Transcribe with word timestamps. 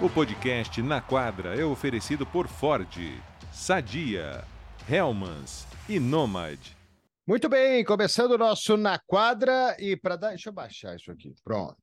O 0.00 0.08
podcast 0.08 0.80
Na 0.80 1.00
Quadra 1.00 1.60
é 1.60 1.64
oferecido 1.64 2.24
por 2.24 2.46
Ford, 2.46 2.88
Sadia, 3.52 4.44
Helmans 4.88 5.66
e 5.88 5.98
Nomad. 5.98 6.56
Muito 7.26 7.48
bem, 7.48 7.84
começando 7.84 8.30
o 8.30 8.38
nosso 8.38 8.76
Na 8.76 9.00
Quadra 9.00 9.76
e 9.76 9.96
para 9.96 10.14
dar. 10.14 10.28
Deixa 10.28 10.50
eu 10.50 10.52
baixar 10.52 10.94
isso 10.94 11.10
aqui. 11.10 11.34
Pronto. 11.42 11.76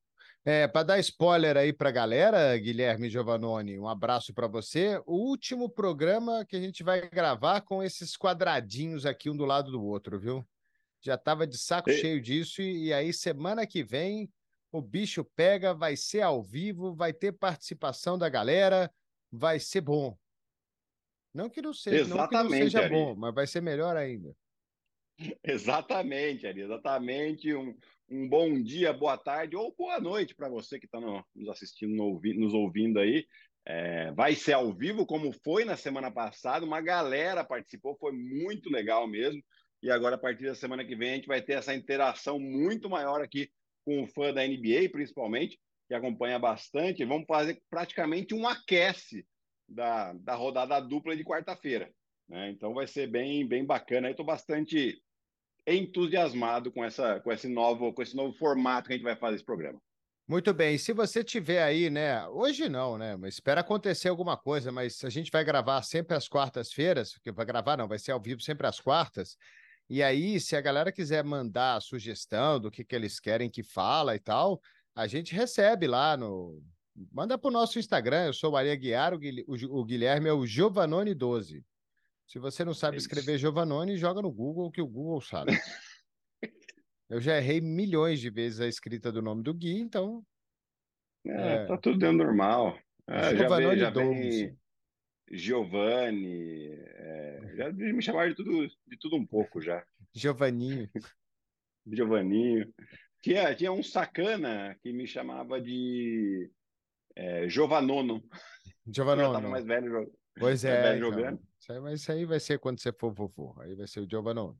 É, 0.46 0.65
para 0.65 0.83
dar 0.83 1.00
spoiler 1.00 1.57
aí 1.57 1.73
para 1.73 1.89
a 1.89 1.91
galera, 1.91 2.57
Guilherme 2.57 3.09
Giovannoni, 3.09 3.78
um 3.78 3.88
abraço 3.89 4.34
para 4.34 4.47
você. 4.47 4.97
O 5.05 5.16
último 5.16 5.70
programa 5.70 6.45
que 6.45 6.55
a 6.55 6.61
gente 6.61 6.84
vai 6.84 7.09
gravar 7.09 7.61
com 7.61 7.84
esses 7.84 8.16
quadradinhos 8.16 9.05
aqui 9.05 9.29
um 9.29 9.36
do 9.36 9.43
lado 9.43 9.71
do 9.71 9.84
outro, 9.84 10.18
viu? 10.18 10.47
Já 11.02 11.16
estava 11.16 11.45
de 11.45 11.57
saco 11.57 11.89
e... 11.89 11.97
cheio 12.00 12.21
disso 12.21 12.61
e, 12.61 12.86
e 12.86 12.93
aí 12.93 13.11
semana 13.11 13.68
que 13.68 13.84
vem 13.84 14.32
o 14.78 14.82
bicho 14.82 15.23
pega, 15.23 15.74
vai 15.74 15.96
ser 15.96 16.21
ao 16.21 16.43
vivo, 16.43 16.93
vai 16.93 17.14
ter 17.14 17.32
participação 17.32 18.18
da 18.18 18.28
galera, 18.28 18.92
vai 19.32 19.60
ser 19.60 19.82
bom. 19.82 20.18
Não 21.33 21.50
que 21.50 21.61
não 21.61 21.74
seja, 21.74 22.02
exatamente, 22.02 22.33
não 22.33 22.47
que 22.47 22.50
não 22.50 22.70
seja 22.71 22.89
bom, 22.89 23.16
mas 23.16 23.33
vai 23.33 23.47
ser 23.47 23.61
melhor 23.61 23.96
ainda. 23.96 24.36
Exatamente, 25.43 26.46
Ari, 26.46 26.60
exatamente. 26.60 27.54
Um, 27.54 27.74
um 28.10 28.28
bom 28.28 28.61
dia, 28.61 28.92
boa 28.92 29.18
tarde 29.18 29.56
ou 29.56 29.74
boa 29.74 29.97
noite 29.97 30.36
para 30.36 30.50
você 30.50 30.78
que 30.78 30.86
está 30.86 31.00
no, 31.00 31.24
nos 31.33 31.47
assistindo, 31.47 31.96
no, 31.96 32.19
nos 32.36 32.53
ouvindo 32.53 33.00
aí. 33.00 33.25
É, 33.66 34.11
vai 34.11 34.36
ser 34.36 34.53
ao 34.53 34.73
vivo, 34.73 35.05
como 35.05 35.31
foi 35.31 35.64
na 35.64 35.78
semana 35.78 36.11
passada. 36.11 36.66
Uma 36.66 36.81
galera 36.81 37.45
participou, 37.45 37.95
foi 37.97 38.11
muito 38.11 38.69
legal 38.69 39.08
mesmo. 39.08 39.42
E 39.81 39.89
agora, 39.89 40.16
a 40.16 40.19
partir 40.19 40.47
da 40.47 40.55
semana 40.55 40.83
que 40.83 40.97
vem, 40.97 41.11
a 41.11 41.16
gente 41.16 41.28
vai 41.28 41.42
ter 41.42 41.53
essa 41.53 41.73
interação 41.73 42.38
muito 42.38 42.89
maior 42.89 43.22
aqui 43.22 43.50
com 43.86 44.03
o 44.03 44.08
fã 44.08 44.34
da 44.34 44.45
NBA, 44.45 44.89
principalmente, 44.92 45.59
que 45.88 45.94
acompanha 45.94 46.39
bastante. 46.39 47.06
Vamos 47.06 47.28
fazer 47.28 47.62
praticamente 47.69 48.33
um 48.33 48.47
aquece 48.47 49.25
da, 49.69 50.14
da 50.14 50.36
rodada 50.36 50.80
dupla 50.80 51.16
de 51.16 51.23
quarta-feira. 51.23 51.92
Né? 52.27 52.50
Então 52.50 52.73
vai 52.73 52.88
ser 52.88 53.08
bem, 53.08 53.47
bem 53.47 53.64
bacana. 53.64 54.08
Eu 54.08 54.11
estou 54.11 54.25
bastante 54.25 55.02
entusiasmado 55.67 56.72
com, 56.72 56.83
essa, 56.83 57.19
com, 57.22 57.31
esse 57.31 57.47
novo, 57.47 57.94
com 57.94 58.02
esse 58.02 58.16
novo 58.16 58.38
formato 58.38 58.88
que 58.88 58.94
a 58.94 58.97
gente 58.97 59.05
vai 59.05 59.16
fazer 59.16 59.36
esse 59.36 59.45
programa. 59.45 59.80
Muito 60.27 60.52
bem, 60.55 60.75
se 60.75 60.92
você 60.92 61.23
tiver 61.23 61.61
aí, 61.61 61.88
né? 61.88 62.27
Hoje 62.30 62.67
não, 62.67 62.97
né? 62.97 63.16
Mas 63.16 63.36
espera 63.36 63.61
acontecer 63.61 64.09
alguma 64.09 64.36
coisa, 64.36 64.72
mas 64.72 65.03
a 65.03 65.09
gente 65.09 65.31
vai 65.31 65.44
gravar 65.44 65.83
sempre 65.83 66.17
às 66.17 66.27
quartas-feiras, 66.27 67.16
que 67.20 67.31
vai 67.31 67.45
gravar, 67.45 67.77
não, 67.77 67.88
vai 67.88 67.99
ser 67.99 68.11
ao 68.11 68.20
vivo 68.20 68.42
sempre 68.42 68.66
às 68.66 68.80
quartas. 68.80 69.38
E 69.89 70.02
aí, 70.02 70.39
se 70.39 70.55
a 70.55 70.61
galera 70.61 70.91
quiser 70.91 71.23
mandar 71.23 71.75
a 71.75 71.81
sugestão 71.81 72.59
do 72.59 72.72
que, 72.72 72.83
que 72.83 72.95
eles 72.95 73.19
querem 73.19 73.50
que 73.50 73.61
fala 73.61 74.16
e 74.16 74.19
tal, 74.19 74.59
a 74.95 75.05
gente 75.05 75.36
recebe 75.36 75.86
lá 75.88 76.17
no. 76.17 76.61
Manda 77.11 77.38
para 77.38 77.50
o 77.50 77.53
nosso 77.53 77.77
Instagram. 77.77 78.27
Eu 78.27 78.33
sou 78.33 78.52
Maria 78.52 78.75
Guiar, 78.75 79.14
o 79.14 79.86
Guilherme 79.86 80.30
é 80.30 80.33
o 80.33 80.42
Giovanoni12. 80.42 81.64
Se 82.25 82.39
você 82.39 82.66
não 82.66 82.73
sabe 82.73 82.97
escrever 82.97 83.38
Giovanoni, 83.38 83.97
joga 83.97 84.22
no 84.22 84.31
Google, 84.31 84.72
que 84.72 84.81
o 84.81 84.88
Google 84.88 85.22
sabe. 85.22 85.52
Eu 87.08 87.22
já 87.22 87.38
errei 87.38 87.61
milhões 87.61 88.20
de 88.20 88.31
vezes 88.31 88.59
a 88.59 88.67
escrita 88.67 89.11
do 89.11 89.22
nome 89.22 89.44
do 89.44 89.53
Gui, 89.53 89.77
então. 89.77 90.25
É, 91.23 91.53
é... 91.53 91.66
tá 91.66 91.77
tudo 91.77 91.99
dentro 91.99 92.17
normal. 92.17 92.80
Giovanoni 93.38 93.80
já 93.80 93.89
vem, 93.92 94.23
já 94.23 94.47
vem 94.47 94.58
Giovanni, 95.38 96.69
é, 96.69 97.53
já 97.55 97.72
me 97.72 98.02
chamaram 98.02 98.30
de 98.30 98.36
tudo, 98.36 98.67
de 98.88 98.97
tudo 98.97 99.16
um 99.16 99.25
pouco 99.25 99.61
já. 99.61 99.86
Giovanninho. 100.14 100.89
Giovanninho. 101.86 102.73
Tinha, 103.22 103.55
tinha 103.55 103.72
um 103.72 103.83
sacana 103.83 104.77
que 104.81 104.94
me 104.94 105.08
chamava 105.08 105.59
de 105.59 106.50
é, 107.16 107.50
Giovanono. 107.50 108.23
Giovanono. 108.88 109.30
Eu 109.30 109.33
tava 109.33 109.50
mais 109.50 109.66
velho, 109.66 110.11
pois 110.38 110.64
mais 110.64 110.66
é, 110.66 110.81
velho 110.81 110.97
então. 110.97 111.11
jogando. 111.11 111.42
Isso 111.59 111.71
aí, 111.71 111.80
mas 111.80 112.02
isso 112.02 112.11
aí 112.11 112.26
vai 112.26 112.39
ser 112.39 112.59
quando 112.59 112.80
você 112.80 112.93
for 112.93 113.11
vovô. 113.11 113.55
Aí 113.59 113.76
vai 113.76 113.88
ser 113.88 114.02
o 114.02 114.09
Giovanono. 114.09 114.58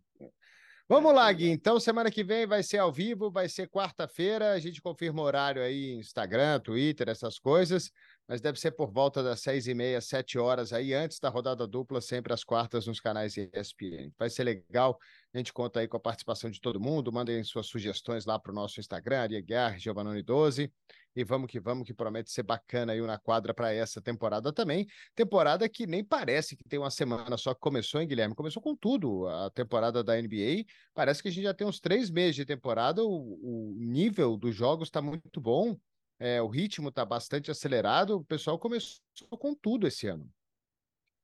Vamos 0.88 1.16
lá, 1.16 1.32
Gui. 1.34 1.50
Então, 1.50 1.80
semana 1.80 2.12
que 2.12 2.24
vem 2.24 2.46
vai 2.46 2.62
ser 2.62 2.78
ao 2.78 2.94
vivo, 2.94 3.32
vai 3.32 3.50
ser 3.50 3.68
quarta-feira. 3.68 4.52
A 4.52 4.60
gente 4.60 4.80
confirma 4.82 5.20
o 5.20 5.26
horário 5.26 5.62
aí, 5.62 5.94
Instagram, 5.94 6.60
Twitter, 6.60 7.10
essas 7.10 7.40
coisas 7.40 7.92
mas 8.28 8.42
deve 8.42 8.60
ser 8.60 8.72
por 8.72 8.92
volta 8.92 9.22
das 9.22 9.42
seis 9.42 9.68
e 9.68 9.74
meia, 9.74 10.02
sete 10.02 10.38
horas 10.38 10.74
aí, 10.74 10.94
antes 10.94 11.20
da 11.20 11.30
rodada 11.30 11.68
dupla, 11.68 12.02
sempre 12.02 12.34
às 12.34 12.44
quartas 12.44 12.88
nos 12.88 13.00
canais 13.00 13.36
ESPN. 13.38 14.12
Vai 14.18 14.30
ser 14.30 14.44
legal, 14.44 14.98
a 15.34 15.38
gente 15.38 15.54
conta 15.54 15.80
aí 15.80 15.88
com 15.88 15.98
a 15.98 16.00
participação 16.00 16.50
de 16.50 16.60
todo 16.60 16.80
mundo, 16.80 17.12
mandem 17.12 17.44
suas 17.44 17.68
sugestões 17.68 18.26
lá 18.26 18.40
para 18.40 18.52
o 18.52 18.56
nosso 18.56 18.80
Instagram, 18.80 19.22
Ariegar, 19.22 19.78
Giovanoni12, 19.78 20.72
e 21.16 21.24
vamos 21.24 21.50
que 21.50 21.60
vamos, 21.60 21.86
que 21.86 21.94
promete 21.94 22.30
ser 22.30 22.44
bacana 22.44 22.92
aí 22.92 23.02
na 23.02 23.18
quadra 23.18 23.54
para 23.54 23.72
essa 23.72 24.02
temporada 24.02 24.52
também. 24.52 24.86
Temporada 25.16 25.70
que 25.70 25.88
nem 25.88 26.04
parece 26.04 26.58
que 26.58 26.64
tem 26.68 26.78
uma 26.78 26.92
semana 26.92 27.38
só 27.38 27.54
que 27.54 27.62
começou, 27.62 28.02
hein, 28.02 28.08
Guilherme? 28.08 28.36
Começou 28.36 28.62
com 28.62 28.76
tudo 28.76 29.28
a 29.28 29.50
temporada 29.52 30.04
da 30.04 30.22
NBA. 30.22 30.66
Parece 30.94 31.22
que 31.22 31.30
a 31.30 31.32
gente 31.32 31.44
já 31.44 31.54
tem 31.54 31.66
uns 31.66 31.80
três 31.80 32.10
meses 32.10 32.36
de 32.36 32.46
temporada, 32.46 33.02
o, 33.02 33.08
o 33.08 33.76
nível 33.78 34.36
dos 34.36 34.54
jogos 34.54 34.90
está 34.90 35.02
muito 35.02 35.40
bom 35.40 35.78
é, 36.20 36.42
o 36.42 36.48
ritmo 36.48 36.90
está 36.90 37.04
bastante 37.06 37.52
acelerado, 37.52 38.18
o 38.18 38.26
pessoal 38.26 38.58
começou 38.58 39.00
com 39.38 39.54
tudo 39.54 39.88
esse 39.88 40.08
ano. 40.08 40.30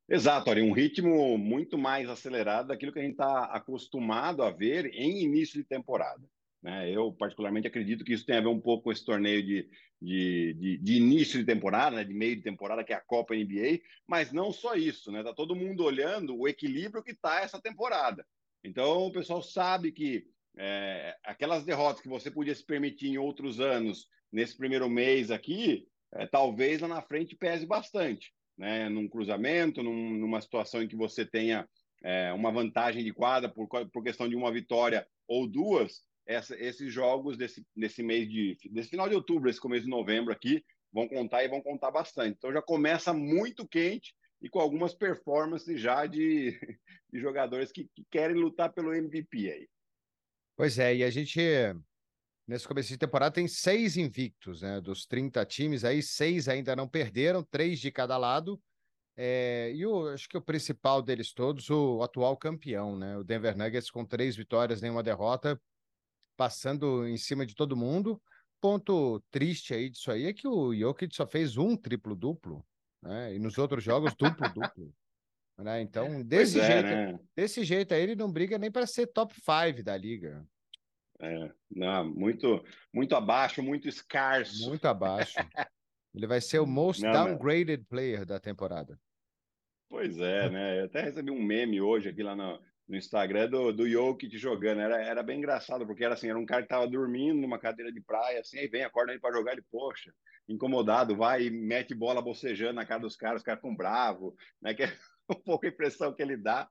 Exato, 0.09 0.49
Ari, 0.49 0.61
um 0.61 0.73
ritmo 0.73 1.37
muito 1.37 1.77
mais 1.77 2.09
acelerado 2.09 2.67
daquilo 2.67 2.91
que 2.91 2.99
a 2.99 3.01
gente 3.01 3.13
está 3.13 3.45
acostumado 3.45 4.43
a 4.43 4.51
ver 4.51 4.87
em 4.87 5.23
início 5.23 5.55
de 5.55 5.63
temporada. 5.63 6.21
Né? 6.61 6.91
Eu, 6.91 7.13
particularmente, 7.13 7.67
acredito 7.67 8.03
que 8.03 8.13
isso 8.13 8.25
tem 8.25 8.37
a 8.37 8.41
ver 8.41 8.47
um 8.47 8.59
pouco 8.59 8.83
com 8.83 8.91
esse 8.91 9.05
torneio 9.05 9.41
de, 9.41 9.69
de, 10.01 10.53
de, 10.53 10.77
de 10.77 10.93
início 10.97 11.39
de 11.39 11.45
temporada, 11.45 11.95
né? 11.95 12.03
de 12.03 12.13
meio 12.13 12.35
de 12.35 12.41
temporada, 12.41 12.83
que 12.83 12.91
é 12.91 12.95
a 12.95 13.01
Copa 13.01 13.33
NBA, 13.33 13.79
mas 14.05 14.31
não 14.31 14.51
só 14.51 14.75
isso, 14.75 15.11
né? 15.11 15.19
Está 15.19 15.33
todo 15.33 15.55
mundo 15.55 15.83
olhando 15.83 16.37
o 16.37 16.47
equilíbrio 16.47 17.03
que 17.03 17.11
está 17.11 17.41
essa 17.41 17.61
temporada. 17.61 18.25
Então, 18.63 19.07
o 19.07 19.11
pessoal 19.11 19.41
sabe 19.41 19.91
que 19.91 20.25
é, 20.57 21.15
aquelas 21.23 21.63
derrotas 21.63 22.01
que 22.01 22.09
você 22.09 22.29
podia 22.29 22.53
se 22.53 22.65
permitir 22.65 23.07
em 23.07 23.17
outros 23.17 23.59
anos 23.59 24.07
nesse 24.31 24.55
primeiro 24.55 24.89
mês 24.89 25.31
aqui, 25.31 25.87
é, 26.13 26.25
talvez 26.25 26.81
lá 26.81 26.87
na 26.87 27.01
frente 27.01 27.35
pese 27.35 27.65
bastante, 27.65 28.33
né? 28.57 28.89
Num 28.89 29.07
cruzamento, 29.07 29.83
num, 29.83 30.11
numa 30.11 30.41
situação 30.41 30.81
em 30.81 30.87
que 30.87 30.95
você 30.95 31.25
tenha 31.25 31.67
é, 32.03 32.33
uma 32.33 32.51
vantagem 32.51 33.03
de 33.03 33.13
quadra 33.13 33.49
por, 33.49 33.67
por 33.67 34.03
questão 34.03 34.27
de 34.27 34.35
uma 34.35 34.51
vitória 34.51 35.07
ou 35.27 35.47
duas, 35.47 36.01
essa, 36.25 36.55
esses 36.57 36.91
jogos 36.91 37.37
desse, 37.37 37.65
desse 37.75 38.03
mês 38.03 38.29
de 38.29 38.57
desse 38.71 38.89
final 38.89 39.07
de 39.07 39.15
outubro, 39.15 39.49
esse 39.49 39.59
começo 39.59 39.83
de 39.83 39.89
novembro 39.89 40.31
aqui, 40.31 40.63
vão 40.91 41.07
contar 41.07 41.43
e 41.43 41.47
vão 41.47 41.61
contar 41.61 41.91
bastante. 41.91 42.35
Então 42.37 42.51
já 42.51 42.61
começa 42.61 43.13
muito 43.13 43.67
quente 43.67 44.13
e 44.41 44.49
com 44.49 44.59
algumas 44.59 44.93
performances 44.93 45.79
já 45.79 46.05
de, 46.05 46.51
de 47.11 47.19
jogadores 47.19 47.71
que, 47.71 47.87
que 47.95 48.05
querem 48.09 48.35
lutar 48.35 48.73
pelo 48.73 48.93
MVP 48.93 49.51
aí. 49.51 49.67
Pois 50.57 50.77
é, 50.77 50.95
e 50.95 51.03
a 51.03 51.09
gente 51.09 51.39
Nesse 52.47 52.67
começo 52.67 52.89
de 52.89 52.97
temporada 52.97 53.33
tem 53.33 53.47
seis 53.47 53.97
invictos, 53.97 54.61
né? 54.61 54.81
Dos 54.81 55.05
30 55.05 55.45
times 55.45 55.83
aí, 55.83 56.01
seis 56.01 56.47
ainda 56.47 56.75
não 56.75 56.87
perderam, 56.87 57.43
três 57.43 57.79
de 57.79 57.91
cada 57.91 58.17
lado. 58.17 58.61
É, 59.15 59.71
e 59.73 59.85
o, 59.85 60.07
acho 60.07 60.27
que 60.27 60.37
o 60.37 60.41
principal 60.41 61.01
deles 61.01 61.33
todos, 61.33 61.69
o 61.69 62.01
atual 62.01 62.35
campeão, 62.35 62.97
né? 62.97 63.17
O 63.17 63.23
Denver 63.23 63.55
Nuggets 63.57 63.91
com 63.91 64.05
três 64.05 64.35
vitórias, 64.35 64.81
nenhuma 64.81 65.03
derrota, 65.03 65.61
passando 66.35 67.07
em 67.07 67.17
cima 67.17 67.45
de 67.45 67.55
todo 67.55 67.77
mundo. 67.77 68.21
Ponto 68.59 69.23
triste 69.31 69.73
aí 69.73 69.89
disso 69.89 70.11
aí 70.11 70.25
é 70.25 70.33
que 70.33 70.47
o 70.47 70.73
Jokic 70.73 71.15
só 71.15 71.25
fez 71.25 71.57
um 71.57 71.75
triplo-duplo, 71.75 72.65
né? 73.01 73.35
E 73.35 73.39
nos 73.39 73.57
outros 73.57 73.83
jogos, 73.83 74.13
duplo-duplo. 74.15 74.93
Né? 75.57 75.81
Então, 75.81 76.23
desse 76.23 76.59
é, 76.59 76.65
jeito, 76.65 76.87
né? 76.87 77.19
desse 77.35 77.63
jeito 77.63 77.93
aí, 77.93 78.01
ele 78.01 78.15
não 78.15 78.31
briga 78.31 78.57
nem 78.57 78.71
para 78.71 78.87
ser 78.87 79.07
top 79.07 79.33
5 79.35 79.83
da 79.83 79.95
liga. 79.95 80.43
É, 81.21 81.51
não, 81.69 82.09
muito, 82.09 82.63
muito 82.91 83.15
abaixo, 83.15 83.61
muito 83.61 83.87
escasso. 83.87 84.67
Muito 84.67 84.85
abaixo. 84.87 85.35
Ele 86.13 86.25
vai 86.25 86.41
ser 86.41 86.59
o 86.59 86.65
most 86.67 87.03
não, 87.03 87.11
downgraded 87.11 87.85
player 87.87 88.25
da 88.25 88.39
temporada. 88.39 88.99
Pois 89.87 90.17
é, 90.17 90.49
né? 90.49 90.81
Eu 90.81 90.85
até 90.85 91.01
recebi 91.01 91.29
um 91.29 91.41
meme 91.41 91.79
hoje 91.79 92.09
aqui 92.09 92.23
lá 92.23 92.35
no, 92.35 92.59
no 92.87 92.97
Instagram 92.97 93.49
do, 93.49 93.71
do 93.71 93.87
Jokic 93.87 94.35
jogando. 94.37 94.81
Era, 94.81 94.99
era 95.03 95.21
bem 95.21 95.37
engraçado, 95.37 95.85
porque 95.85 96.03
era 96.03 96.15
assim, 96.15 96.29
era 96.29 96.39
um 96.39 96.45
cara 96.45 96.63
que 96.63 96.69
tava 96.69 96.87
dormindo 96.87 97.39
numa 97.39 97.59
cadeira 97.59 97.91
de 97.91 98.01
praia, 98.01 98.39
assim, 98.39 98.57
aí 98.57 98.67
vem, 98.67 98.83
acorda 98.83 99.11
ele 99.11 99.21
para 99.21 99.35
jogar, 99.35 99.53
ele, 99.53 99.63
poxa, 99.71 100.11
incomodado, 100.49 101.15
vai 101.15 101.43
e 101.43 101.51
mete 101.51 101.93
bola 101.93 102.21
bocejando 102.21 102.73
na 102.73 102.85
cara 102.85 103.01
dos 103.01 103.15
caras, 103.15 103.41
os 103.41 103.45
caras 103.45 103.61
ficam 103.61 103.75
bravos, 103.75 104.33
né? 104.59 104.73
Que 104.75 104.83
é 104.83 105.37
um 105.37 105.41
pouco 105.43 105.65
a 105.65 105.69
impressão 105.69 106.13
que 106.13 106.21
ele 106.21 106.35
dá. 106.35 106.67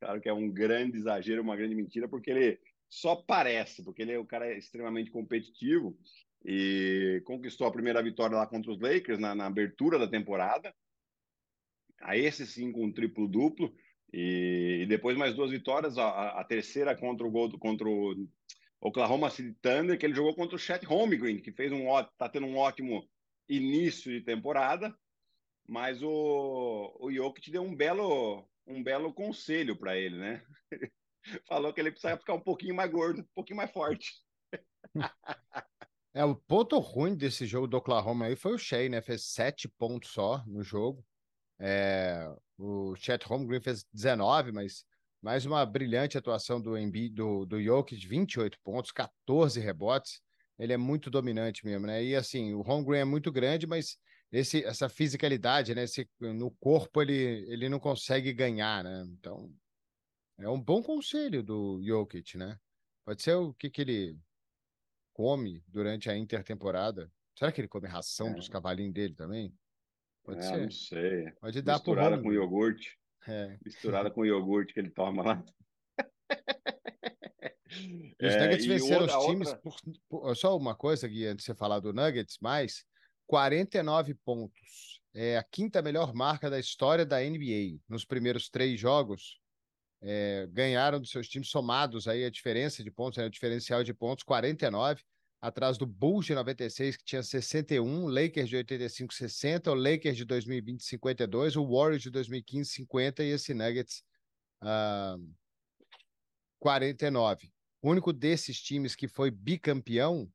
Claro 0.00 0.20
que 0.20 0.28
é 0.28 0.32
um 0.32 0.50
grande 0.50 0.98
exagero, 0.98 1.40
uma 1.40 1.56
grande 1.56 1.74
mentira, 1.74 2.06
porque 2.08 2.30
ele 2.30 2.60
só 2.94 3.16
parece, 3.16 3.82
porque 3.82 4.02
ele 4.02 4.12
é 4.12 4.20
um 4.20 4.24
cara 4.24 4.56
extremamente 4.56 5.10
competitivo 5.10 5.98
e 6.44 7.20
conquistou 7.24 7.66
a 7.66 7.72
primeira 7.72 8.00
vitória 8.00 8.36
lá 8.36 8.46
contra 8.46 8.70
os 8.70 8.78
Lakers 8.78 9.18
na, 9.18 9.34
na 9.34 9.46
abertura 9.46 9.98
da 9.98 10.06
temporada. 10.06 10.72
A 12.00 12.16
esse 12.16 12.46
sim 12.46 12.70
com 12.70 12.84
um 12.84 12.92
triplo 12.92 13.26
duplo 13.26 13.74
e, 14.12 14.82
e, 14.82 14.86
depois 14.86 15.16
mais 15.16 15.34
duas 15.34 15.50
vitórias, 15.50 15.98
a, 15.98 16.40
a, 16.40 16.44
terceira 16.44 16.96
contra 16.96 17.26
o 17.26 17.30
gol 17.30 17.58
contra 17.58 17.88
o 17.88 18.28
Oklahoma 18.80 19.28
City 19.28 19.56
Thunder, 19.60 19.98
que 19.98 20.06
ele 20.06 20.14
jogou 20.14 20.32
contra 20.32 20.54
o 20.54 20.58
Chet 20.58 20.84
Holmgren, 20.86 21.40
que 21.40 21.50
fez 21.50 21.72
um 21.72 21.86
tá 22.16 22.28
tendo 22.28 22.46
um 22.46 22.56
ótimo 22.56 23.08
início 23.48 24.12
de 24.12 24.20
temporada, 24.20 24.96
mas 25.66 26.00
o, 26.00 26.96
o 27.00 27.10
Jokic 27.10 27.50
deu 27.50 27.62
um 27.62 27.74
belo, 27.74 28.48
um 28.64 28.84
belo 28.84 29.12
conselho 29.12 29.74
para 29.74 29.96
ele, 29.96 30.16
né? 30.16 30.44
Falou 31.48 31.72
que 31.72 31.80
ele 31.80 31.90
precisa 31.90 32.16
ficar 32.16 32.34
um 32.34 32.40
pouquinho 32.40 32.74
mais 32.74 32.90
gordo, 32.90 33.20
um 33.20 33.34
pouquinho 33.34 33.56
mais 33.56 33.70
forte. 33.70 34.12
É, 36.16 36.24
o 36.24 36.36
ponto 36.36 36.78
ruim 36.78 37.16
desse 37.16 37.44
jogo 37.44 37.66
do 37.66 37.76
Oklahoma 37.76 38.26
aí 38.26 38.36
foi 38.36 38.54
o 38.54 38.58
Shea, 38.58 38.88
né? 38.88 39.02
Fez 39.02 39.24
sete 39.24 39.68
pontos 39.68 40.12
só 40.12 40.44
no 40.46 40.62
jogo. 40.62 41.04
É, 41.58 42.32
o 42.56 42.94
Chet 42.94 43.24
Holmgren 43.26 43.60
fez 43.60 43.84
19, 43.92 44.52
mas 44.52 44.84
mais 45.20 45.44
uma 45.46 45.64
brilhante 45.66 46.18
atuação 46.18 46.60
do 46.60 46.76
Embiid, 46.76 47.14
do, 47.14 47.46
do 47.46 47.60
Jokic, 47.60 48.06
28 48.06 48.58
pontos, 48.62 48.92
14 48.92 49.58
rebotes. 49.58 50.20
Ele 50.58 50.72
é 50.72 50.76
muito 50.76 51.10
dominante 51.10 51.64
mesmo, 51.64 51.86
né? 51.86 52.04
E 52.04 52.14
assim, 52.14 52.54
o 52.54 52.60
Holmgren 52.60 53.00
é 53.00 53.04
muito 53.04 53.32
grande, 53.32 53.66
mas 53.66 53.96
esse, 54.30 54.64
essa 54.64 54.88
fisicalidade, 54.88 55.74
né? 55.74 55.84
Esse, 55.84 56.08
no 56.20 56.50
corpo 56.60 57.02
ele, 57.02 57.44
ele 57.48 57.68
não 57.68 57.80
consegue 57.80 58.32
ganhar, 58.32 58.84
né? 58.84 59.04
Então, 59.18 59.50
é 60.38 60.48
um 60.48 60.60
bom 60.60 60.82
conselho 60.82 61.42
do 61.42 61.80
Jokic, 61.82 62.36
né? 62.36 62.58
Pode 63.04 63.22
ser 63.22 63.34
o 63.34 63.52
que, 63.54 63.70
que 63.70 63.82
ele 63.82 64.18
come 65.12 65.62
durante 65.68 66.10
a 66.10 66.16
intertemporada. 66.16 67.10
Será 67.38 67.52
que 67.52 67.60
ele 67.60 67.68
come 67.68 67.86
ração 67.86 68.28
é. 68.28 68.34
dos 68.34 68.48
cavalinhos 68.48 68.94
dele 68.94 69.14
também? 69.14 69.54
Pode 70.24 70.40
é, 70.40 70.42
ser. 70.42 70.62
Não 70.62 70.70
sei. 70.70 71.30
Pode 71.40 71.62
dar 71.62 71.74
Misturada 71.74 72.20
com 72.20 72.32
iogurte. 72.32 72.98
É. 73.26 73.58
Misturada 73.64 74.10
com 74.10 74.24
iogurte 74.24 74.72
que 74.72 74.80
ele 74.80 74.90
toma 74.90 75.22
lá. 75.22 75.44
Os 78.22 78.36
Nuggets 78.36 78.64
é, 78.64 78.68
venceram 78.68 79.06
os 79.06 79.26
times. 79.26 79.48
Outra... 79.48 79.62
Por, 79.62 79.76
por, 80.08 80.36
só 80.36 80.56
uma 80.56 80.76
coisa, 80.76 81.08
Gui, 81.08 81.26
antes 81.26 81.44
de 81.44 81.52
você 81.52 81.54
falar 81.56 81.80
do 81.80 81.92
Nuggets, 81.92 82.38
mais 82.40 82.84
49 83.26 84.14
pontos. 84.24 85.02
É 85.12 85.36
a 85.36 85.44
quinta 85.44 85.82
melhor 85.82 86.14
marca 86.14 86.48
da 86.48 86.58
história 86.58 87.04
da 87.04 87.20
NBA. 87.20 87.80
Nos 87.88 88.04
primeiros 88.04 88.48
três 88.48 88.78
jogos, 88.78 89.40
é, 90.06 90.46
ganharam 90.52 91.00
dos 91.00 91.10
seus 91.10 91.26
times 91.26 91.48
somados 91.48 92.06
aí 92.06 92.24
a 92.24 92.30
diferença 92.30 92.84
de 92.84 92.90
pontos, 92.90 93.16
né, 93.16 93.24
o 93.24 93.30
diferencial 93.30 93.82
de 93.82 93.94
pontos, 93.94 94.22
49, 94.22 95.02
atrás 95.40 95.78
do 95.78 95.86
Bulls 95.86 96.26
de 96.26 96.34
96, 96.34 96.96
que 96.96 97.04
tinha 97.04 97.22
61, 97.22 98.06
Lakers 98.06 98.48
de 98.48 98.56
85, 98.56 99.14
60, 99.14 99.70
o 99.70 99.74
Lakers 99.74 100.16
de 100.16 100.24
2020, 100.24 100.84
52, 100.84 101.56
o 101.56 101.66
Warriors 101.66 102.02
de 102.02 102.10
2015, 102.10 102.70
50 102.70 103.24
e 103.24 103.28
esse 103.28 103.54
Nuggets, 103.54 104.02
uh, 104.62 105.34
49. 106.58 107.50
O 107.80 107.90
único 107.90 108.12
desses 108.12 108.60
times 108.60 108.94
que 108.94 109.08
foi 109.08 109.30
bicampeão 109.30 110.30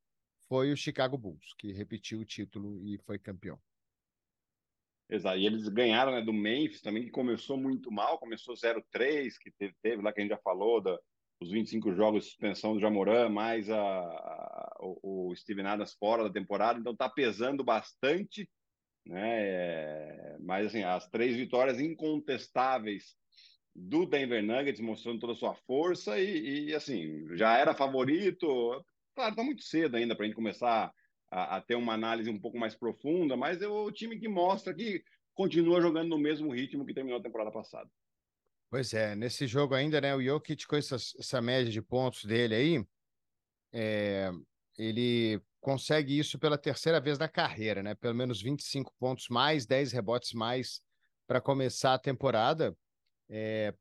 foi 0.47 0.71
o 0.71 0.77
Chicago 0.77 1.17
Bulls, 1.17 1.53
que 1.57 1.71
repetiu 1.71 2.19
o 2.19 2.25
título 2.25 2.83
e 2.83 2.97
foi 2.97 3.19
campeão. 3.19 3.59
Exato. 5.09 5.37
E 5.37 5.45
eles 5.45 5.67
ganharam 5.67 6.11
né, 6.11 6.21
do 6.21 6.33
Memphis 6.33 6.81
também, 6.81 7.03
que 7.03 7.09
começou 7.09 7.57
muito 7.57 7.91
mal, 7.91 8.19
começou 8.19 8.55
0-3, 8.55 9.37
que 9.39 9.51
teve, 9.51 9.73
teve, 9.81 10.01
lá 10.01 10.13
que 10.13 10.19
a 10.19 10.23
gente 10.23 10.31
já 10.31 10.37
falou, 10.37 10.81
da, 10.81 10.97
os 11.41 11.51
25 11.51 11.93
jogos 11.93 12.23
de 12.23 12.29
suspensão 12.29 12.73
do 12.73 12.79
Jamoran, 12.79 13.29
mais 13.29 13.69
a, 13.69 13.79
a, 13.79 14.77
o, 14.81 15.29
o 15.29 15.35
Steven 15.35 15.65
Adams 15.65 15.93
fora 15.93 16.23
da 16.23 16.29
temporada, 16.29 16.79
então 16.79 16.93
está 16.93 17.09
pesando 17.09 17.63
bastante, 17.63 18.47
né? 19.05 19.41
É, 19.41 20.37
mas 20.41 20.67
assim, 20.67 20.83
as 20.83 21.07
três 21.09 21.35
vitórias 21.35 21.79
incontestáveis 21.79 23.15
do 23.73 24.05
Denver 24.05 24.43
Nuggets, 24.43 24.81
mostrando 24.81 25.19
toda 25.19 25.33
a 25.33 25.35
sua 25.35 25.55
força 25.55 26.19
e, 26.19 26.67
e 26.67 26.75
assim, 26.75 27.25
já 27.35 27.57
era 27.57 27.73
favorito, 27.73 28.83
Claro, 29.19 29.31
está 29.31 29.43
muito 29.43 29.61
cedo 29.63 29.97
ainda 29.97 30.15
para 30.15 30.23
a 30.23 30.27
gente 30.27 30.35
começar 30.35 30.93
a, 31.31 31.57
a, 31.57 31.61
ter 31.61 31.75
uma 31.75 31.93
análise 31.93 32.29
um 32.29 32.39
pouco 32.39 32.57
mais 32.57 32.75
profunda, 32.75 33.37
mas 33.37 33.61
é 33.61 33.67
o 33.67 33.91
time 33.91 34.19
que 34.19 34.27
mostra 34.27 34.73
que 34.73 35.03
continua 35.33 35.81
jogando 35.81 36.09
no 36.09 36.17
mesmo 36.17 36.53
ritmo 36.53 36.85
que 36.85 36.93
terminou 36.93 37.19
a 37.19 37.23
temporada 37.23 37.51
passada. 37.51 37.89
Pois 38.69 38.93
é, 38.93 39.15
nesse 39.15 39.47
jogo 39.47 39.73
ainda, 39.73 39.99
né, 39.99 40.15
o 40.15 40.21
Jokic 40.21 40.67
com 40.67 40.75
essa, 40.75 40.95
essa 40.95 41.41
média 41.41 41.71
de 41.71 41.81
pontos 41.81 42.23
dele 42.23 42.55
aí, 42.55 42.85
é, 43.73 44.31
ele 44.77 45.41
consegue 45.59 46.17
isso 46.17 46.37
pela 46.37 46.57
terceira 46.57 46.99
vez 46.99 47.17
na 47.17 47.27
carreira, 47.27 47.81
né? 47.81 47.95
Pelo 47.95 48.15
menos 48.15 48.41
25 48.41 48.93
pontos 48.97 49.27
mais, 49.27 49.65
10 49.65 49.91
rebotes 49.91 50.33
mais 50.33 50.81
para 51.27 51.41
começar 51.41 51.95
a 51.95 51.99
temporada. 51.99 52.75
É, 53.27 53.73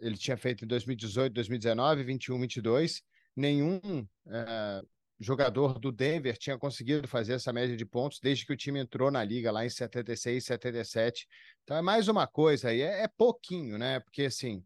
ele 0.00 0.16
tinha 0.16 0.36
feito 0.36 0.64
em 0.64 0.68
2018, 0.68 1.32
2019, 1.32 2.04
21, 2.04 2.40
22 2.40 3.02
nenhum 3.36 4.06
é, 4.26 4.82
jogador 5.22 5.78
do 5.78 5.92
Denver 5.92 6.36
tinha 6.36 6.58
conseguido 6.58 7.06
fazer 7.06 7.34
essa 7.34 7.52
média 7.52 7.76
de 7.76 7.84
pontos 7.86 8.18
desde 8.20 8.44
que 8.44 8.52
o 8.52 8.56
time 8.56 8.80
entrou 8.80 9.10
na 9.10 9.22
liga 9.22 9.52
lá 9.52 9.64
em 9.64 9.70
76, 9.70 10.44
77. 10.44 11.28
Então 11.62 11.76
é 11.76 11.82
mais 11.82 12.08
uma 12.08 12.26
coisa 12.26 12.68
aí, 12.68 12.80
é, 12.80 13.02
é 13.04 13.08
pouquinho, 13.08 13.78
né? 13.78 14.00
Porque 14.00 14.22
assim, 14.22 14.64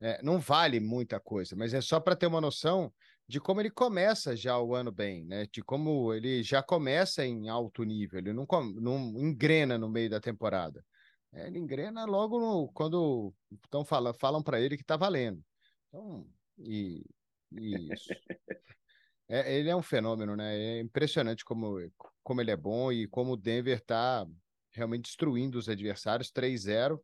é, 0.00 0.22
não 0.22 0.38
vale 0.38 0.78
muita 0.80 1.18
coisa, 1.18 1.56
mas 1.56 1.74
é 1.74 1.80
só 1.80 1.98
para 1.98 2.16
ter 2.16 2.26
uma 2.26 2.40
noção 2.40 2.92
de 3.28 3.40
como 3.40 3.60
ele 3.60 3.70
começa 3.70 4.36
já 4.36 4.58
o 4.58 4.74
ano 4.74 4.92
bem, 4.92 5.24
né? 5.24 5.46
De 5.52 5.62
como 5.62 6.14
ele 6.14 6.42
já 6.42 6.62
começa 6.62 7.26
em 7.26 7.48
alto 7.48 7.82
nível, 7.82 8.20
ele 8.20 8.32
não, 8.32 8.46
não 8.80 8.98
engrena 9.18 9.76
no 9.76 9.88
meio 9.88 10.08
da 10.08 10.20
temporada. 10.20 10.84
É, 11.32 11.48
ele 11.48 11.58
engrena 11.58 12.04
logo 12.04 12.38
no, 12.38 12.70
quando 12.72 13.34
estão 13.64 13.84
falando, 13.84 14.16
falam 14.18 14.42
para 14.42 14.60
ele 14.60 14.76
que 14.76 14.82
está 14.82 14.96
valendo. 14.96 15.42
Então, 15.88 16.26
e 16.58 17.04
isso. 17.52 18.08
É, 19.28 19.58
ele 19.58 19.68
é 19.68 19.76
um 19.76 19.82
fenômeno, 19.82 20.36
né? 20.36 20.56
É 20.56 20.80
impressionante 20.80 21.44
como, 21.44 21.78
como 22.22 22.40
ele 22.40 22.50
é 22.50 22.56
bom 22.56 22.92
e 22.92 23.06
como 23.08 23.32
o 23.32 23.36
Denver 23.36 23.78
está 23.78 24.26
realmente 24.70 25.04
destruindo 25.04 25.58
os 25.58 25.68
adversários 25.68 26.30
3-0 26.30 27.00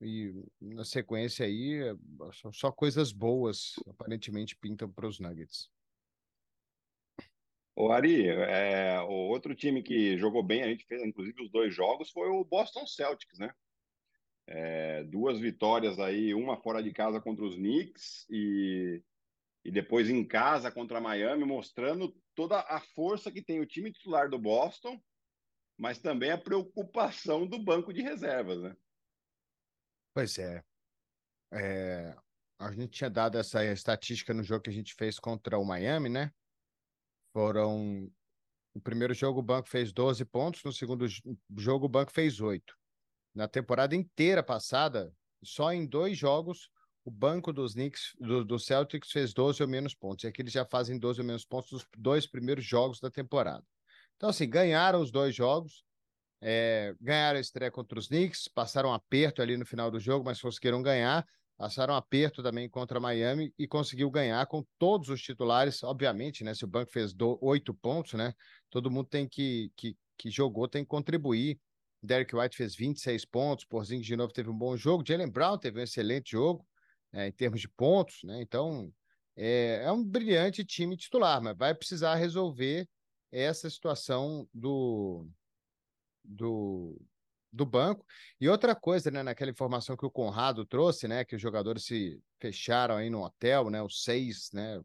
e 0.00 0.32
na 0.60 0.84
sequência 0.84 1.46
aí 1.46 1.80
só, 2.32 2.50
só 2.52 2.72
coisas 2.72 3.12
boas 3.12 3.74
aparentemente 3.88 4.56
pintam 4.56 4.90
para 4.90 5.06
os 5.06 5.20
Nuggets. 5.20 5.70
O 7.76 7.90
Ari, 7.90 8.28
é, 8.28 9.00
o 9.00 9.28
outro 9.28 9.54
time 9.54 9.82
que 9.82 10.16
jogou 10.16 10.42
bem, 10.42 10.62
a 10.62 10.68
gente 10.68 10.86
fez 10.86 11.02
inclusive 11.02 11.42
os 11.42 11.50
dois 11.50 11.74
jogos, 11.74 12.10
foi 12.10 12.28
o 12.28 12.44
Boston 12.44 12.86
Celtics, 12.86 13.38
né? 13.38 13.52
É, 14.46 15.02
duas 15.04 15.40
vitórias 15.40 15.98
aí, 15.98 16.34
uma 16.34 16.56
fora 16.60 16.82
de 16.82 16.92
casa 16.92 17.20
contra 17.20 17.44
os 17.44 17.56
Knicks 17.56 18.26
e 18.30 19.02
e 19.64 19.70
depois 19.70 20.10
em 20.10 20.26
casa 20.26 20.70
contra 20.70 21.00
Miami, 21.00 21.44
mostrando 21.44 22.14
toda 22.34 22.60
a 22.60 22.80
força 22.80 23.32
que 23.32 23.42
tem 23.42 23.60
o 23.60 23.66
time 23.66 23.90
titular 23.90 24.28
do 24.28 24.38
Boston, 24.38 25.00
mas 25.78 25.98
também 25.98 26.30
a 26.30 26.38
preocupação 26.38 27.46
do 27.46 27.58
banco 27.58 27.92
de 27.92 28.02
reservas, 28.02 28.60
né? 28.62 28.76
Pois 30.14 30.38
é. 30.38 30.62
é. 31.52 32.14
A 32.58 32.70
gente 32.72 32.90
tinha 32.90 33.10
dado 33.10 33.38
essa 33.38 33.64
estatística 33.64 34.32
no 34.34 34.44
jogo 34.44 34.62
que 34.62 34.70
a 34.70 34.72
gente 34.72 34.94
fez 34.94 35.18
contra 35.18 35.58
o 35.58 35.64
Miami, 35.64 36.08
né? 36.08 36.30
Foram. 37.32 38.12
No 38.74 38.80
primeiro 38.80 39.14
jogo 39.14 39.40
o 39.40 39.42
banco 39.42 39.68
fez 39.68 39.92
12 39.92 40.24
pontos, 40.24 40.62
no 40.62 40.72
segundo 40.72 41.06
jogo 41.56 41.86
o 41.86 41.88
banco 41.88 42.12
fez 42.12 42.40
8. 42.40 42.76
Na 43.34 43.48
temporada 43.48 43.94
inteira 43.94 44.42
passada, 44.42 45.12
só 45.42 45.72
em 45.72 45.86
dois 45.86 46.18
jogos 46.18 46.70
o 47.04 47.10
banco 47.10 47.52
dos 47.52 47.74
Knicks, 47.74 48.16
do, 48.18 48.44
do, 48.44 48.58
Celtics, 48.58 49.10
fez 49.10 49.34
12 49.34 49.62
ou 49.62 49.68
menos 49.68 49.94
pontos. 49.94 50.24
E 50.24 50.26
aqui 50.26 50.40
eles 50.40 50.52
já 50.52 50.64
fazem 50.64 50.98
12 50.98 51.20
ou 51.20 51.26
menos 51.26 51.44
pontos 51.44 51.70
nos 51.70 51.86
dois 51.96 52.26
primeiros 52.26 52.64
jogos 52.64 52.98
da 52.98 53.10
temporada. 53.10 53.62
Então, 54.16 54.30
assim, 54.30 54.48
ganharam 54.48 55.02
os 55.02 55.10
dois 55.10 55.34
jogos, 55.34 55.84
é, 56.40 56.94
ganharam 57.00 57.36
a 57.36 57.40
estreia 57.40 57.70
contra 57.70 57.98
os 57.98 58.08
Knicks, 58.08 58.48
passaram 58.48 58.88
um 58.88 58.94
aperto 58.94 59.42
ali 59.42 59.56
no 59.56 59.66
final 59.66 59.90
do 59.90 60.00
jogo, 60.00 60.24
mas 60.24 60.40
conseguiram 60.40 60.82
ganhar. 60.82 61.26
Passaram 61.56 61.94
um 61.94 61.96
aperto 61.96 62.42
também 62.42 62.68
contra 62.68 62.98
Miami 62.98 63.54
e 63.56 63.68
conseguiu 63.68 64.10
ganhar 64.10 64.44
com 64.46 64.66
todos 64.78 65.08
os 65.08 65.20
titulares. 65.22 65.84
Obviamente, 65.84 66.42
né? 66.42 66.52
Se 66.52 66.64
o 66.64 66.68
banco 66.68 66.90
fez 66.90 67.14
oito 67.40 67.72
pontos, 67.74 68.14
né? 68.14 68.34
Todo 68.70 68.90
mundo 68.90 69.08
tem 69.08 69.28
que, 69.28 69.70
que, 69.76 69.96
que 70.18 70.30
jogou, 70.30 70.66
tem 70.66 70.82
que 70.82 70.88
contribuir. 70.88 71.60
Derek 72.02 72.34
White 72.34 72.56
fez 72.56 72.74
26 72.74 73.24
pontos, 73.26 73.64
Porzingis 73.64 74.06
de 74.06 74.16
novo 74.16 74.32
teve 74.32 74.50
um 74.50 74.56
bom 74.56 74.76
jogo, 74.76 75.04
Jalen 75.06 75.30
Brown 75.30 75.56
teve 75.56 75.80
um 75.80 75.82
excelente 75.82 76.32
jogo 76.32 76.66
né, 77.14 77.28
em 77.28 77.32
termos 77.32 77.60
de 77.60 77.68
pontos, 77.68 78.24
né? 78.24 78.42
Então 78.42 78.92
é, 79.36 79.82
é, 79.84 79.92
um 79.92 80.02
brilhante 80.02 80.64
time 80.64 80.96
titular, 80.96 81.40
mas 81.40 81.56
vai 81.56 81.72
precisar 81.72 82.16
resolver 82.16 82.88
essa 83.30 83.70
situação 83.70 84.48
do, 84.52 85.26
do, 86.24 87.00
do 87.52 87.64
banco. 87.64 88.04
E 88.40 88.48
outra 88.48 88.74
coisa, 88.74 89.10
né, 89.10 89.22
naquela 89.22 89.50
informação 89.50 89.96
que 89.96 90.04
o 90.04 90.10
Conrado 90.10 90.66
trouxe, 90.66 91.06
né, 91.06 91.24
que 91.24 91.36
os 91.36 91.42
jogadores 91.42 91.84
se 91.84 92.20
fecharam 92.40 92.96
aí 92.96 93.08
no 93.08 93.24
hotel, 93.24 93.70
né, 93.70 93.80
os 93.80 94.02
seis, 94.02 94.50
né, 94.52 94.80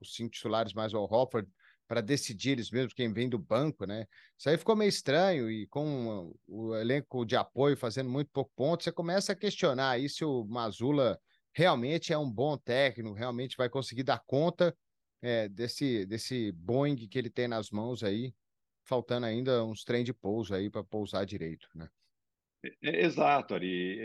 os 0.00 0.14
cinco 0.14 0.30
titulares 0.30 0.72
mais 0.72 0.94
o 0.94 1.04
Hofford, 1.04 1.48
para 1.86 2.00
decidir 2.00 2.52
eles 2.52 2.70
mesmos 2.70 2.94
quem 2.94 3.12
vem 3.12 3.28
do 3.28 3.38
banco, 3.38 3.84
né? 3.84 4.06
Isso 4.38 4.48
aí 4.48 4.56
ficou 4.56 4.74
meio 4.74 4.88
estranho 4.88 5.50
e 5.50 5.66
com 5.66 6.34
o 6.48 6.74
elenco 6.74 7.26
de 7.26 7.36
apoio 7.36 7.76
fazendo 7.76 8.08
muito 8.08 8.30
pouco 8.32 8.50
ponto, 8.56 8.82
você 8.82 8.90
começa 8.90 9.32
a 9.32 9.36
questionar 9.36 9.90
aí 9.90 10.08
se 10.08 10.24
o 10.24 10.44
Mazula 10.46 11.20
realmente 11.54 12.12
é 12.12 12.18
um 12.18 12.30
bom 12.30 12.56
técnico, 12.58 13.14
realmente 13.14 13.56
vai 13.56 13.68
conseguir 13.68 14.02
dar 14.02 14.18
conta 14.26 14.76
é, 15.22 15.48
desse, 15.48 16.04
desse 16.04 16.52
Boeing 16.52 16.96
que 16.96 17.18
ele 17.18 17.30
tem 17.30 17.48
nas 17.48 17.70
mãos 17.70 18.02
aí. 18.02 18.34
faltando 18.84 19.26
ainda 19.26 19.64
uns 19.64 19.82
trem 19.84 20.04
de 20.04 20.12
pouso 20.12 20.54
aí 20.54 20.68
para 20.68 20.84
pousar 20.84 21.24
direito, 21.24 21.68
né? 21.74 21.88
Exato, 22.82 23.54
Ari. 23.54 23.98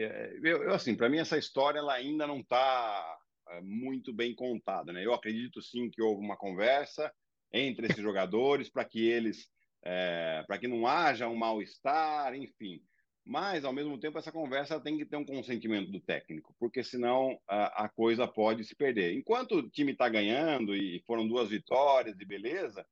Eu, 0.44 0.64
eu 0.64 0.74
assim, 0.74 0.96
para 0.96 1.10
mim 1.10 1.18
essa 1.18 1.38
história 1.38 1.80
ela 1.80 1.94
ainda 1.94 2.28
não 2.28 2.40
está 2.40 3.18
é, 3.50 3.62
muito 3.62 4.14
bem 4.14 4.34
contada, 4.36 4.94
né? 4.94 5.06
Eu 5.06 5.14
acredito 5.14 5.62
sim 5.62 5.90
que 5.90 6.02
houve 6.02 6.24
uma 6.24 6.38
conversa 6.38 7.12
entre 7.52 7.88
esses 7.88 8.02
jogadores 8.02 8.70
para 8.70 8.86
que 8.86 9.08
eles, 9.08 9.50
é, 9.84 10.44
para 10.46 10.58
que 10.58 10.68
não 10.68 10.86
haja 10.86 11.28
um 11.28 11.36
mal-estar, 11.36 12.36
enfim. 12.36 12.82
Mas 13.26 13.64
ao 13.64 13.74
mesmo 13.74 13.98
tempo 14.00 14.18
essa 14.18 14.32
conversa 14.32 14.80
tem 14.80 14.98
que 14.98 15.06
ter 15.06 15.18
um 15.18 15.26
consentimento 15.26 15.92
do 15.92 16.00
técnico, 16.00 16.56
porque 16.60 16.84
senão 16.84 17.40
a, 17.48 17.86
a 17.86 17.90
coisa 17.90 18.28
pode 18.28 18.64
se 18.64 18.76
perder. 18.76 19.14
Enquanto 19.14 19.56
o 19.56 19.70
time 19.70 19.92
está 19.92 20.10
ganhando 20.10 20.76
e 20.76 21.04
foram 21.06 21.28
duas 21.28 21.50
vitórias 21.50 22.20
e 22.20 22.26
beleza, 22.26 22.86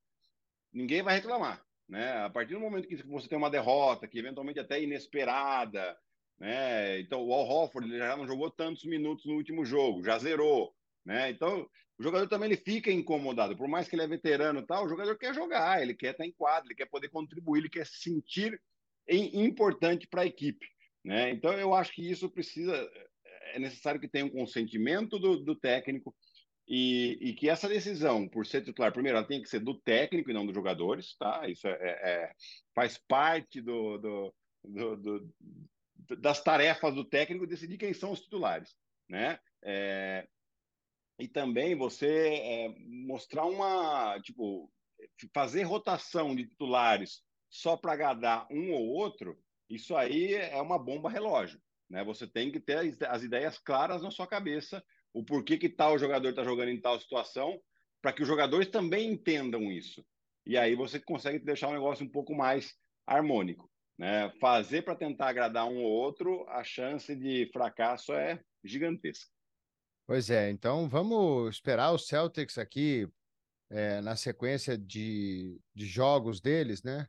ninguém 0.72 1.02
vai 1.02 1.16
reclamar. 1.16 1.66
Né? 1.90 2.12
A 2.18 2.30
partir 2.30 2.54
do 2.54 2.60
momento 2.60 2.88
que 2.88 2.98
você 3.04 3.28
tem 3.28 3.38
uma 3.38 3.50
derrota, 3.50 4.08
que 4.08 4.20
eventualmente 4.20 4.60
até 4.60 4.82
inesperada, 4.82 5.98
né? 6.40 7.00
Então 7.00 7.26
o 7.26 7.34
Al 7.34 7.48
Hofford 7.48 7.90
ele 7.90 7.98
já 7.98 8.16
não 8.16 8.28
jogou 8.28 8.52
tantos 8.52 8.84
minutos 8.84 9.26
no 9.26 9.34
último 9.34 9.66
jogo, 9.66 10.04
já 10.04 10.20
zerou, 10.20 10.74
né? 11.06 11.30
Então 11.30 11.68
o 11.98 12.04
jogador 12.04 12.28
também 12.28 12.48
ele 12.48 12.58
fica 12.58 12.92
incomodado, 12.92 13.58
por 13.58 13.68
mais 13.68 13.88
que 13.88 13.96
ele 13.96 14.04
é 14.04 14.08
veterano, 14.08 14.66
tal, 14.66 14.86
o 14.86 14.90
jogador 14.90 15.18
quer 15.18 15.34
jogar, 15.34 15.82
ele 15.82 15.96
quer 15.96 16.12
estar 16.12 16.26
em 16.26 16.32
quadro, 16.32 16.68
ele 16.68 16.76
quer 16.76 16.86
poder 16.86 17.10
contribuir, 17.10 17.62
ele 17.62 17.70
quer 17.70 17.88
se 17.88 17.98
sentir 18.02 18.62
importante 19.16 20.08
para 20.08 20.24
a 20.24 20.26
equipe, 20.26 20.68
né? 21.04 21.32
Então 21.32 21.54
eu 21.54 21.74
acho 21.74 21.94
que 21.94 22.10
isso 22.10 22.30
precisa 22.30 22.90
é 23.54 23.60
necessário 23.60 24.00
que 24.00 24.08
tenha 24.08 24.26
um 24.26 24.30
consentimento 24.30 25.18
do, 25.18 25.38
do 25.38 25.56
técnico 25.56 26.16
e, 26.68 27.18
e, 27.22 27.34
que 27.34 27.50
essa 27.50 27.68
decisão, 27.68 28.28
por 28.28 28.46
ser 28.46 28.62
titular, 28.64 28.92
primeiro, 28.92 29.18
ela 29.18 29.28
tem 29.28 29.42
que 29.42 29.48
ser 29.48 29.60
do 29.60 29.74
técnico 29.74 30.30
e 30.30 30.34
não 30.34 30.46
dos 30.46 30.54
jogadores, 30.54 31.16
tá? 31.16 31.48
Isso 31.48 31.66
é, 31.66 31.72
é, 31.72 32.10
é 32.10 32.32
faz 32.76 32.98
parte 32.98 33.62
do, 33.62 33.98
do, 33.98 34.36
do, 34.66 35.36
das 36.18 36.44
tarefas 36.44 36.94
do 36.94 37.06
técnico 37.06 37.48
decidir 37.48 37.78
quem 37.78 37.94
são 37.94 38.12
os 38.12 38.22
titulares, 38.22 38.76
né? 39.10 39.40
É, 39.64 40.28
e 41.18 41.28
também 41.28 41.74
você 41.74 42.08
é, 42.08 42.76
mostrar 42.80 43.46
uma, 43.46 44.20
tipo, 44.22 44.70
fazer 45.34 45.64
rotação 45.64 46.36
de 46.36 46.46
titulares 46.46 47.22
só 47.50 47.78
para 47.78 47.94
agradar 47.94 48.48
um 48.52 48.72
ou 48.74 48.88
outro, 48.88 49.38
isso 49.70 49.96
aí 49.96 50.34
é 50.34 50.62
uma 50.62 50.80
bomba 50.80 51.10
relógio, 51.10 51.62
né? 51.90 52.04
Você 52.04 52.26
tem 52.26 52.52
que 52.52 52.60
ter 52.60 52.98
as 53.08 53.24
ideias 53.24 53.58
claras 53.58 54.02
na 54.02 54.12
sua 54.12 54.28
cabeça 54.28 54.84
o 55.14 55.24
porquê 55.24 55.58
que 55.58 55.68
tal 55.68 55.98
jogador 55.98 56.30
está 56.30 56.44
jogando 56.44 56.70
em 56.70 56.80
tal 56.80 57.00
situação, 57.00 57.60
para 58.02 58.14
que 58.14 58.22
os 58.22 58.28
jogadores 58.28 58.68
também 58.68 59.12
entendam 59.12 59.72
isso. 59.72 60.06
E 60.46 60.56
aí 60.56 60.76
você 60.76 61.00
consegue 61.00 61.40
deixar 61.40 61.70
o 61.70 61.74
negócio 61.74 62.06
um 62.06 62.10
pouco 62.10 62.36
mais 62.36 62.76
harmônico. 63.06 63.70
Né? 63.98 64.32
Fazer 64.40 64.84
para 64.84 64.96
tentar 64.96 65.30
agradar 65.30 65.66
um 65.66 65.84
ou 65.84 65.92
outro, 65.92 66.48
a 66.50 66.64
chance 66.64 67.16
de 67.16 67.50
fracasso 67.52 68.14
é 68.14 68.40
gigantesca. 68.64 69.28
Pois 70.06 70.30
é, 70.30 70.52
então 70.52 70.88
vamos 70.88 71.56
esperar 71.56 71.92
os 71.92 72.08
Celtics 72.08 72.58
aqui 72.58 73.10
é, 73.70 74.00
na 74.02 74.16
sequência 74.16 74.78
de, 74.78 75.60
de 75.76 75.86
jogos 75.86 76.40
deles, 76.40 76.84
né? 76.84 77.08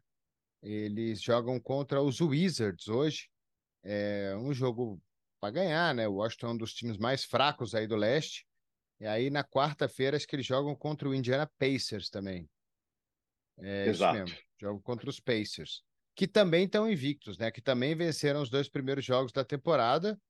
Eles 0.63 1.23
jogam 1.23 1.61
contra 1.61 2.03
os 2.03 2.21
Wizards 2.21 2.89
hoje. 2.89 3.29
É 3.83 4.37
um 4.37 4.53
jogo 4.53 5.01
para 5.41 5.53
ganhar, 5.53 5.95
né? 5.95 6.09
O 6.09 6.15
Washington 6.15 6.49
é 6.49 6.51
um 6.51 6.57
dos 6.57 6.75
times 6.75 6.99
mais 6.99 7.25
fracos 7.25 7.75
aí 7.75 7.87
do 7.87 7.97
leste. 7.97 8.47
E 9.01 9.07
aí 9.07 9.31
na 9.31 9.45
quarta-feira 9.45 10.17
acho 10.17 10.27
que 10.27 10.35
eles 10.35 10.47
jogam 10.47 10.75
contra 10.75 11.09
o 11.09 11.15
Indiana 11.15 11.49
Pacers 11.59 12.11
também. 12.11 12.49
É 13.59 13.87
Exato. 13.87 14.17
isso 14.17 14.25
mesmo. 14.25 14.49
Jogam 14.61 14.83
contra 14.83 15.09
os 15.09 15.21
Pacers, 15.21 15.83
que 16.17 16.27
também 16.27 16.65
estão 16.65 16.91
invictos, 16.91 17.39
né? 17.39 17.51
Que 17.51 17.61
também 17.61 17.95
venceram 17.95 18.43
os 18.43 18.51
dois 18.51 18.69
primeiros 18.69 19.05
jogos 19.05 19.33
da 19.33 19.45
temporada. 19.45 20.21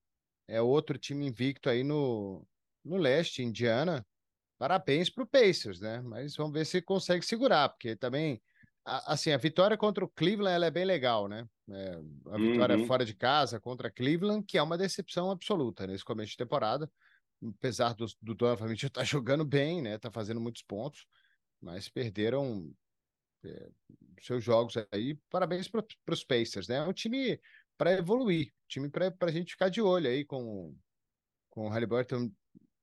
É 0.47 0.61
outro 0.61 0.97
time 0.97 1.27
invicto 1.27 1.69
aí 1.69 1.83
no, 1.83 2.45
no 2.83 2.97
leste, 2.97 3.41
Indiana. 3.41 4.05
Parabéns 4.59 5.09
para 5.09 5.23
o 5.23 5.27
Pacers, 5.27 5.79
né? 5.79 6.01
Mas 6.01 6.35
vamos 6.35 6.53
ver 6.53 6.65
se 6.65 6.81
consegue 6.81 7.25
segurar, 7.25 7.69
porque 7.69 7.95
também 7.95 8.41
assim, 8.85 9.31
a 9.31 9.37
vitória 9.37 9.77
contra 9.77 10.03
o 10.03 10.09
Cleveland 10.09 10.55
ela 10.55 10.65
é 10.65 10.71
bem 10.71 10.85
legal, 10.85 11.27
né? 11.27 11.47
É, 11.69 11.99
a 12.31 12.37
vitória 12.37 12.77
uhum. 12.77 12.85
fora 12.85 13.05
de 13.05 13.13
casa 13.13 13.59
contra 13.59 13.91
Cleveland, 13.91 14.43
que 14.45 14.57
é 14.57 14.61
uma 14.61 14.77
decepção 14.77 15.29
absoluta 15.29 15.85
nesse 15.85 16.03
começo 16.03 16.31
de 16.31 16.37
temporada. 16.37 16.91
Apesar 17.57 17.93
do, 17.93 18.05
do 18.21 18.33
Donovan 18.33 18.67
Mitchell 18.67 18.87
estar 18.87 19.01
tá 19.01 19.05
jogando 19.05 19.45
bem, 19.45 19.81
né? 19.81 19.97
Tá 19.97 20.11
fazendo 20.11 20.41
muitos 20.41 20.63
pontos, 20.63 21.05
mas 21.61 21.87
perderam 21.87 22.73
é, 23.43 23.69
seus 24.21 24.43
jogos 24.43 24.75
aí. 24.91 25.15
Parabéns 25.29 25.67
para 25.67 25.85
os 26.09 26.23
Pacers, 26.23 26.67
né? 26.67 26.77
É 26.77 26.83
um 26.83 26.93
time 26.93 27.39
para 27.77 27.93
evoluir, 27.93 28.51
time 28.67 28.89
para 28.89 29.13
a 29.21 29.31
gente 29.31 29.53
ficar 29.53 29.69
de 29.69 29.81
olho 29.81 30.09
aí 30.09 30.25
com, 30.25 30.75
com 31.49 31.67
o 31.67 31.69
Halliburton 31.69 32.29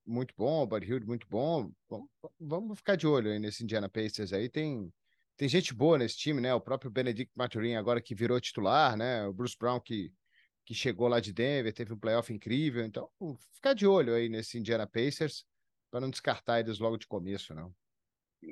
muito 0.07 0.33
bom, 0.37 0.62
o 0.62 0.67
Buddy 0.67 0.87
Hill 0.87 1.07
muito 1.07 1.26
bom. 1.29 1.71
Vamos, 1.88 2.09
vamos 2.38 2.79
ficar 2.79 2.97
de 2.97 3.07
olho 3.07 3.31
aí 3.31 3.38
nesse 3.38 3.65
Indiana 3.65 3.88
Pacers 3.88 4.33
aí. 4.33 4.49
Tem 4.49 4.93
tem 5.37 5.49
gente 5.49 5.75
boa 5.75 5.99
nesse 5.99 6.16
time, 6.16 6.40
né? 6.40 6.55
O 6.55 6.61
próprio 6.61 6.90
Benedict 6.90 7.33
Maturin 7.37 7.75
agora 7.75 8.00
que 8.00 8.14
virou 8.14 8.40
titular, 8.40 8.97
né? 8.97 9.26
O 9.26 9.33
Bruce 9.33 9.57
Brown 9.59 9.78
que, 9.81 10.12
que 10.64 10.75
chegou 10.75 11.09
lá 11.09 11.21
de 11.21 11.33
Denver, 11.33 11.73
teve 11.73 11.93
um 11.93 11.99
playoff 11.99 12.33
incrível. 12.33 12.85
Então, 12.85 13.09
ficar 13.52 13.75
de 13.75 13.87
olho 13.87 14.14
aí 14.14 14.28
nesse 14.28 14.59
Indiana 14.59 14.87
Pacers 14.87 15.45
para 15.90 16.00
não 16.00 16.11
descartar 16.11 16.61
eles 16.61 16.78
logo 16.78 16.97
de 16.97 17.07
começo, 17.07 17.55
não. 17.55 17.75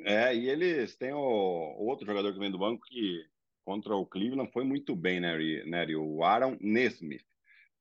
É, 0.04 0.34
e 0.34 0.48
eles 0.48 0.96
têm 0.96 1.12
o, 1.12 1.18
o 1.18 1.86
outro 1.86 2.06
jogador 2.06 2.32
que 2.32 2.38
vem 2.38 2.50
do 2.50 2.58
banco 2.58 2.86
que 2.86 3.24
contra 3.64 3.94
o 3.94 4.06
Cleveland 4.06 4.50
foi 4.52 4.64
muito 4.64 4.94
bem, 4.94 5.20
né, 5.20 5.36
né 5.64 5.86
o 5.96 6.22
Aaron 6.22 6.56
Nesmith, 6.60 7.24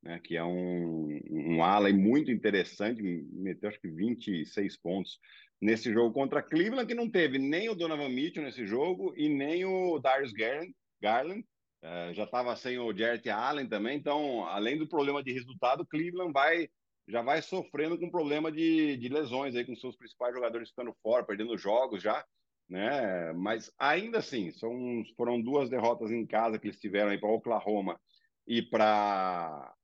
né, 0.02 0.20
que 0.22 0.36
é 0.36 0.44
um, 0.44 1.20
um 1.30 1.62
ala 1.62 1.92
muito 1.92 2.30
interessante, 2.30 3.02
meteu 3.02 3.68
acho 3.68 3.80
que 3.80 3.88
26 3.88 4.76
pontos 4.78 5.18
nesse 5.64 5.90
jogo 5.90 6.12
contra 6.12 6.42
Cleveland, 6.42 6.86
que 6.86 6.94
não 6.94 7.08
teve 7.08 7.38
nem 7.38 7.70
o 7.70 7.74
Donovan 7.74 8.10
Mitchell 8.10 8.44
nesse 8.44 8.66
jogo 8.66 9.14
e 9.16 9.30
nem 9.30 9.64
o 9.64 9.98
Darius 9.98 10.30
Garland. 10.30 10.74
Garland. 11.00 11.40
Uh, 11.82 12.12
já 12.12 12.24
estava 12.24 12.54
sem 12.54 12.78
o 12.78 12.94
Jarrett 12.94 13.30
Allen 13.30 13.66
também, 13.66 13.96
então, 13.96 14.44
além 14.44 14.76
do 14.76 14.86
problema 14.86 15.22
de 15.22 15.32
resultado, 15.32 15.86
Cleveland 15.86 16.32
vai 16.32 16.68
já 17.06 17.20
vai 17.20 17.42
sofrendo 17.42 17.98
com 17.98 18.10
problema 18.10 18.50
de, 18.50 18.96
de 18.96 19.08
lesões 19.08 19.54
aí, 19.54 19.64
com 19.64 19.76
seus 19.76 19.96
principais 19.96 20.34
jogadores 20.34 20.70
ficando 20.70 20.94
fora, 21.02 21.24
perdendo 21.24 21.58
jogos 21.58 22.02
já, 22.02 22.24
né? 22.68 23.32
Mas 23.34 23.70
ainda 23.78 24.18
assim, 24.18 24.50
são, 24.52 25.02
foram 25.14 25.40
duas 25.40 25.68
derrotas 25.68 26.10
em 26.10 26.26
casa 26.26 26.58
que 26.58 26.68
eles 26.68 26.80
tiveram 26.80 27.10
aí 27.10 27.18
para 27.18 27.28
Oklahoma 27.28 28.00
e 28.46 28.62
para 28.62 29.74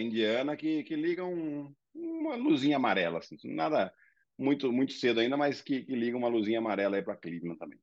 Indiana 0.00 0.56
que, 0.56 0.84
que 0.84 0.94
ligam 0.94 1.74
uma 1.92 2.36
luzinha 2.36 2.76
amarela, 2.76 3.18
assim, 3.18 3.36
nada 3.44 3.92
muito, 4.38 4.72
muito 4.72 4.92
cedo 4.92 5.20
ainda, 5.20 5.36
mas 5.36 5.60
que, 5.60 5.82
que 5.82 5.94
liga 5.94 6.16
uma 6.16 6.28
luzinha 6.28 6.58
amarela 6.58 6.96
aí 6.96 7.02
para 7.02 7.16
Cleveland 7.16 7.58
também. 7.58 7.78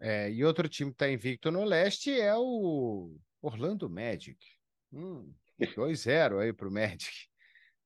É, 0.00 0.30
e 0.30 0.44
outro 0.44 0.68
time 0.68 0.90
que 0.90 0.94
está 0.94 1.10
invicto 1.10 1.50
no 1.50 1.64
leste 1.64 2.10
é 2.10 2.34
o 2.34 3.16
Orlando 3.42 3.90
Magic. 3.90 4.38
Hum, 4.92 5.32
2-0 5.60 6.38
aí 6.40 6.52
para 6.52 6.68
o 6.68 6.72
Magic. 6.72 7.28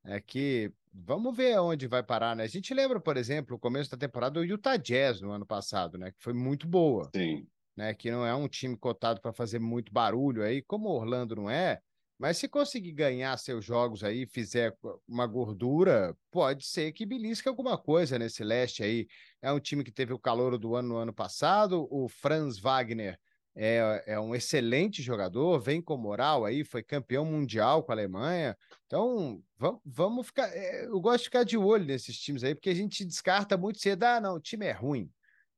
É 0.05 0.21
que 0.21 0.73
vamos 0.93 1.37
ver 1.37 1.59
onde 1.59 1.87
vai 1.87 2.03
parar, 2.03 2.37
né? 2.37 2.45
A 2.45 2.49
gente 2.49 2.75
lembra, 2.75 3.01
por 3.01 3.17
exemplo, 3.17 3.57
o 3.57 3.59
começo 3.59 3.91
da 3.91 3.97
temporada 3.97 4.41
do 4.41 4.45
Utah 4.45 4.77
Jazz 4.77 5.21
no 5.21 5.31
ano 5.31 5.47
passado, 5.47 5.97
né? 5.97 6.11
Que 6.11 6.19
foi 6.21 6.33
muito 6.33 6.67
boa. 6.67 7.11
Sim. 7.15 7.47
Né? 7.77 7.95
Que 7.95 8.11
não 8.11 8.27
é 8.27 8.35
um 8.35 8.49
time 8.49 8.77
cotado 8.77 9.21
para 9.21 9.33
fazer 9.33 9.59
muito 9.59 9.93
barulho 9.93 10.43
aí, 10.43 10.61
como 10.63 10.89
o 10.89 10.97
Orlando 10.97 11.37
não 11.37 11.49
é. 11.49 11.81
Mas 12.19 12.39
se 12.39 12.49
conseguir 12.49 12.93
ganhar 12.93 13.37
seus 13.37 13.65
jogos 13.65 14.05
aí, 14.05 14.27
fizer 14.27 14.77
uma 15.09 15.27
gordura, 15.27 16.17
pode 16.31 16.65
ser 16.67 16.93
que 16.93 17.05
belisque 17.05 17.49
alguma 17.49 17.77
coisa 17.77 18.19
nesse 18.19 18.45
leste 18.45 18.83
aí. 18.83 19.07
É 19.41 19.53
um 19.53 19.59
time 19.59 19.83
que 19.83 19.91
teve 19.91 20.13
o 20.13 20.19
calor 20.19 20.57
do 20.57 20.77
ano 20.77 20.91
no 20.91 20.97
ano 20.97 21.13
passado. 21.13 21.89
O 21.91 22.09
Franz 22.09 22.59
Wagner 22.59 23.19
é, 23.55 24.03
é 24.07 24.21
um 24.21 24.35
excelente 24.35 25.03
jogador, 25.03 25.59
vem 25.59 25.83
com 25.83 25.97
moral 25.97 26.45
aí, 26.45 26.65
foi 26.65 26.83
campeão 26.83 27.25
mundial 27.25 27.83
com 27.83 27.93
a 27.93 27.95
Alemanha. 27.95 28.57
Então, 28.87 29.43
vamos, 29.59 29.81
vamos 29.85 30.27
ficar. 30.27 30.49
É, 30.57 30.87
eu 30.87 31.01
gosto 31.01 31.19
de 31.19 31.25
ficar 31.25 31.45
de 31.45 31.59
olho 31.59 31.85
nesses 31.85 32.19
times 32.19 32.43
aí, 32.45 32.55
porque 32.55 32.71
a 32.71 32.75
gente 32.75 33.05
descarta 33.05 33.57
muito 33.57 33.79
cedo. 33.79 34.05
Ah, 34.05 34.21
não, 34.21 34.37
o 34.37 34.41
time 34.41 34.67
é 34.67 34.73
ruim. 34.73 35.11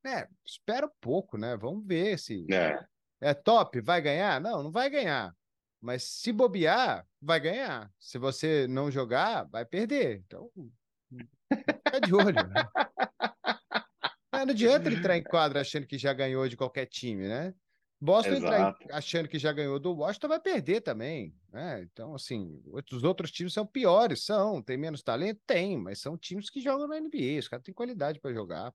É, 0.05 0.27
espera 0.45 0.87
um 0.87 0.93
pouco, 1.01 1.39
né? 1.39 1.57
Vamos 1.57 1.87
ver 1.87 2.19
se. 2.19 2.47
É. 2.53 2.79
é 3.21 3.35
top, 3.35 3.81
vai 3.81 4.01
ganhar? 4.03 4.41
Não, 4.41 4.63
não 4.63 4.71
vai 4.73 4.91
ganhar. 4.91 5.35
Mas 5.85 6.03
se 6.03 6.33
bobear, 6.33 7.07
vai 7.21 7.39
ganhar. 7.39 7.93
Se 8.01 8.17
você 8.17 8.67
não 8.67 8.91
jogar, 8.91 9.45
vai 9.45 9.67
perder. 9.67 10.25
Então, 10.27 10.51
fica 11.53 12.01
de 12.01 12.15
olho. 12.15 12.35
Né? 12.35 12.69
Não 14.33 14.41
adianta 14.51 14.91
entrar 14.91 15.19
em 15.19 15.23
quadro 15.23 15.59
achando 15.59 15.87
que 15.87 15.99
já 15.99 16.15
ganhou 16.15 16.49
de 16.49 16.57
qualquer 16.57 16.87
time, 16.87 17.29
né? 17.29 17.55
Boston 18.01 18.37
entrar 18.37 18.75
achando 18.93 19.29
que 19.29 19.39
já 19.39 19.53
ganhou 19.53 19.79
do 19.79 19.93
Washington 19.93 20.29
vai 20.29 20.41
perder 20.41 20.81
também, 20.81 21.35
né? 21.53 21.83
Então, 21.83 22.15
assim, 22.15 22.63
os 22.91 23.05
outros 23.05 23.31
times 23.31 23.53
são 23.53 23.67
piores, 23.67 24.25
são. 24.25 24.63
Tem 24.63 24.79
menos 24.79 25.03
talento? 25.03 25.43
Tem, 25.47 25.77
mas 25.77 25.99
são 26.01 26.17
times 26.17 26.49
que 26.49 26.63
jogam 26.63 26.89
na 26.89 26.99
NBA. 26.99 27.39
Os 27.41 27.49
caras 27.49 27.63
têm 27.63 27.75
qualidade 27.75 28.21
para 28.21 28.33
jogar. 28.33 28.73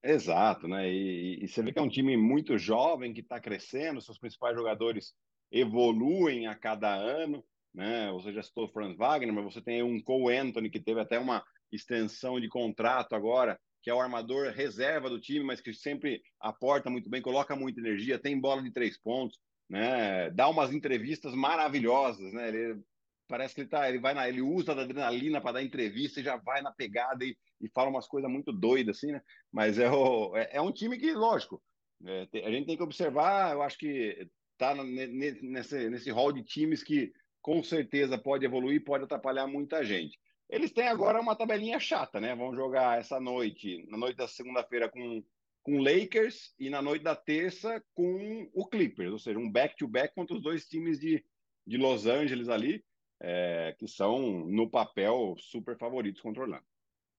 Exato, 0.00 0.68
né? 0.68 0.88
E, 0.88 1.42
e, 1.42 1.48
você 1.48 1.60
vê 1.60 1.72
que 1.72 1.78
é 1.80 1.82
um 1.82 1.88
time 1.88 2.16
muito 2.16 2.56
jovem 2.56 3.12
que 3.12 3.20
está 3.20 3.40
crescendo, 3.40 4.00
seus 4.00 4.18
principais 4.18 4.54
jogadores 4.56 5.12
evoluem 5.58 6.46
a 6.46 6.54
cada 6.54 6.94
ano, 6.94 7.44
né? 7.74 8.10
Você 8.12 8.32
já 8.32 8.42
citou 8.42 8.64
o 8.64 8.68
Franz 8.68 8.96
Wagner, 8.96 9.34
mas 9.34 9.44
você 9.44 9.60
tem 9.60 9.82
um 9.82 10.00
Cole 10.02 10.36
Anthony 10.36 10.70
que 10.70 10.80
teve 10.80 11.00
até 11.00 11.18
uma 11.18 11.44
extensão 11.70 12.40
de 12.40 12.48
contrato 12.48 13.14
agora, 13.14 13.58
que 13.82 13.90
é 13.90 13.94
o 13.94 14.00
armador 14.00 14.52
reserva 14.52 15.10
do 15.10 15.20
time, 15.20 15.44
mas 15.44 15.60
que 15.60 15.72
sempre 15.72 16.22
aporta 16.40 16.90
muito 16.90 17.08
bem, 17.08 17.22
coloca 17.22 17.54
muita 17.54 17.80
energia, 17.80 18.18
tem 18.18 18.40
bola 18.40 18.62
de 18.62 18.72
três 18.72 18.98
pontos, 18.98 19.38
né? 19.68 20.30
Dá 20.30 20.48
umas 20.48 20.72
entrevistas 20.72 21.34
maravilhosas, 21.34 22.32
né? 22.32 22.48
Ele 22.48 22.82
parece 23.28 23.54
que 23.54 23.62
ele 23.62 23.68
tá, 23.68 23.88
ele 23.88 23.98
vai 23.98 24.14
na, 24.14 24.28
ele 24.28 24.40
usa 24.40 24.74
da 24.74 24.82
adrenalina 24.82 25.40
para 25.40 25.52
dar 25.52 25.62
entrevista 25.62 26.20
e 26.20 26.24
já 26.24 26.36
vai 26.36 26.62
na 26.62 26.72
pegada 26.72 27.24
e, 27.24 27.36
e 27.60 27.68
fala 27.68 27.90
umas 27.90 28.06
coisas 28.06 28.30
muito 28.30 28.52
doidas 28.52 28.96
assim, 28.96 29.12
né? 29.12 29.20
Mas 29.52 29.78
é, 29.78 29.90
o, 29.90 30.36
é, 30.36 30.50
é 30.52 30.60
um 30.60 30.72
time 30.72 30.96
que, 30.98 31.12
lógico, 31.12 31.62
é, 32.04 32.28
a 32.44 32.50
gente 32.50 32.66
tem 32.66 32.76
que 32.76 32.82
observar. 32.82 33.52
Eu 33.52 33.62
acho 33.62 33.78
que 33.78 34.28
tá 34.56 34.74
nesse 34.74 35.88
nesse 35.88 36.10
hall 36.10 36.32
de 36.32 36.42
times 36.42 36.82
que 36.82 37.12
com 37.40 37.62
certeza 37.62 38.18
pode 38.18 38.44
evoluir, 38.44 38.84
pode 38.84 39.04
atrapalhar 39.04 39.46
muita 39.46 39.84
gente. 39.84 40.18
Eles 40.48 40.72
têm 40.72 40.88
agora 40.88 41.20
uma 41.20 41.36
tabelinha 41.36 41.78
chata, 41.78 42.20
né? 42.20 42.34
Vão 42.34 42.54
jogar 42.54 42.98
essa 42.98 43.18
noite, 43.20 43.84
na 43.88 43.96
noite 43.96 44.16
da 44.16 44.28
segunda-feira 44.28 44.88
com 44.88 45.22
com 45.62 45.80
Lakers 45.80 46.54
e 46.60 46.70
na 46.70 46.80
noite 46.80 47.02
da 47.02 47.16
terça 47.16 47.82
com 47.92 48.48
o 48.54 48.68
Clippers, 48.68 49.10
ou 49.10 49.18
seja, 49.18 49.36
um 49.36 49.50
back-to-back 49.50 50.10
-back 50.10 50.14
contra 50.14 50.36
os 50.36 50.40
dois 50.40 50.64
times 50.68 51.00
de, 51.00 51.24
de 51.66 51.76
Los 51.76 52.06
Angeles 52.06 52.48
ali 52.48 52.84
é, 53.20 53.74
que 53.78 53.88
são, 53.88 54.44
no 54.46 54.68
papel, 54.68 55.34
super 55.38 55.76
favoritos 55.76 56.20
contra 56.20 56.42
Orlando. 56.42 56.64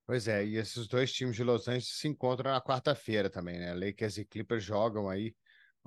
Pois 0.05 0.27
é, 0.27 0.45
e 0.45 0.55
esses 0.55 0.87
dois 0.87 1.11
times 1.11 1.35
de 1.35 1.43
Los 1.43 1.67
Angeles 1.67 1.89
se 1.89 2.07
encontram 2.07 2.51
na 2.51 2.61
quarta-feira 2.61 3.29
também, 3.29 3.59
né? 3.59 3.73
Lakers 3.73 4.17
e 4.17 4.25
Clippers 4.25 4.63
jogam 4.63 5.09
aí. 5.09 5.35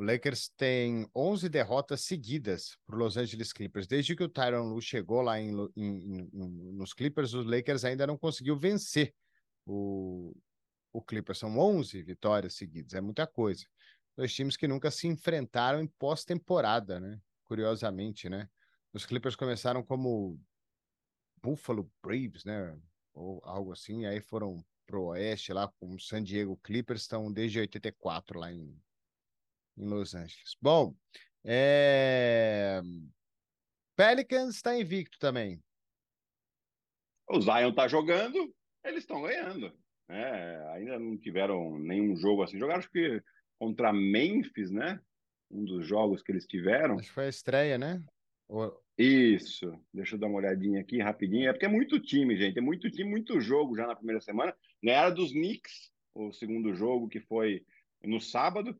O 0.00 0.02
Lakers 0.02 0.49
tem 0.57 1.07
11 1.14 1.47
derrotas 1.50 2.00
seguidas 2.00 2.78
para 2.87 2.97
Los 2.97 3.19
Angeles 3.19 3.52
Clippers. 3.52 3.87
Desde 3.87 4.16
que 4.16 4.25
o 4.25 4.30
Tyron 4.30 4.71
Lu 4.73 4.80
chegou 4.80 5.21
lá 5.21 5.38
em, 5.38 5.50
em, 5.76 6.30
em, 6.33 6.73
nos 6.73 6.95
Clippers, 6.95 7.35
os 7.35 7.45
Lakers 7.45 7.85
ainda 7.85 8.07
não 8.07 8.16
conseguiu 8.16 8.57
vencer 8.57 9.14
o, 9.66 10.35
o 10.90 11.02
Clippers. 11.02 11.40
São 11.40 11.59
11 11.59 12.02
vitórias 12.02 12.54
seguidas, 12.54 12.95
é 12.95 13.00
muita 13.02 13.26
coisa. 13.26 13.62
Dois 14.16 14.33
times 14.33 14.57
que 14.57 14.66
nunca 14.66 14.90
se 14.90 15.07
enfrentaram 15.07 15.83
em 15.83 15.87
pós-temporada, 15.87 16.99
né? 16.99 17.21
Curiosamente, 17.45 18.26
né? 18.30 18.49
Os 18.95 19.04
Clippers 19.04 19.37
começaram 19.37 19.83
como 19.83 20.40
Buffalo 21.42 21.92
Braves, 22.02 22.47
né? 22.47 22.75
Ou 23.12 23.42
algo 23.45 23.71
assim, 23.73 24.07
aí 24.07 24.23
foram 24.23 24.64
pro 24.87 25.09
oeste 25.09 25.52
lá 25.52 25.71
com 25.78 25.95
o 25.95 26.00
San 26.00 26.23
Diego 26.23 26.57
Clippers, 26.64 27.02
estão 27.02 27.30
desde 27.30 27.61
84 27.61 28.38
lá 28.38 28.50
em, 28.50 28.75
em 29.77 29.89
Los 29.89 30.15
Angeles. 30.15 30.57
Bom, 30.61 30.95
é... 31.45 32.81
Pelicans 33.97 34.57
está 34.57 34.79
invicto 34.79 35.19
também. 35.19 35.62
O 37.29 37.41
Zion 37.41 37.73
tá 37.73 37.87
jogando, 37.87 38.53
eles 38.85 39.00
estão 39.00 39.23
ganhando. 39.23 39.73
É, 40.09 40.73
ainda 40.75 40.99
não 40.99 41.17
tiveram 41.17 41.79
nenhum 41.79 42.17
jogo 42.17 42.43
assim. 42.43 42.59
Jogaram 42.59 42.81
acho 42.81 42.91
que 42.91 43.23
contra 43.59 43.93
Memphis, 43.93 44.71
né? 44.71 45.00
Um 45.50 45.65
dos 45.65 45.87
jogos 45.87 46.23
que 46.23 46.33
eles 46.33 46.47
tiveram. 46.47 46.97
Acho 46.97 47.09
que 47.09 47.15
foi 47.15 47.27
a 47.27 47.29
estreia, 47.29 47.79
né? 47.79 48.03
Isso, 48.99 49.73
deixa 49.95 50.17
eu 50.17 50.19
dar 50.19 50.27
uma 50.27 50.39
olhadinha 50.39 50.81
aqui 50.81 50.99
rapidinho. 51.00 51.49
É 51.49 51.53
porque 51.53 51.67
é 51.67 51.69
muito 51.69 52.00
time, 52.00 52.37
gente. 52.37 52.59
É 52.59 52.62
muito 52.62 52.91
time, 52.91 53.09
muito 53.09 53.41
jogo 53.41 53.77
já 53.77 53.87
na 53.87 53.95
primeira 53.95 54.21
semana. 54.21 54.55
Ganharam 54.83 55.15
dos 55.15 55.31
Knicks, 55.31 55.93
o 56.15 56.33
segundo 56.33 56.75
jogo, 56.75 57.09
que 57.09 57.21
foi 57.21 57.65
no 58.03 58.21
sábado. 58.21 58.79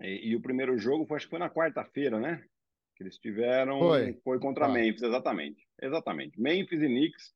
E, 0.00 0.30
e 0.30 0.36
o 0.36 0.40
primeiro 0.40 0.78
jogo 0.78 1.06
foi, 1.06 1.16
acho 1.16 1.26
que 1.26 1.30
foi 1.30 1.38
na 1.38 1.50
quarta-feira, 1.50 2.18
né? 2.18 2.42
Que 2.96 3.02
eles 3.02 3.18
tiveram. 3.18 3.78
Foi, 3.78 4.12
foi 4.24 4.38
contra 4.38 4.66
ah. 4.66 4.68
Memphis, 4.68 5.02
exatamente. 5.02 5.66
Exatamente. 5.80 6.40
Memphis 6.40 6.82
e 6.82 6.86
Knicks 6.86 7.34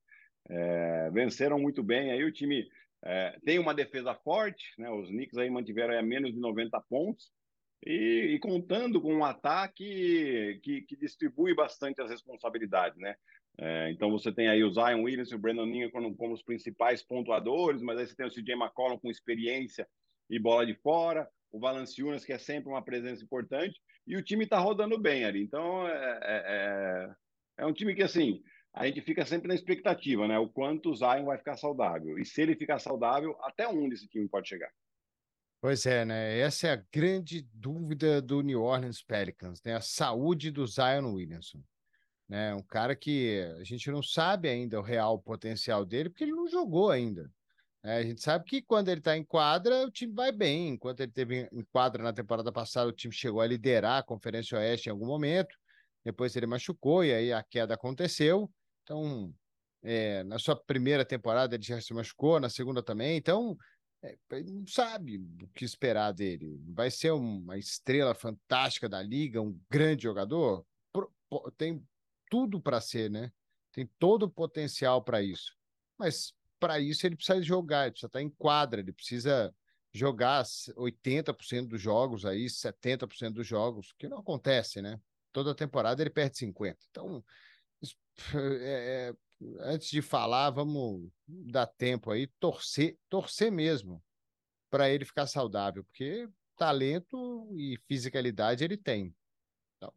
é, 0.49 1.11
venceram 1.11 1.59
muito 1.59 1.83
bem. 1.83 2.11
Aí 2.11 2.25
o 2.25 2.33
time 2.33 2.69
é, 3.05 3.39
tem 3.45 3.59
uma 3.59 3.75
defesa 3.75 4.15
forte, 4.15 4.73
né? 4.79 4.91
Os 4.91 5.09
Knicks 5.09 5.39
aí 5.39 5.51
mantiveram 5.51 5.99
a 5.99 6.03
menos 6.03 6.33
de 6.33 6.41
90 6.41 6.81
pontos 6.89 7.31
e, 7.85 8.35
e 8.35 8.39
contando 8.39 9.01
com 9.01 9.15
um 9.15 9.25
ataque 9.25 10.59
que, 10.63 10.83
que, 10.83 10.97
distribui 10.97 11.55
bastante 11.55 12.01
as 12.01 12.11
responsabilidades, 12.11 12.99
né? 12.99 13.15
É, 13.59 13.91
então 13.91 14.11
você 14.11 14.33
tem 14.33 14.49
aí 14.49 14.65
o 14.65 14.73
Zion 14.73 15.03
Williams 15.03 15.31
e 15.31 15.35
o 15.35 15.39
Brandon 15.39 15.67
Ingram 15.67 15.91
como, 15.91 16.17
como, 16.17 16.35
os 16.35 16.43
principais 16.43 17.03
pontuadores, 17.03 17.83
mas 17.83 17.99
aí 17.99 18.07
você 18.07 18.17
tem 18.17 18.27
o 18.27 18.31
CJ 18.31 18.55
McCollum 18.55 18.99
com 18.99 19.11
experiência 19.11 19.87
e 20.29 20.39
bola 20.39 20.67
de 20.67 20.75
fora, 20.75 21.29
o 21.55 21.61
Valanciunas 21.61 22.25
que 22.25 22.33
é 22.33 22.39
sempre 22.39 22.69
uma 22.69 22.83
presença 22.83 23.23
importante 23.23 23.81
e 24.05 24.17
o 24.17 24.23
time 24.23 24.43
está 24.43 24.59
rodando 24.59 24.99
bem 24.99 25.25
ali. 25.25 25.41
Então 25.41 25.87
é, 25.87 26.19
é, 26.23 26.43
é, 26.47 27.15
é 27.59 27.67
um 27.67 27.73
time 27.73 27.95
que 27.95 28.03
assim 28.03 28.43
a 28.73 28.87
gente 28.87 29.01
fica 29.03 29.25
sempre 29.25 29.47
na 29.47 29.55
expectativa, 29.55 30.27
né? 30.27 30.37
O 30.37 30.49
quanto 30.49 30.91
o 30.91 30.97
Zion 30.97 31.25
vai 31.25 31.39
ficar 31.39 31.57
saudável 31.57 32.19
e 32.19 32.25
se 32.25 32.43
ele 32.43 32.57
ficar 32.57 32.81
saudável, 32.81 33.37
até 33.43 33.69
onde 33.69 33.95
esse 33.95 34.09
time 34.09 34.29
pode 34.29 34.49
chegar. 34.49 34.69
Pois 35.61 35.87
é, 35.87 36.05
né? 36.05 36.41
Essa 36.41 36.67
é 36.67 36.73
a 36.73 36.85
grande 36.93 37.49
dúvida 37.55 38.21
do 38.21 38.43
New 38.43 38.61
Orleans 38.61 39.01
Pelicans, 39.01 39.63
né? 39.63 39.77
A 39.77 39.81
saúde 39.81 40.51
do 40.51 40.67
Zion 40.67 41.15
Williamson. 41.15 41.63
Né? 42.29 42.53
Um 42.53 42.63
cara 42.63 42.97
que 42.97 43.41
a 43.61 43.65
gente 43.65 43.89
não 43.93 44.03
sabe 44.03 44.49
ainda 44.49 44.81
o 44.81 44.83
real 44.83 45.21
potencial 45.21 45.85
dele, 45.85 46.11
porque 46.11 46.25
ele 46.25 46.33
não 46.33 46.49
jogou 46.49 46.91
ainda. 46.91 47.31
É, 47.85 47.99
a 47.99 48.03
gente 48.03 48.23
sabe 48.23 48.47
que 48.47 48.63
quando 48.63 48.89
ele 48.89 49.01
está 49.01 49.15
em 49.15 49.23
quadra, 49.23 49.87
o 49.87 49.91
time 49.91 50.13
vai 50.15 50.33
bem. 50.33 50.69
Enquanto 50.71 51.01
ele 51.01 51.13
teve 51.13 51.49
em 51.53 51.63
quadra 51.71 52.03
na 52.03 52.15
temporada 52.15 52.51
passada, 52.51 52.89
o 52.89 52.93
time 52.93 53.13
chegou 53.13 53.43
a 53.43 53.47
liderar 53.47 53.99
a 53.99 54.03
Conferência 54.03 54.57
Oeste 54.57 54.89
em 54.89 54.93
algum 54.93 55.07
momento. 55.07 55.55
Depois 56.03 56.35
ele 56.35 56.47
machucou 56.47 57.05
e 57.05 57.13
aí 57.13 57.33
a 57.33 57.43
queda 57.43 57.75
aconteceu. 57.75 58.51
Então, 58.83 59.35
é, 59.83 60.25
na 60.25 60.39
sua 60.39 60.57
primeira 60.57 61.05
temporada 61.05 61.55
ele 61.55 61.63
já 61.63 61.79
se 61.79 61.93
machucou, 61.93 62.41
na 62.41 62.49
segunda 62.49 62.83
também. 62.83 63.19
Então, 63.19 63.55
é, 64.03 64.17
não 64.45 64.67
sabe 64.67 65.19
o 65.43 65.49
que 65.49 65.67
esperar 65.67 66.13
dele. 66.13 66.59
Vai 66.69 66.91
ser 66.91 67.11
uma 67.11 67.59
estrela 67.59 68.15
fantástica 68.15 68.89
da 68.89 69.03
liga, 69.03 69.43
um 69.43 69.61
grande 69.69 70.05
jogador? 70.05 70.65
Tem 71.59 71.83
tudo 72.31 72.59
para 72.59 72.81
ser, 72.81 73.11
né? 73.11 73.31
Tem 73.73 73.87
todo 73.99 74.23
o 74.23 74.31
potencial 74.31 75.03
para 75.03 75.23
isso. 75.23 75.55
Mas 75.99 76.33
para 76.65 76.81
isso 76.81 77.07
ele 77.07 77.15
precisa 77.15 77.43
jogar, 77.43 77.83
ele 77.83 77.91
precisa 77.91 78.07
estar 78.07 78.23
em 78.23 78.31
quadra, 78.31 78.81
ele 78.81 78.91
precisa 78.91 79.55
jogar 79.93 80.43
80% 80.43 81.69
dos 81.69 81.79
jogos 81.79 82.25
aí, 82.25 82.47
70% 82.47 83.35
dos 83.35 83.47
jogos, 83.47 83.93
que 83.99 84.09
não 84.09 84.21
acontece, 84.21 84.81
né? 84.81 84.99
Toda 85.31 85.55
temporada 85.55 86.03
ele 86.03 86.09
perde 86.09 86.39
50. 86.39 86.79
Então, 86.91 87.23
é, 88.63 89.13
é 89.13 89.15
antes 89.61 89.91
de 89.91 90.01
falar, 90.01 90.49
vamos 90.49 91.07
dar 91.29 91.67
tempo 91.67 92.11
aí, 92.11 92.29
torcer, 92.41 92.97
torcer 93.11 93.53
mesmo 93.53 94.03
para 94.71 94.89
ele 94.89 95.05
ficar 95.05 95.27
saudável, 95.27 95.85
porque 95.85 96.27
talento 96.57 97.47
e 97.59 97.77
fisicalidade 97.87 98.65
ele 98.65 98.79
tem. 98.79 99.15
Então. 99.77 99.93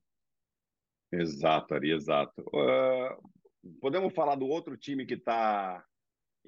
Exato, 1.13 1.75
Ari, 1.75 1.93
exato. 1.93 2.41
Uh, 2.41 3.79
podemos 3.79 4.13
falar 4.13 4.35
do 4.35 4.47
outro 4.47 4.75
time 4.75 5.05
que 5.05 5.13
está 5.13 5.81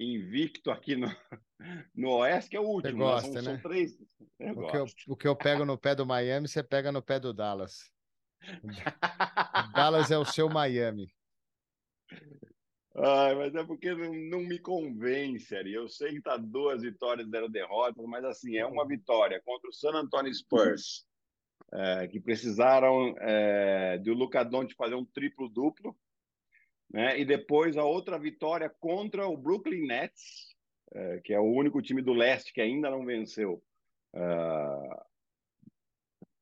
invicto 0.00 0.70
aqui 0.70 0.96
no, 0.96 1.06
no 1.94 2.10
Oeste, 2.16 2.50
que 2.50 2.56
é 2.56 2.60
o 2.60 2.64
último. 2.64 3.04
Você 3.04 3.12
gosta, 3.12 3.32
são, 3.32 3.42
né? 3.42 3.42
São 3.42 3.70
três. 3.70 3.98
Eu 4.38 4.58
o, 4.58 4.70
que 4.70 4.76
eu, 4.76 4.86
o 5.08 5.16
que 5.16 5.28
eu 5.28 5.36
pego 5.36 5.64
no 5.64 5.78
pé 5.78 5.94
do 5.94 6.06
Miami, 6.06 6.48
você 6.48 6.62
pega 6.62 6.90
no 6.90 7.02
pé 7.02 7.20
do 7.20 7.32
Dallas. 7.32 7.92
Dallas 9.74 10.10
é 10.10 10.16
o 10.16 10.24
seu 10.24 10.48
Miami. 10.48 11.12
Ai, 12.96 13.34
mas 13.36 13.54
é 13.54 13.64
porque 13.64 13.94
não, 13.94 14.12
não 14.12 14.40
me 14.40 14.58
convence, 14.58 15.54
Ari. 15.54 15.72
Eu 15.72 15.88
sei 15.88 16.14
que 16.14 16.22
tá 16.22 16.36
duas 16.36 16.82
vitórias, 16.82 17.28
zero 17.28 17.48
derrotas, 17.48 18.04
mas 18.06 18.24
assim, 18.24 18.56
é 18.56 18.66
uma 18.66 18.86
vitória 18.86 19.40
contra 19.44 19.68
o 19.68 19.72
San 19.72 19.92
Antonio 19.92 20.34
Spurs, 20.34 21.06
é, 21.72 22.08
que 22.08 22.18
precisaram 22.18 23.14
é, 23.20 23.98
de 23.98 24.10
o 24.10 24.14
Luca 24.14 24.42
Doncic 24.42 24.76
fazer 24.76 24.96
um 24.96 25.04
triplo-duplo, 25.04 25.96
né? 26.92 27.18
E 27.18 27.24
depois 27.24 27.76
a 27.76 27.84
outra 27.84 28.18
vitória 28.18 28.70
contra 28.80 29.26
o 29.26 29.36
Brooklyn 29.36 29.86
Nets, 29.86 30.54
é, 30.92 31.20
que 31.24 31.32
é 31.32 31.38
o 31.38 31.44
único 31.44 31.80
time 31.80 32.02
do 32.02 32.12
leste 32.12 32.52
que 32.52 32.60
ainda 32.60 32.90
não 32.90 33.04
venceu. 33.04 33.62
É, 34.14 34.20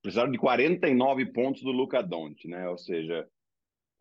precisaram 0.03 0.31
de 0.31 0.39
49 0.39 1.27
pontos 1.33 1.63
do 1.63 1.71
Luca 1.71 2.03
Doncic, 2.03 2.49
né? 2.49 2.69
Ou 2.69 2.79
seja, 2.79 3.29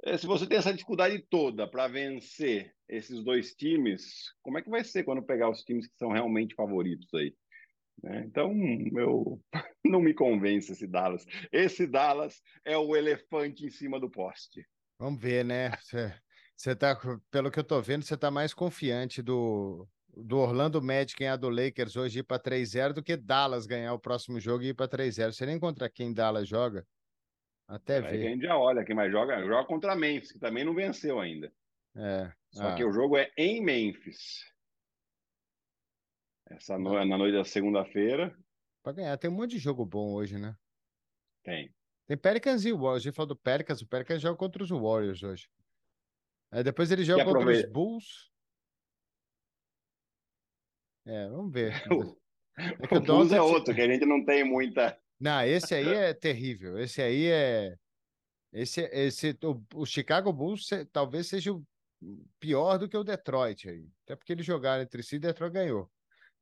é, 0.04 0.18
se 0.18 0.26
você 0.26 0.48
tem 0.48 0.58
essa 0.58 0.72
dificuldade 0.72 1.20
toda 1.30 1.68
para 1.68 1.88
vencer 1.88 2.74
esses 2.88 3.24
dois 3.24 3.54
times, 3.56 4.34
como 4.42 4.58
é 4.58 4.62
que 4.62 4.70
vai 4.70 4.84
ser 4.84 5.04
quando 5.04 5.24
pegar 5.24 5.50
os 5.50 5.64
times 5.64 5.88
que 5.88 5.98
são 5.98 6.10
realmente 6.12 6.56
favoritos 6.56 7.14
aí? 7.14 7.36
Né? 8.04 8.24
Então, 8.26 8.54
eu 8.96 9.42
não 9.84 10.00
me 10.00 10.14
convence 10.14 10.72
esse 10.72 10.88
Dallas. 10.88 11.26
Esse 11.52 11.86
Dallas 11.86 12.42
é 12.64 12.78
o 12.78 12.96
elefante 12.96 13.66
em 13.66 13.70
cima 13.70 14.00
do 14.00 14.10
poste. 14.10 14.66
Vamos 15.00 15.20
ver, 15.20 15.44
né? 15.44 15.72
Você 16.58 16.76
tá, 16.76 17.00
pelo 17.30 17.52
que 17.52 17.60
eu 17.60 17.64
tô 17.64 17.80
vendo, 17.80 18.04
você 18.04 18.18
tá 18.18 18.32
mais 18.32 18.52
confiante 18.52 19.22
do, 19.22 19.88
do 20.10 20.40
Orlando 20.40 20.82
Magic 20.82 21.16
ganhar 21.20 21.36
do 21.36 21.50
Lakers 21.50 21.96
hoje 21.96 22.20
ir 22.20 22.24
para 22.24 22.42
3-0 22.42 22.94
do 22.94 23.04
que 23.04 23.16
Dallas 23.16 23.68
ganhar 23.68 23.94
o 23.94 24.00
próximo 24.00 24.40
jogo 24.40 24.64
e 24.64 24.70
ir 24.70 24.74
para 24.74 24.88
3-0. 24.88 25.34
Você 25.34 25.46
nem 25.46 25.60
contra 25.60 25.88
quem 25.88 26.12
Dallas 26.12 26.48
joga. 26.48 26.84
Até 27.68 28.02
ver. 28.02 28.08
a 28.08 28.30
gente 28.30 28.42
já 28.42 28.58
olha 28.58 28.84
quem 28.84 28.96
mais 28.96 29.12
joga. 29.12 29.40
Joga 29.46 29.68
contra 29.68 29.96
Memphis, 29.96 30.32
que 30.32 30.40
também 30.40 30.66
não 30.66 30.74
venceu 30.74 31.20
ainda. 31.20 31.54
É. 31.96 32.32
Só 32.52 32.70
ah. 32.70 32.76
que 32.76 32.84
o 32.84 32.92
jogo 32.92 33.18
é 33.18 33.32
em 33.38 33.62
Memphis. 33.64 34.44
Essa 36.50 36.80
no... 36.80 36.94
na 37.06 37.18
noite 37.20 37.36
da 37.36 37.44
segunda-feira. 37.44 38.36
Para 38.82 38.94
ganhar. 38.94 39.18
Tem 39.18 39.30
um 39.30 39.34
monte 39.34 39.52
de 39.52 39.60
jogo 39.60 39.86
bom 39.86 40.12
hoje, 40.14 40.40
né? 40.40 40.56
Tem. 41.44 41.72
Tem 42.08 42.18
Pelicans 42.18 42.66
e 42.66 42.72
Warriors. 42.72 43.04
A 43.04 43.10
gente 43.10 43.16
falou 43.16 43.28
do 43.28 43.36
Pelicans. 43.36 43.82
O 43.82 43.88
Pelicans 43.88 44.22
joga 44.22 44.38
contra 44.38 44.64
os 44.64 44.70
Warriors 44.72 45.22
hoje. 45.22 45.48
Aí 46.52 46.64
depois 46.64 46.92
ele 46.92 47.04
joga 47.04 47.26
contra 47.26 47.52
os 47.52 47.66
Bulls. 47.70 48.32
É, 51.06 51.28
vamos 51.30 51.54
ver. 51.54 51.74
É 52.92 52.98
o 52.98 53.02
Bulls 53.02 53.32
é 53.32 53.42
outro, 53.42 53.74
que 53.74 53.82
a 53.82 53.88
gente 53.88 54.06
não 54.06 54.26
tem 54.26 54.44
muita. 54.44 55.00
Não, 55.20 55.44
esse 55.44 55.76
aí 55.76 55.94
é 55.94 56.14
terrível. 56.14 56.78
Esse 56.80 57.02
aí 57.02 57.28
é. 57.28 57.76
Esse, 58.52 58.82
esse, 58.92 59.38
o, 59.44 59.82
o 59.82 59.86
Chicago 59.86 60.34
Bulls 60.34 60.68
talvez 60.92 61.28
seja 61.28 61.54
o 61.54 61.64
pior 62.40 62.78
do 62.78 62.90
que 62.90 62.98
o 62.98 63.04
Detroit 63.04 63.70
aí. 63.70 63.88
Até 64.04 64.16
porque 64.16 64.34
eles 64.34 64.46
jogaram 64.46 64.82
entre 64.82 65.04
si 65.04 65.18
e 65.18 65.20
Detroit 65.20 65.54
ganhou. 65.54 65.92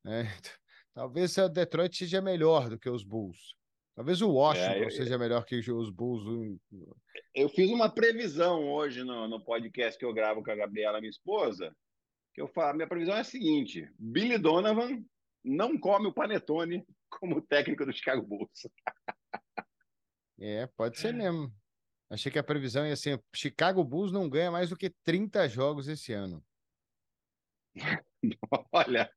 Né? 0.04 0.24
Talvez 0.94 1.38
o 1.38 1.50
Detroit 1.50 1.98
seja 1.98 2.22
melhor 2.22 2.70
do 2.70 2.80
que 2.80 2.90
os 2.90 3.04
Bulls. 3.04 3.56
Talvez 3.96 4.22
o 4.22 4.30
Washington 4.30 4.72
é, 4.72 4.84
eu, 4.84 4.92
seja 4.92 5.18
melhor 5.18 5.46
que 5.46 5.58
os 5.58 5.90
Bulls. 5.90 6.60
Eu 7.34 7.48
fiz 7.48 7.70
uma 7.72 7.90
previsão 7.90 8.68
hoje 8.68 9.04
no, 9.04 9.28
no 9.28 9.44
podcast 9.44 9.98
que 9.98 10.04
eu 10.04 10.14
gravo 10.14 10.44
com 10.44 10.52
a 10.52 10.56
Gabriela, 10.56 11.00
minha 11.00 11.10
esposa, 11.10 11.74
que 12.34 12.42
eu 12.42 12.48
falo, 12.50 12.76
minha 12.76 12.90
previsão 12.90 13.16
é 13.16 13.22
a 13.22 13.24
seguinte: 13.24 13.90
Billy 13.98 14.38
Donovan 14.38 15.02
não 15.42 15.80
come 15.80 16.08
o 16.08 16.14
panetone 16.14 16.86
como 17.10 17.42
técnico 17.42 17.86
do 17.86 17.94
Chicago 17.94 18.22
Bulls. 18.22 18.68
É, 20.38 20.68
pode 20.76 21.00
ser 21.00 21.14
mesmo. 21.14 21.50
Achei 22.10 22.30
que 22.30 22.38
a 22.38 22.44
previsão 22.44 22.86
ia 22.86 22.98
ser: 22.98 23.24
Chicago 23.34 23.82
Bulls 23.82 24.12
não 24.12 24.30
ganha 24.30 24.52
mais 24.52 24.70
do 24.70 24.76
que 24.76 24.94
30 25.06 25.48
jogos 25.48 25.88
esse 25.88 26.12
ano. 26.12 26.44
Olha, 28.74 29.10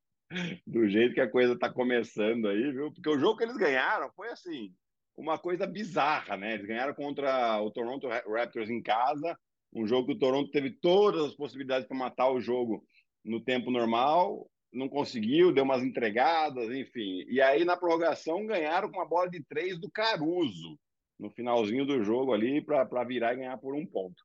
do 0.66 0.88
jeito 0.88 1.14
que 1.14 1.20
a 1.20 1.30
coisa 1.30 1.54
está 1.54 1.72
começando 1.72 2.48
aí, 2.48 2.70
viu? 2.72 2.92
Porque 2.92 3.08
o 3.08 3.18
jogo 3.18 3.36
que 3.36 3.44
eles 3.44 3.56
ganharam 3.56 4.10
foi 4.12 4.28
assim, 4.28 4.72
uma 5.16 5.38
coisa 5.38 5.66
bizarra, 5.66 6.36
né? 6.36 6.54
Eles 6.54 6.66
ganharam 6.66 6.94
contra 6.94 7.60
o 7.60 7.70
Toronto 7.70 8.08
Raptors 8.08 8.70
em 8.70 8.82
casa, 8.82 9.38
um 9.72 9.86
jogo 9.86 10.06
que 10.06 10.12
o 10.14 10.18
Toronto 10.18 10.50
teve 10.50 10.70
todas 10.70 11.24
as 11.24 11.34
possibilidades 11.34 11.86
para 11.86 11.96
matar 11.96 12.30
o 12.30 12.40
jogo 12.40 12.84
no 13.24 13.40
tempo 13.40 13.70
normal, 13.70 14.48
não 14.72 14.88
conseguiu, 14.88 15.52
deu 15.52 15.64
umas 15.64 15.82
entregadas, 15.82 16.70
enfim. 16.70 17.24
E 17.28 17.40
aí, 17.40 17.64
na 17.64 17.76
prorrogação, 17.76 18.46
ganharam 18.46 18.90
com 18.90 18.98
uma 18.98 19.08
bola 19.08 19.28
de 19.28 19.42
três 19.44 19.78
do 19.78 19.90
Caruso, 19.90 20.78
no 21.18 21.30
finalzinho 21.30 21.84
do 21.84 22.02
jogo 22.02 22.32
ali, 22.32 22.62
para 22.62 23.04
virar 23.04 23.32
e 23.32 23.38
ganhar 23.38 23.58
por 23.58 23.74
um 23.74 23.86
ponto. 23.86 24.22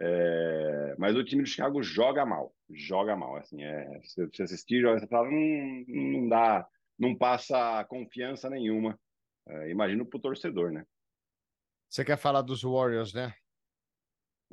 É... 0.00 0.94
Mas 0.98 1.16
o 1.16 1.24
time 1.24 1.42
do 1.42 1.48
Chicago 1.48 1.82
joga 1.82 2.24
mal, 2.24 2.54
joga 2.70 3.16
mal. 3.16 3.36
Assim, 3.36 3.62
é... 3.62 4.00
Se 4.04 4.26
você 4.26 4.42
assistir, 4.42 4.80
joga, 4.80 5.00
você 5.00 5.06
fala, 5.06 5.28
hum, 5.28 5.84
não 5.88 6.28
dá, 6.28 6.68
não 6.98 7.14
passa 7.14 7.84
confiança 7.84 8.50
nenhuma. 8.50 8.98
É, 9.48 9.70
imagino 9.70 10.04
para 10.04 10.18
o 10.18 10.20
torcedor, 10.20 10.70
né? 10.70 10.84
Você 11.88 12.04
quer 12.04 12.18
falar 12.18 12.42
dos 12.42 12.62
Warriors, 12.62 13.14
né? 13.14 13.32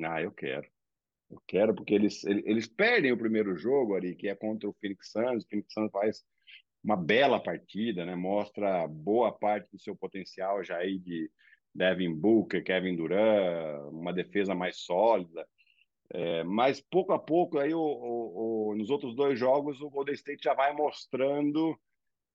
Ah, 0.01 0.21
eu 0.21 0.31
quero. 0.31 0.67
Eu 1.29 1.41
quero, 1.47 1.75
porque 1.75 1.93
eles, 1.93 2.23
eles 2.23 2.67
perdem 2.67 3.11
o 3.11 3.17
primeiro 3.17 3.57
jogo 3.57 3.95
ali, 3.95 4.15
que 4.15 4.27
é 4.27 4.35
contra 4.35 4.69
o 4.69 4.73
Phoenix 4.79 5.11
Suns. 5.11 5.43
O 5.43 5.47
Phoenix 5.49 5.73
Suns 5.73 5.91
faz 5.91 6.23
uma 6.83 6.95
bela 6.95 7.41
partida, 7.41 8.05
né? 8.05 8.15
Mostra 8.15 8.87
boa 8.87 9.31
parte 9.31 9.69
do 9.71 9.79
seu 9.79 9.95
potencial 9.95 10.63
já 10.63 10.77
aí 10.77 10.99
de 10.99 11.29
Devin 11.75 12.15
Booker, 12.15 12.63
Kevin 12.63 12.95
Durant, 12.95 13.91
uma 13.91 14.13
defesa 14.13 14.55
mais 14.55 14.77
sólida. 14.77 15.45
É, 16.13 16.43
mas 16.43 16.79
pouco 16.79 17.11
a 17.11 17.19
pouco, 17.19 17.59
aí, 17.59 17.73
o, 17.73 17.81
o, 17.81 18.69
o, 18.69 18.75
nos 18.75 18.89
outros 18.89 19.13
dois 19.15 19.37
jogos, 19.37 19.81
o 19.81 19.89
Golden 19.89 20.13
State 20.15 20.43
já 20.43 20.53
vai 20.53 20.71
mostrando 20.73 21.77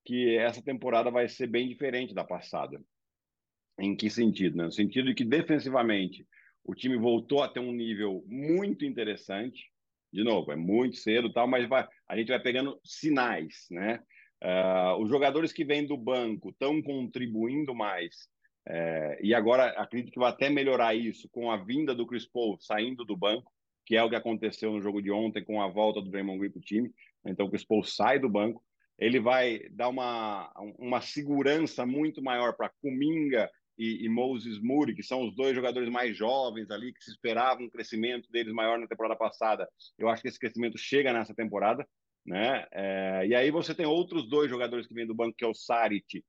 que 0.04 0.36
essa 0.36 0.62
temporada 0.62 1.10
vai 1.10 1.28
ser 1.28 1.46
bem 1.46 1.68
diferente 1.68 2.12
da 2.12 2.24
passada. 2.24 2.80
Em 3.78 3.96
que 3.96 4.10
sentido? 4.10 4.58
Né? 4.58 4.64
No 4.64 4.72
sentido 4.72 5.06
de 5.06 5.14
que 5.14 5.24
defensivamente 5.24 6.26
o 6.64 6.74
time 6.74 6.98
voltou 6.98 7.42
a 7.42 7.48
ter 7.48 7.60
um 7.60 7.72
nível 7.72 8.22
muito 8.26 8.84
interessante. 8.84 9.70
De 10.12 10.22
novo, 10.24 10.52
é 10.52 10.56
muito 10.56 10.96
cedo, 10.96 11.32
tal, 11.32 11.46
mas 11.46 11.68
vai, 11.68 11.86
a 12.08 12.16
gente 12.16 12.28
vai 12.28 12.40
pegando 12.40 12.78
sinais, 12.84 13.66
né? 13.70 14.02
Uh, 14.42 15.00
os 15.02 15.08
jogadores 15.08 15.52
que 15.52 15.64
vêm 15.64 15.86
do 15.86 15.96
banco 15.96 16.50
estão 16.50 16.82
contribuindo 16.82 17.74
mais. 17.74 18.28
Uh, 18.68 19.16
e 19.22 19.34
agora 19.34 19.68
acredito 19.70 20.12
que 20.12 20.18
vai 20.18 20.30
até 20.30 20.50
melhorar 20.50 20.94
isso 20.94 21.28
com 21.30 21.50
a 21.50 21.56
vinda 21.56 21.94
do 21.94 22.06
Chris 22.06 22.26
Paul 22.26 22.58
saindo 22.60 23.04
do 23.04 23.16
banco, 23.16 23.50
que 23.86 23.96
é 23.96 24.02
o 24.02 24.08
que 24.08 24.16
aconteceu 24.16 24.72
no 24.72 24.82
jogo 24.82 25.00
de 25.00 25.10
ontem 25.10 25.42
com 25.42 25.60
a 25.60 25.68
volta 25.68 26.00
do 26.00 26.10
Draymond 26.10 26.38
Green 26.38 26.50
para 26.50 26.58
o 26.58 26.62
time. 26.62 26.92
Então 27.24 27.46
o 27.46 27.50
Chris 27.50 27.64
Paul 27.64 27.82
sai 27.82 28.18
do 28.18 28.28
banco, 28.28 28.62
ele 28.98 29.18
vai 29.18 29.60
dar 29.70 29.88
uma, 29.88 30.52
uma 30.78 31.00
segurança 31.00 31.86
muito 31.86 32.22
maior 32.22 32.52
para 32.54 32.68
Kuminga 32.82 33.50
e, 33.78 34.04
e, 34.04 34.08
Moses 34.10 34.60
Moody, 34.60 34.94
que 34.94 35.02
são 35.02 35.26
os 35.26 35.34
dois 35.34 35.54
jogadores 35.54 35.88
mais 35.88 36.14
jovens 36.14 36.70
ali, 36.70 36.92
que 36.92 37.02
se 37.02 37.10
esperava 37.10 37.62
um 37.62 37.70
crescimento 37.70 38.30
deles 38.30 38.52
maior 38.52 38.78
na 38.78 38.86
temporada 38.86 39.16
passada. 39.16 39.66
Eu 39.98 40.10
acho 40.10 40.20
que 40.20 40.28
esse 40.28 40.38
crescimento 40.38 40.76
chega 40.76 41.14
nessa 41.14 41.34
temporada, 41.34 41.88
né? 42.26 42.66
É, 42.72 43.26
e 43.26 43.34
aí 43.34 43.50
você 43.50 43.74
tem 43.74 43.86
outros 43.86 44.28
dois 44.28 44.50
jogadores 44.50 44.86
que 44.86 44.92
vêm 44.92 45.06
do 45.06 45.14
banco, 45.14 45.34
que 45.34 45.44
é 45.46 45.48
o 45.48 45.54
Sarit 45.54 46.22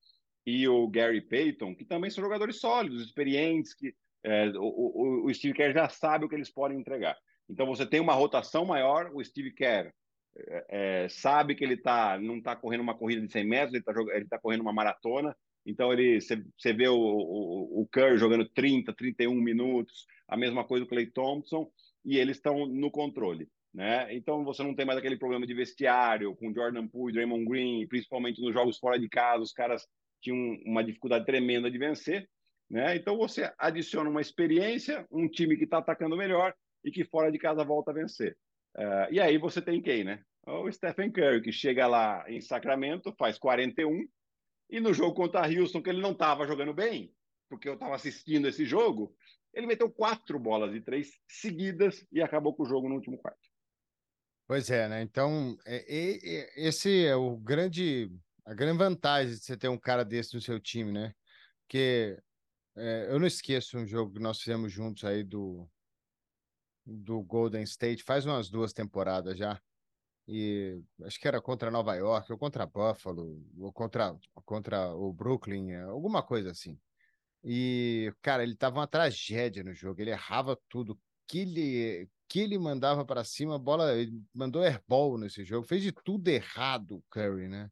e 0.46 0.68
o 0.68 0.88
Gary 0.88 1.22
Payton, 1.22 1.76
que 1.76 1.86
também 1.86 2.10
são 2.10 2.24
jogadores 2.24 2.60
sólidos, 2.60 3.04
experientes, 3.04 3.74
que 3.74 3.94
é, 4.24 4.50
o, 4.50 4.64
o, 4.64 5.26
o, 5.26 5.34
Steve 5.34 5.54
Kerr 5.54 5.74
já 5.74 5.90
sabe 5.90 6.26
o 6.26 6.30
que 6.30 6.36
eles 6.36 6.52
podem 6.52 6.80
entregar. 6.80 7.18
Então 7.50 7.66
você 7.66 7.86
tem 7.86 8.00
uma 8.00 8.14
rotação 8.14 8.66
maior, 8.66 9.12
o 9.14 9.24
Steve 9.24 9.52
Kerr 9.52 9.92
é, 10.36 11.04
é 11.04 11.10
sabe 11.10 11.56
que 11.56 11.64
ele 11.64 11.78
tá, 11.78 12.20
não 12.20 12.38
está 12.38 12.56
correndo 12.56 12.82
uma 12.82 12.98
corrida 12.98 13.26
de 13.26 13.32
100 13.32 13.46
metros, 13.46 13.74
ele 13.74 13.84
está 14.24 14.38
tá 14.38 14.40
correndo 14.40 14.62
uma 14.62 14.74
maratona, 14.74 15.36
então 15.66 15.92
ele 15.94 16.20
você 16.22 16.74
vê 16.74 16.88
o, 16.88 16.98
o, 16.98 17.82
o 17.82 17.88
Curry 17.92 18.18
jogando 18.18 18.48
30, 18.50 18.94
31 18.94 19.34
minutos, 19.36 20.06
a 20.28 20.38
mesma 20.38 20.64
coisa 20.64 20.86
o 20.86 20.88
Clay 20.88 21.08
Thompson, 21.08 21.70
e 22.04 22.18
eles 22.18 22.38
estão 22.38 22.66
no 22.66 22.90
controle. 22.90 23.48
Né? 23.74 24.14
Então 24.14 24.44
você 24.44 24.64
não 24.64 24.76
tem 24.76 24.86
mais 24.86 25.00
aquele 25.00 25.18
problema 25.18 25.48
de 25.48 25.54
vestiário 25.54 26.36
com 26.36 26.54
Jordan 26.54 26.88
Poole, 26.88 27.14
Draymond 27.14 27.46
Green, 27.46 27.88
principalmente 27.88 28.42
nos 28.42 28.54
jogos 28.54 28.78
fora 28.78 29.00
de 29.00 29.08
casa, 29.08 29.44
os 29.44 29.54
caras 29.54 29.88
tinham 30.22 30.58
uma 30.66 30.84
dificuldade 30.84 31.26
tremenda 31.26 31.70
de 31.70 31.78
vencer. 31.78 32.30
Né? 32.70 32.96
Então 32.96 33.18
você 33.18 33.52
adiciona 33.58 34.10
uma 34.10 34.22
experiência, 34.22 35.06
um 35.12 35.28
time 35.28 35.58
que 35.58 35.66
está 35.66 35.80
atacando 35.80 36.16
melhor 36.16 36.54
e 36.84 36.92
que 36.92 37.04
fora 37.04 37.32
de 37.32 37.38
casa 37.38 37.64
volta 37.64 37.92
a 37.92 37.94
vencer. 37.94 38.38
Uh, 38.78 39.12
e 39.12 39.20
aí 39.20 39.38
você 39.38 39.62
tem 39.62 39.82
quem, 39.82 40.04
né? 40.04 40.24
O 40.48 40.72
Stephen 40.72 41.12
Curry, 41.12 41.42
que 41.42 41.52
chega 41.52 41.86
lá 41.86 42.24
em 42.28 42.42
Sacramento, 42.42 43.14
faz 43.18 43.38
41, 43.38 44.08
e 44.70 44.80
no 44.80 44.94
jogo 44.94 45.14
contra 45.14 45.42
a 45.42 45.48
Houston, 45.48 45.82
que 45.82 45.90
ele 45.90 46.02
não 46.02 46.14
estava 46.14 46.48
jogando 46.48 46.74
bem, 46.74 47.14
porque 47.50 47.68
eu 47.68 47.74
estava 47.74 47.94
assistindo 47.94 48.48
esse 48.48 48.66
jogo, 48.66 49.14
ele 49.54 49.68
meteu 49.68 49.92
quatro 49.92 50.40
bolas 50.40 50.72
de 50.72 50.82
três 50.82 51.20
seguidas 51.28 52.06
e 52.12 52.22
acabou 52.22 52.56
com 52.56 52.64
o 52.64 52.66
jogo 52.66 52.88
no 52.88 52.96
último 52.96 53.18
quarto. 53.18 53.52
Pois 54.48 54.70
é, 54.70 54.88
né? 54.88 55.02
Então, 55.02 55.58
é, 55.66 55.78
é, 55.78 56.68
esse 56.68 57.06
é 57.06 57.16
o 57.16 57.38
grande, 57.38 58.12
a 58.46 58.54
grande 58.54 58.78
vantagem 58.78 59.36
de 59.36 59.44
você 59.44 59.58
ter 59.58 59.68
um 59.70 59.78
cara 59.78 60.04
desse 60.04 60.36
no 60.36 60.42
seu 60.42 60.60
time, 60.60 60.92
né? 60.92 61.14
Porque 61.62 62.18
é, 62.76 63.08
eu 63.10 63.20
não 63.20 63.28
esqueço 63.28 63.78
um 63.78 63.86
jogo 63.86 64.14
que 64.14 64.20
nós 64.20 64.40
fizemos 64.40 64.72
juntos 64.72 65.04
aí 65.04 65.24
do, 65.24 65.70
do 66.86 67.22
Golden 67.22 67.64
State, 67.64 68.04
faz 68.04 68.26
umas 68.26 68.50
duas 68.50 68.74
temporadas 68.74 69.38
já 69.38 69.62
e 70.28 70.82
acho 71.04 71.20
que 71.20 71.28
era 71.28 71.42
contra 71.42 71.72
Nova 71.72 71.96
York, 71.96 72.32
ou 72.32 72.38
contra 72.38 72.66
Buffalo, 72.66 73.44
ou 73.60 73.74
contra, 73.74 74.16
contra 74.46 74.94
o 74.96 75.12
Brooklyn, 75.12 75.72
é, 75.72 75.82
alguma 75.82 76.24
coisa 76.24 76.52
assim. 76.52 76.80
E, 77.44 78.14
cara, 78.22 78.44
ele 78.44 78.56
tava 78.56 78.80
uma 78.80 78.88
tragédia 78.88 79.64
no 79.64 79.74
jogo, 79.74 80.00
ele 80.02 80.12
errava 80.12 80.58
tudo. 80.70 81.00
Que 81.28 81.40
ele, 81.40 82.10
que 82.28 82.40
ele 82.40 82.58
mandava 82.58 83.06
para 83.06 83.24
cima, 83.24 83.58
bola, 83.58 83.94
ele 83.96 84.22
mandou 84.34 84.62
airball 84.62 85.18
nesse 85.18 85.44
jogo, 85.44 85.68
fez 85.68 85.82
de 85.82 85.92
tudo 85.92 86.28
errado 86.28 86.98
o 86.98 87.04
Curry, 87.10 87.48
né? 87.48 87.70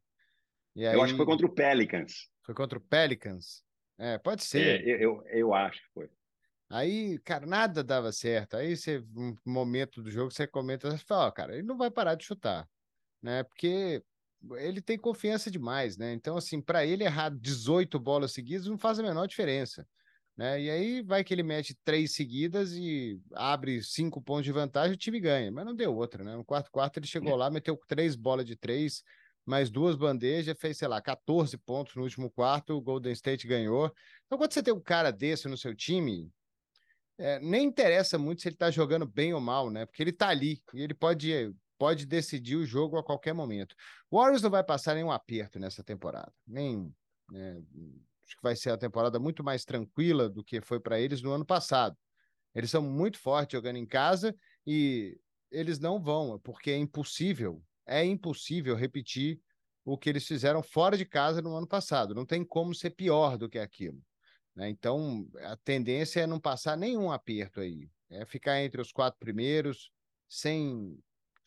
E 0.75 0.85
aí... 0.85 0.93
Eu 0.93 1.01
acho 1.01 1.13
que 1.13 1.17
foi 1.17 1.25
contra 1.25 1.45
o 1.45 1.53
Pelicans. 1.53 2.29
Foi 2.43 2.55
contra 2.55 2.77
o 2.77 2.81
Pelicans? 2.81 3.63
É, 3.97 4.17
pode 4.17 4.43
ser. 4.43 4.81
É, 4.81 5.03
eu, 5.03 5.23
eu 5.27 5.53
acho 5.53 5.79
que 5.79 5.93
foi. 5.93 6.09
Aí, 6.69 7.17
cara, 7.19 7.45
nada 7.45 7.83
dava 7.83 8.11
certo. 8.11 8.55
Aí 8.55 8.77
você, 8.77 9.03
um 9.15 9.35
momento 9.45 10.01
do 10.03 10.11
jogo, 10.11 10.31
você 10.31 10.45
comenta, 10.45 10.89
você 10.89 11.03
fala, 11.03 11.27
oh, 11.27 11.31
cara, 11.31 11.53
ele 11.53 11.63
não 11.63 11.77
vai 11.77 11.89
parar 11.89 12.15
de 12.15 12.23
chutar, 12.23 12.67
né? 13.21 13.43
Porque 13.43 14.03
ele 14.57 14.81
tem 14.81 14.97
confiança 14.97 15.49
demais, 15.49 15.97
né? 15.97 16.13
Então, 16.13 16.37
assim, 16.37 16.61
para 16.61 16.85
ele 16.85 17.03
errar 17.03 17.29
18 17.29 17.99
bolas 17.99 18.31
seguidas 18.31 18.67
não 18.67 18.77
faz 18.77 18.99
a 18.99 19.03
menor 19.03 19.27
diferença. 19.27 19.85
Né? 20.37 20.61
E 20.61 20.69
aí 20.69 21.01
vai 21.01 21.21
que 21.21 21.33
ele 21.33 21.43
mete 21.43 21.75
três 21.83 22.13
seguidas 22.13 22.71
e 22.71 23.19
abre 23.33 23.83
cinco 23.83 24.21
pontos 24.21 24.45
de 24.45 24.53
vantagem, 24.53 24.93
o 24.93 24.97
time 24.97 25.19
ganha. 25.19 25.51
Mas 25.51 25.65
não 25.65 25.75
deu 25.75 25.93
outra, 25.93 26.23
né? 26.23 26.33
No 26.37 26.45
quarto 26.45 26.71
quarto 26.71 26.97
ele 26.97 27.07
chegou 27.07 27.35
lá, 27.35 27.49
meteu 27.49 27.77
três 27.87 28.15
bolas 28.15 28.45
de 28.45 28.55
três, 28.55 29.03
mais 29.49 29.69
duas 29.71 29.95
bandejas, 29.95 30.55
fez, 30.59 30.77
sei 30.77 30.87
lá, 30.87 31.01
14 31.01 31.57
pontos 31.57 31.95
no 31.95 32.03
último 32.03 32.29
quarto, 32.29 32.77
o 32.77 32.81
Golden 32.81 33.11
State 33.13 33.47
ganhou. 33.47 33.91
Então, 34.25 34.37
quando 34.37 34.53
você 34.53 34.61
tem 34.61 34.73
um 34.73 34.79
cara 34.79 35.11
desse 35.11 35.47
no 35.47 35.57
seu 35.57 35.75
time, 35.75 36.31
é, 37.17 37.39
nem 37.39 37.65
interessa 37.65 38.17
muito 38.19 38.43
se 38.43 38.47
ele 38.47 38.55
está 38.55 38.69
jogando 38.69 39.07
bem 39.07 39.33
ou 39.33 39.41
mal, 39.41 39.71
né? 39.71 39.87
Porque 39.87 40.03
ele 40.03 40.11
está 40.11 40.29
ali 40.29 40.61
e 40.71 40.83
ele 40.83 40.93
pode, 40.93 41.51
pode 41.79 42.05
decidir 42.05 42.57
o 42.57 42.65
jogo 42.65 42.97
a 42.97 43.03
qualquer 43.03 43.33
momento. 43.33 43.75
O 44.11 44.19
Warriors 44.19 44.43
não 44.43 44.51
vai 44.51 44.63
passar 44.63 44.93
nenhum 44.93 45.11
aperto 45.11 45.59
nessa 45.59 45.83
temporada, 45.83 46.31
nem. 46.47 46.93
Né, 47.31 47.61
acho 48.25 48.35
que 48.35 48.43
vai 48.43 48.55
ser 48.55 48.69
a 48.69 48.77
temporada 48.77 49.19
muito 49.19 49.43
mais 49.43 49.65
tranquila 49.65 50.29
do 50.29 50.43
que 50.43 50.61
foi 50.61 50.79
para 50.79 50.99
eles 50.99 51.23
no 51.23 51.31
ano 51.31 51.45
passado. 51.45 51.97
Eles 52.53 52.69
são 52.69 52.83
muito 52.83 53.17
fortes 53.17 53.57
jogando 53.57 53.77
em 53.77 53.85
casa 53.85 54.35
e 54.65 55.19
eles 55.51 55.79
não 55.79 55.99
vão, 55.99 56.39
porque 56.39 56.69
é 56.69 56.77
impossível, 56.77 57.63
é 57.89 58.05
impossível 58.05 58.75
repetir 58.75 59.41
o 59.83 59.97
que 59.97 60.09
eles 60.09 60.25
fizeram 60.25 60.61
fora 60.61 60.95
de 60.95 61.05
casa 61.05 61.41
no 61.41 61.55
ano 61.55 61.67
passado. 61.67 62.13
Não 62.13 62.25
tem 62.25 62.43
como 62.43 62.75
ser 62.75 62.91
pior 62.91 63.37
do 63.37 63.49
que 63.49 63.57
aquilo. 63.57 64.01
Né? 64.55 64.69
Então, 64.69 65.27
a 65.43 65.55
tendência 65.57 66.21
é 66.21 66.27
não 66.27 66.39
passar 66.39 66.77
nenhum 66.77 67.11
aperto 67.11 67.59
aí, 67.59 67.89
é 68.09 68.25
ficar 68.25 68.61
entre 68.61 68.81
os 68.81 68.91
quatro 68.91 69.19
primeiros, 69.19 69.91
sem, 70.27 70.97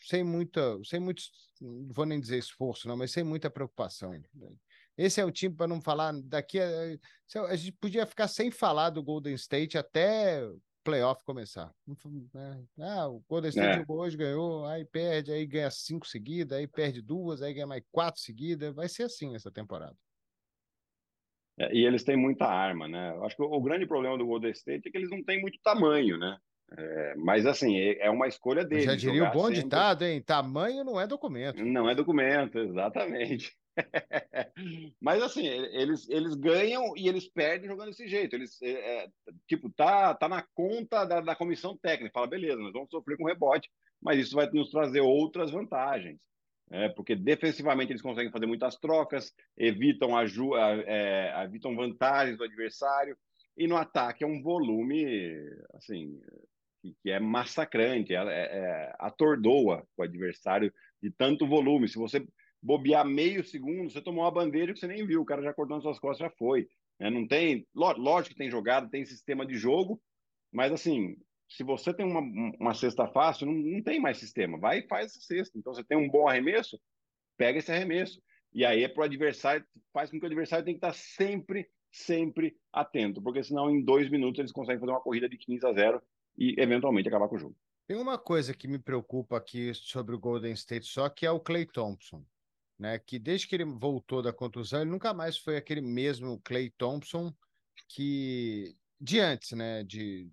sem 0.01 0.25
muita, 0.25 0.79
sem 0.85 0.99
muito, 0.99 1.23
não 1.61 1.89
vou 1.93 2.05
nem 2.05 2.19
dizer 2.19 2.39
esforço, 2.39 2.89
não, 2.89 2.97
mas 2.97 3.13
sem 3.13 3.23
muita 3.23 3.51
preocupação. 3.51 4.11
Né? 4.11 4.53
Esse 4.97 5.21
é 5.21 5.25
o 5.25 5.31
time 5.31 5.55
para 5.55 5.69
não 5.69 5.81
falar 5.81 6.13
daqui 6.25 6.59
a, 6.59 6.69
a 7.49 7.57
gente 7.57 7.73
podia 7.73 8.07
ficar 8.07 8.29
sem 8.29 8.51
falar 8.51 8.91
do 8.91 9.03
Golden 9.03 9.35
State 9.35 9.79
até 9.79 10.43
playoff 10.83 11.25
começar. 11.25 11.73
Né? 12.35 12.65
Ah, 12.81 13.09
o 13.09 13.21
Golden 13.29 13.51
State 13.51 13.69
é. 13.69 13.79
jogou 13.81 14.01
hoje, 14.01 14.17
ganhou, 14.17 14.67
aí 14.67 14.85
perde, 14.85 15.33
aí 15.33 15.47
ganha 15.47 15.71
cinco 15.71 16.07
seguidas, 16.07 16.59
aí 16.59 16.67
perde 16.67 17.01
duas, 17.01 17.43
aí 17.43 17.55
ganha 17.55 17.67
mais 17.67 17.83
quatro 17.91 18.21
seguidas. 18.21 18.75
Vai 18.75 18.89
ser 18.89 19.05
assim 19.05 19.35
essa 19.35 19.51
temporada. 19.51 19.97
É, 21.59 21.75
e 21.75 21.85
eles 21.85 22.03
têm 22.03 22.17
muita 22.17 22.47
arma, 22.47 22.89
né? 22.89 23.11
Eu 23.11 23.25
acho 23.25 23.37
que 23.37 23.43
o, 23.43 23.47
o, 23.47 23.61
grande 23.61 23.87
problema 23.87 24.17
do 24.17 24.27
Golden 24.27 24.51
State 24.53 24.89
é 24.89 24.91
que 24.91 24.97
eles 24.97 25.11
não 25.11 25.23
têm 25.23 25.41
muito 25.41 25.59
tamanho, 25.63 26.19
né? 26.19 26.39
É, 26.77 27.15
mas 27.17 27.45
assim, 27.45 27.79
é, 27.79 28.09
uma 28.11 28.27
escolha 28.27 28.65
deles. 28.65 28.85
Eu 28.85 28.91
já 28.93 28.97
diria 28.97 29.25
o 29.25 29.33
bom 29.33 29.47
sempre... 29.47 29.63
ditado, 29.63 30.05
hein? 30.05 30.23
Tamanho 30.23 30.85
não 30.85 31.01
é 31.01 31.07
documento. 31.07 31.63
Não 31.65 31.89
é 31.89 31.95
documento, 31.95 32.59
exatamente. 32.59 33.55
Mas 35.01 35.23
assim, 35.23 35.47
eles, 35.47 36.09
eles 36.09 36.35
ganham 36.35 36.95
e 36.97 37.09
eles 37.09 37.29
perdem 37.29 37.69
jogando 37.69 37.89
desse 37.89 38.07
jeito. 38.07 38.35
Eles, 38.35 38.61
é, 38.63 39.05
é, 39.05 39.09
tipo, 39.47 39.71
tá, 39.71 40.15
tá 40.15 40.29
na 40.29 40.43
conta 40.55 41.05
da, 41.05 41.21
da 41.21 41.37
comissão 41.37 41.77
técnica. 41.77 42.13
Fala, 42.13 42.27
beleza, 42.27 42.61
nós 42.61 42.73
vamos 42.73 42.91
sofrer 42.91 43.17
com 43.17 43.27
rebote, 43.27 43.71
mas 44.01 44.19
isso 44.19 44.35
vai 44.35 44.49
nos 44.51 44.71
trazer 44.71 45.01
outras 45.01 45.51
vantagens. 45.51 46.19
É, 46.71 46.89
porque 46.89 47.15
defensivamente 47.15 47.93
eles 47.93 48.01
conseguem 48.01 48.33
fazer 48.33 48.47
muitas 48.47 48.77
trocas, 48.77 49.31
evitam, 49.59 50.17
aju 50.17 50.57
é, 50.57 51.45
evitam 51.45 51.77
vantagens 51.77 52.39
do 52.39 52.45
adversário, 52.45 53.17
e 53.57 53.67
no 53.67 53.77
ataque 53.77 54.25
é 54.25 54.27
um 54.27 54.41
volume 54.43 55.05
assim 55.75 56.19
que, 56.83 56.95
que 57.03 57.11
é 57.11 57.21
massacrante, 57.21 58.15
é, 58.15 58.19
é, 58.19 58.97
atordoa 58.99 59.87
o 59.97 60.03
adversário 60.03 60.73
de 61.01 61.11
tanto 61.11 61.47
volume. 61.47 61.89
Se 61.89 61.97
você 61.97 62.27
bobear 62.61 63.07
meio 63.07 63.45
segundo, 63.45 63.91
você 63.91 64.03
tomou 64.03 64.25
uma 64.25 64.31
bandeira 64.31 64.73
que 64.73 64.79
você 64.79 64.87
nem 64.87 65.07
viu, 65.07 65.23
o 65.23 65.25
cara 65.25 65.43
já 65.43 65.55
cortou 65.55 65.77
nas 65.77 65.85
suas 65.85 65.99
costas, 65.99 66.29
já 66.29 66.37
foi. 66.37 66.69
É, 66.99 67.09
não 67.11 67.27
tem, 67.27 67.67
lógico 67.75 68.35
que 68.35 68.39
tem 68.39 68.51
jogada, 68.51 68.91
tem 68.91 69.05
sistema 69.05 69.47
de 69.47 69.55
jogo, 69.55 70.01
mas 70.53 70.73
assim, 70.73 71.17
se 71.49 71.63
você 71.63 71.93
tem 71.93 72.07
uma, 72.07 72.21
uma 72.61 72.75
cesta 72.75 73.07
fácil, 73.07 73.47
não, 73.47 73.55
não 73.55 73.83
tem 73.83 74.01
mais 74.01 74.19
sistema. 74.19 74.59
Vai 74.59 74.81
e 74.81 74.89
faz 74.89 75.07
essa 75.07 75.21
cesta. 75.21 75.59
Então, 75.59 75.75
você 75.75 75.85
tem 75.85 75.99
um 75.99 76.09
bom 76.09 76.29
arremesso, 76.29 76.81
pega 77.37 77.59
esse 77.59 77.71
arremesso. 77.71 78.23
E 78.55 78.65
aí 78.65 78.85
é 78.85 78.89
para 78.89 79.03
o 79.03 79.05
adversário, 79.05 79.65
faz 79.93 80.11
com 80.11 80.19
que 80.19 80.25
o 80.25 80.27
adversário 80.27 80.65
tenha 80.65 80.79
que 80.79 80.85
estar 80.85 80.95
sempre, 80.95 81.69
sempre 81.91 82.57
atento, 82.73 83.23
porque 83.23 83.43
senão 83.43 83.71
em 83.71 83.83
dois 83.83 84.11
minutos 84.11 84.39
eles 84.39 84.53
conseguem 84.53 84.79
fazer 84.79 84.93
uma 84.93 85.01
corrida 85.01 85.29
de 85.29 85.39
15 85.39 85.67
a 85.67 85.73
0 85.73 86.03
e 86.37 86.55
eventualmente 86.59 87.09
acabar 87.09 87.29
com 87.29 87.37
o 87.37 87.39
jogo. 87.39 87.57
Tem 87.87 87.97
uma 87.97 88.19
coisa 88.19 88.55
que 88.55 88.69
me 88.69 88.79
preocupa 88.79 89.37
aqui 89.37 89.73
sobre 89.75 90.15
o 90.15 90.19
Golden 90.19 90.53
State 90.53 90.87
só, 90.87 91.09
que 91.09 91.27
é 91.27 91.31
o 91.31 91.41
Clay 91.41 91.67
Thompson. 91.67 92.25
Né, 92.79 92.99
que 92.99 93.17
desde 93.17 93.47
que 93.47 93.55
ele 93.55 93.65
voltou 93.65 94.21
da 94.21 94.33
contusão, 94.33 94.81
ele 94.81 94.91
nunca 94.91 95.15
mais 95.15 95.39
foi 95.39 95.57
aquele 95.57 95.81
mesmo 95.81 96.41
Clay 96.43 96.69
Thompson 96.71 97.33
que 97.89 98.75
de 99.01 99.21
antes, 99.21 99.53
né, 99.53 99.85
de, 99.85 100.29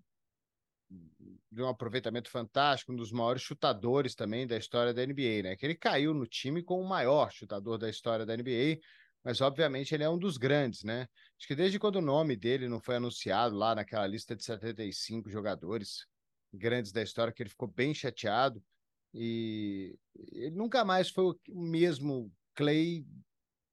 de 1.52 1.62
um 1.62 1.68
aproveitamento 1.68 2.30
fantástico, 2.30 2.92
um 2.92 2.96
dos 2.96 3.12
maiores 3.12 3.42
chutadores 3.42 4.16
também 4.16 4.48
da 4.48 4.58
história 4.58 4.94
da 4.94 5.06
NBA, 5.06 5.44
né? 5.44 5.56
Que 5.56 5.66
ele 5.66 5.76
caiu 5.76 6.14
no 6.14 6.26
time 6.26 6.64
como 6.64 6.84
o 6.84 6.88
maior 6.88 7.32
chutador 7.32 7.78
da 7.78 7.90
história 7.90 8.26
da 8.26 8.36
NBA, 8.36 8.80
mas 9.24 9.42
obviamente 9.42 9.94
ele 9.94 10.04
é 10.04 10.10
um 10.10 10.18
dos 10.18 10.38
grandes, 10.38 10.84
né? 10.84 11.08
Acho 11.38 11.48
que 11.48 11.56
desde 11.56 11.80
quando 11.80 11.98
o 11.98 12.02
nome 12.02 12.36
dele 12.36 12.68
não 12.68 12.80
foi 12.80 12.96
anunciado 12.96 13.56
lá 13.56 13.76
naquela 13.76 14.08
lista 14.08 14.36
de 14.36 14.44
75 14.44 15.30
jogadores 15.30 16.06
grandes 16.54 16.92
da 16.92 17.02
história, 17.02 17.34
que 17.34 17.44
ele 17.44 17.50
ficou 17.50 17.68
bem 17.68 17.94
chateado 17.94 18.64
e 19.14 19.98
ele 20.32 20.56
nunca 20.56 20.86
mais 20.86 21.10
foi 21.10 21.26
o 21.26 21.62
mesmo 21.62 22.32
Clay 22.56 23.06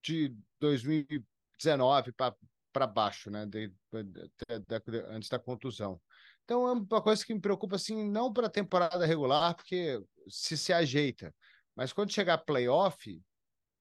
de 0.03 0.37
2019 0.61 2.13
para 2.13 2.87
baixo, 2.87 3.31
né? 3.31 3.47
De, 3.47 3.69
de, 3.69 4.03
de, 4.03 4.99
antes 5.09 5.29
da 5.29 5.39
contusão. 5.39 6.01
Então 6.45 6.69
é 6.69 6.73
uma 6.73 7.03
coisa 7.03 7.25
que 7.25 7.35
me 7.35 7.41
preocupa, 7.41 7.77
assim, 7.77 8.09
não 8.09 8.33
para 8.33 8.47
a 8.47 8.51
temporada 8.51 9.05
regular, 9.05 9.55
porque 9.55 10.01
se 10.29 10.57
se 10.57 10.73
ajeita, 10.73 11.35
mas 11.75 11.93
quando 11.93 12.13
chegar 12.13 12.39
playoff, 12.39 13.21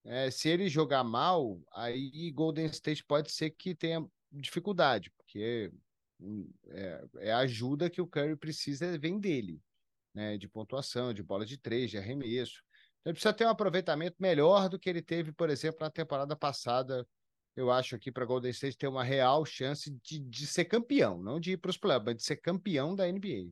é, 0.06 0.30
se 0.32 0.50
ele 0.50 0.70
jogar 0.70 1.04
mal, 1.04 1.60
aí 1.74 2.32
Golden 2.32 2.66
State 2.68 3.04
pode 3.04 3.32
ser 3.32 3.52
que 3.52 3.76
tenha 3.76 4.06
dificuldade, 4.32 5.12
porque 5.18 5.72
hum, 6.20 6.50
é, 6.70 7.06
é 7.18 7.32
a 7.32 7.40
ajuda 7.40 7.90
que 7.90 8.02
o 8.02 8.08
Curry 8.08 8.36
precisa 8.36 8.98
vem 8.98 9.20
dele, 9.20 9.62
né? 10.14 10.38
De 10.38 10.48
pontuação, 10.48 11.14
de 11.14 11.24
bola 11.24 11.46
de 11.46 11.58
três, 11.58 11.90
de 11.92 11.98
arremesso. 11.98 12.62
Então, 13.02 13.12
ele 13.12 13.14
precisa 13.14 13.34
ter 13.34 13.46
um 13.46 13.50
aproveitamento 13.50 14.16
melhor 14.20 14.70
do 14.70 14.80
que 14.80 14.90
ele 14.90 15.02
teve, 15.02 15.32
por 15.32 15.50
exemplo, 15.50 15.80
na 15.82 15.90
temporada 15.90 16.36
passada 16.36 17.06
eu 17.56 17.72
acho 17.72 17.96
aqui 17.96 18.12
para 18.12 18.26
Golden 18.26 18.52
State 18.52 18.78
ter 18.78 18.88
uma 18.88 19.04
real 19.04 19.46
chance 19.46 19.90
de, 20.04 20.20
de 20.20 20.46
ser 20.46 20.66
campeão, 20.66 21.22
não 21.22 21.40
de 21.40 21.54
ir 21.54 21.58
para 21.58 21.70
os 21.70 21.78
playoffs, 21.78 22.06
mas 22.06 22.16
de 22.18 22.24
ser 22.24 22.36
campeão 22.38 22.94
da 22.94 23.08
NBA. 23.08 23.50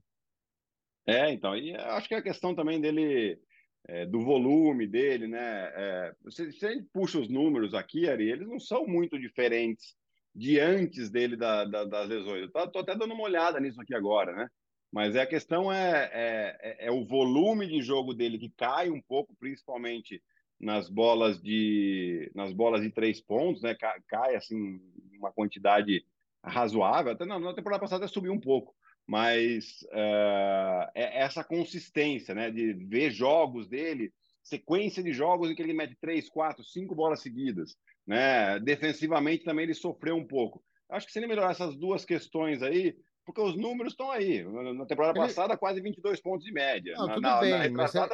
É, 1.05 1.31
então, 1.31 1.55
e 1.55 1.73
acho 1.73 2.07
que 2.07 2.15
a 2.15 2.21
questão 2.21 2.53
também 2.53 2.81
dele, 2.81 3.39
é, 3.87 4.05
do 4.05 4.21
volume 4.21 4.87
dele, 4.87 5.27
né? 5.27 5.71
É, 5.75 6.15
se, 6.29 6.51
se 6.53 6.81
puxa 6.93 7.19
os 7.19 7.29
números 7.29 7.73
aqui, 7.73 8.09
Ari, 8.09 8.29
eles 8.29 8.47
não 8.47 8.59
são 8.59 8.87
muito 8.87 9.19
diferentes 9.19 9.95
de 10.33 10.59
antes 10.59 11.09
dele 11.09 11.35
da, 11.35 11.65
da, 11.65 11.83
das 11.83 12.09
lesões. 12.09 12.41
Eu 12.41 12.69
tô, 12.71 12.79
até 12.79 12.95
dando 12.95 13.13
uma 13.13 13.23
olhada 13.23 13.59
nisso 13.59 13.79
aqui 13.81 13.93
agora, 13.93 14.33
né? 14.33 14.47
Mas 14.91 15.15
é, 15.15 15.21
a 15.21 15.27
questão 15.27 15.71
é, 15.71 16.09
é, 16.13 16.57
é, 16.61 16.87
é 16.87 16.91
o 16.91 17.05
volume 17.05 17.67
de 17.67 17.81
jogo 17.81 18.13
dele 18.13 18.37
que 18.37 18.49
cai 18.49 18.89
um 18.89 19.01
pouco, 19.01 19.35
principalmente 19.39 20.21
nas 20.59 20.89
bolas 20.89 21.41
de 21.41 22.31
nas 22.33 22.53
bolas 22.53 22.81
de 22.81 22.89
três 22.89 23.19
pontos, 23.19 23.61
né? 23.61 23.75
Cai, 23.75 23.99
cai 24.07 24.35
assim 24.35 24.79
uma 25.17 25.31
quantidade 25.31 26.05
razoável. 26.43 27.11
Até 27.11 27.25
na, 27.25 27.39
na 27.39 27.53
temporada 27.53 27.81
passada 27.81 28.07
subiu 28.07 28.31
um 28.31 28.39
pouco, 28.39 28.73
mas 29.07 29.81
uh, 29.91 30.89
é 30.95 31.21
essa 31.21 31.43
consistência, 31.43 32.33
né? 32.33 32.49
De 32.49 32.73
ver 32.73 33.11
jogos 33.11 33.67
dele, 33.67 34.13
sequência 34.43 35.03
de 35.03 35.13
jogos 35.13 35.49
em 35.49 35.55
que 35.55 35.61
ele 35.61 35.73
mete 35.73 35.95
três, 35.99 36.29
quatro, 36.29 36.63
cinco 36.63 36.95
bolas 36.95 37.21
seguidas, 37.21 37.75
né? 38.05 38.59
Defensivamente 38.59 39.43
também 39.43 39.63
ele 39.63 39.73
sofreu 39.73 40.15
um 40.15 40.25
pouco. 40.25 40.63
Acho 40.89 41.05
que 41.05 41.13
se 41.13 41.19
ele 41.19 41.27
melhorar 41.27 41.51
essas 41.51 41.75
duas 41.75 42.05
questões 42.05 42.61
aí, 42.61 42.95
porque 43.25 43.41
os 43.41 43.55
números 43.55 43.93
estão 43.93 44.11
aí. 44.11 44.43
Na 44.43 44.85
temporada 44.85 45.17
ele... 45.17 45.27
passada, 45.27 45.57
quase 45.57 45.81
22 45.81 46.21
pontos 46.21 46.45
de 46.45 46.51
média. 46.51 46.93
Não, 46.95 47.07
na, 47.07 47.13
tudo 47.15 47.23
na, 47.23 47.39
bem, 47.39 47.51
na 47.51 47.69
mas 47.69 47.95
é... 47.95 48.07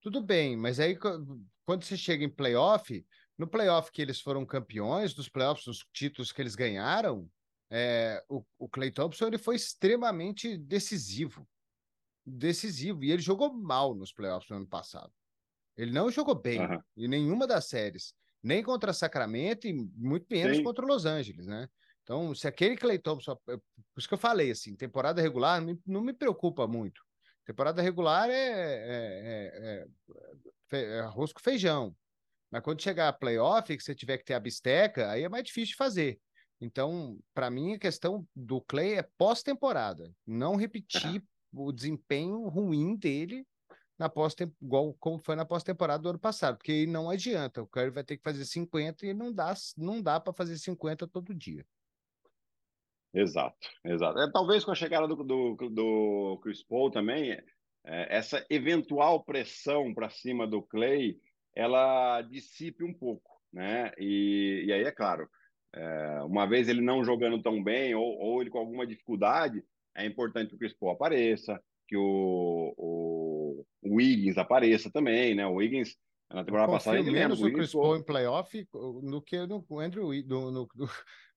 Tudo 0.00 0.20
bem, 0.20 0.56
mas 0.56 0.78
aí 0.78 0.96
quando 0.96 1.82
você 1.82 1.96
chega 1.96 2.24
em 2.24 2.28
playoff, 2.28 3.04
no 3.38 3.48
playoff 3.48 3.90
que 3.90 4.02
eles 4.02 4.20
foram 4.20 4.44
campeões, 4.44 5.14
dos 5.14 5.28
playoffs, 5.28 5.64
dos 5.64 5.86
títulos 5.92 6.30
que 6.30 6.42
eles 6.42 6.54
ganharam, 6.54 7.28
é, 7.76 8.24
o, 8.28 8.44
o 8.56 8.68
Clay 8.68 8.92
Thompson 8.92 9.26
ele 9.26 9.36
foi 9.36 9.56
extremamente 9.56 10.56
decisivo. 10.56 11.44
Decisivo. 12.24 13.02
E 13.02 13.10
ele 13.10 13.20
jogou 13.20 13.52
mal 13.52 13.96
nos 13.96 14.12
playoffs 14.12 14.48
no 14.48 14.58
ano 14.58 14.66
passado. 14.68 15.12
Ele 15.76 15.90
não 15.90 16.08
jogou 16.08 16.36
bem 16.36 16.60
uhum. 16.60 16.80
em 16.96 17.08
nenhuma 17.08 17.48
das 17.48 17.64
séries. 17.66 18.14
Nem 18.40 18.62
contra 18.62 18.92
Sacramento 18.92 19.66
e 19.66 19.72
muito 19.72 20.26
menos 20.30 20.58
Sim. 20.58 20.62
contra 20.62 20.86
Los 20.86 21.04
Angeles, 21.04 21.46
né? 21.46 21.68
Então, 22.04 22.32
se 22.32 22.46
aquele 22.46 22.76
Clay 22.76 22.98
Thompson. 22.98 23.32
É, 23.48 23.56
por 23.56 23.98
isso 23.98 24.06
que 24.06 24.14
eu 24.14 24.18
falei, 24.18 24.52
assim, 24.52 24.76
temporada 24.76 25.20
regular 25.20 25.60
não 25.60 25.66
me, 25.66 25.80
não 25.84 26.00
me 26.00 26.12
preocupa 26.12 26.68
muito. 26.68 27.02
Temporada 27.44 27.82
regular 27.82 28.30
é, 28.30 28.34
é, 28.34 29.86
é, 30.70 30.76
é, 30.78 31.00
arroz 31.00 31.32
com 31.32 31.40
feijão. 31.40 31.96
Mas 32.52 32.62
quando 32.62 32.82
chegar 32.82 33.08
a 33.08 33.12
playoff, 33.12 33.76
que 33.76 33.82
você 33.82 33.96
tiver 33.96 34.18
que 34.18 34.24
ter 34.24 34.34
a 34.34 34.40
bisteca, 34.40 35.10
aí 35.10 35.24
é 35.24 35.28
mais 35.28 35.42
difícil 35.42 35.72
de 35.72 35.76
fazer. 35.76 36.20
Então, 36.60 37.18
para 37.34 37.50
mim, 37.50 37.74
a 37.74 37.78
questão 37.78 38.26
do 38.34 38.60
Clay 38.60 38.94
é 38.94 39.02
pós-temporada, 39.02 40.14
não 40.26 40.56
repetir 40.56 41.22
o 41.52 41.72
desempenho 41.72 42.48
ruim 42.48 42.96
dele 42.96 43.46
na 43.98 44.08
pós 44.08 44.34
igual 44.60 44.92
como 44.94 45.18
foi 45.18 45.36
na 45.36 45.44
pós-temporada 45.44 46.02
do 46.02 46.08
ano 46.10 46.18
passado, 46.18 46.56
porque 46.56 46.86
não 46.86 47.08
adianta, 47.08 47.62
o 47.62 47.66
Curry 47.66 47.90
vai 47.90 48.04
ter 48.04 48.16
que 48.16 48.24
fazer 48.24 48.44
50 48.44 49.06
e 49.06 49.14
não 49.14 49.32
dá, 49.32 49.54
não 49.76 50.02
dá 50.02 50.18
para 50.18 50.32
fazer 50.32 50.58
50 50.58 51.06
todo 51.06 51.34
dia. 51.34 51.64
Exato, 53.12 53.68
exato. 53.84 54.18
É, 54.18 54.30
talvez 54.32 54.64
com 54.64 54.72
a 54.72 54.74
chegada 54.74 55.06
do, 55.06 55.14
do, 55.22 55.56
do 55.70 56.40
Chris 56.42 56.64
Paul 56.64 56.90
também, 56.90 57.30
é, 57.30 58.16
essa 58.16 58.44
eventual 58.50 59.22
pressão 59.22 59.94
para 59.94 60.10
cima 60.10 60.48
do 60.48 60.60
Clay, 60.60 61.20
ela 61.54 62.22
dissipe 62.22 62.82
um 62.82 62.92
pouco, 62.92 63.40
né? 63.52 63.92
E, 63.96 64.64
e 64.66 64.72
aí, 64.72 64.82
é 64.82 64.90
claro, 64.90 65.30
é, 65.74 66.22
uma 66.22 66.46
vez 66.46 66.68
ele 66.68 66.80
não 66.80 67.04
jogando 67.04 67.42
tão 67.42 67.62
bem 67.62 67.94
ou, 67.94 68.18
ou 68.18 68.40
ele 68.40 68.50
com 68.50 68.58
alguma 68.58 68.86
dificuldade, 68.86 69.62
é 69.96 70.06
importante 70.06 70.50
que 70.50 70.54
o 70.54 70.58
Chris 70.58 70.72
Paul 70.72 70.92
apareça, 70.92 71.60
que 71.88 71.96
o, 71.96 72.74
o, 72.76 73.66
o 73.82 73.96
Wiggins 73.96 74.38
apareça 74.38 74.90
também, 74.90 75.34
né? 75.34 75.46
O 75.46 75.54
Wiggins 75.54 75.96
na 76.32 76.44
temporada 76.44 76.72
passada 76.72 76.98
ele 76.98 77.10
menos 77.10 77.40
o 77.42 77.52
Chris 77.52 77.72
Paul 77.72 77.96
em 77.96 78.02
playoff 78.02 78.66
do 78.72 79.22
que 79.22 79.46
no 79.46 79.64
Andrew 79.78 80.10
no, 80.26 80.50
no, 80.50 80.68
no 80.74 80.88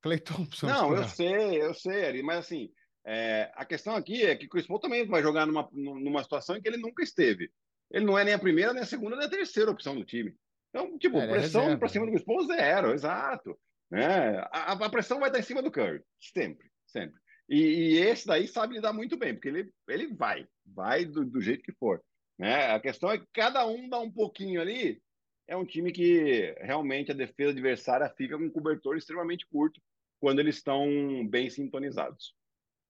Clay 0.02 0.20
Thompson. 0.20 0.68
Não, 0.68 0.96
eu 0.96 1.04
sei, 1.04 1.62
eu 1.62 1.74
sei, 1.74 2.22
mas 2.22 2.40
assim, 2.40 2.70
é, 3.06 3.52
a 3.56 3.66
questão 3.66 3.96
aqui 3.96 4.24
é 4.24 4.36
que 4.36 4.46
o 4.46 4.50
Chris 4.50 4.68
Paul 4.68 4.80
também 4.80 5.06
vai 5.08 5.22
jogar 5.22 5.46
numa, 5.46 5.68
numa 5.72 6.24
situação 6.24 6.56
em 6.56 6.62
que 6.62 6.68
ele 6.68 6.78
nunca 6.78 7.04
esteve. 7.04 7.50
Ele 7.92 8.06
não 8.06 8.18
é 8.18 8.24
nem 8.24 8.34
a 8.34 8.40
primeira, 8.40 8.74
nem 8.74 8.84
a 8.84 8.86
segunda, 8.86 9.16
nem 9.16 9.26
a 9.26 9.30
terceira 9.30 9.72
opção 9.72 9.96
do 9.96 10.04
time. 10.04 10.36
Então, 10.70 10.98
tipo, 10.98 11.18
é, 11.18 11.26
é 11.26 11.28
pressão 11.28 11.78
para 11.78 11.88
cima 11.88 12.06
né? 12.06 12.12
do 12.12 12.16
Chris 12.16 12.26
Paul 12.26 12.46
zero, 12.46 12.94
exato. 12.94 13.58
Né? 13.90 14.38
A, 14.52 14.74
a, 14.74 14.90
pressão 14.90 15.20
vai 15.20 15.30
estar 15.30 15.40
em 15.40 15.44
cima 15.44 15.62
do 15.62 15.72
Curry, 15.72 16.02
sempre, 16.20 16.70
sempre. 16.86 17.20
E, 17.50 17.60
e, 17.60 17.98
esse 18.00 18.28
daí 18.28 18.48
sabe 18.48 18.76
lidar 18.76 18.92
muito 18.92 19.18
bem, 19.18 19.34
porque 19.34 19.48
ele, 19.48 19.72
ele 19.88 20.14
vai, 20.14 20.46
vai 20.66 21.06
do, 21.06 21.24
do 21.26 21.42
jeito 21.42 21.64
que 21.64 21.72
for. 21.74 22.04
Né? 22.38 22.72
A 22.72 22.80
questão 22.80 23.10
é 23.10 23.18
que 23.18 23.26
cada 23.34 23.66
um 23.66 23.88
dá 23.88 24.00
um 24.00 24.12
pouquinho 24.12 24.62
ali. 24.62 25.02
É 25.48 25.56
um 25.56 25.66
time 25.66 25.94
que 25.94 26.54
realmente 26.60 27.12
a 27.12 27.16
defesa 27.16 27.52
adversária 27.52 28.14
fica 28.18 28.38
com 28.38 28.44
um 28.44 28.52
cobertor 28.52 28.98
extremamente 28.98 29.48
curto 29.48 29.82
quando 30.20 30.40
eles 30.40 30.58
estão 30.58 31.26
bem 31.30 31.50
sintonizados. 31.50 32.36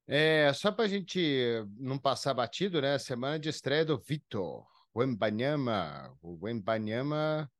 É, 0.07 0.51
só 0.53 0.71
para 0.71 0.85
a 0.85 0.87
gente 0.87 1.45
não 1.77 1.99
passar 1.99 2.33
batido, 2.33 2.81
né? 2.81 2.97
Semana 2.97 3.37
de 3.37 3.49
estreia 3.49 3.85
do 3.85 3.99
Vitor, 3.99 4.65
Wembanyama. 4.95 6.17
O 6.21 6.45
Wembanyama 6.45 7.51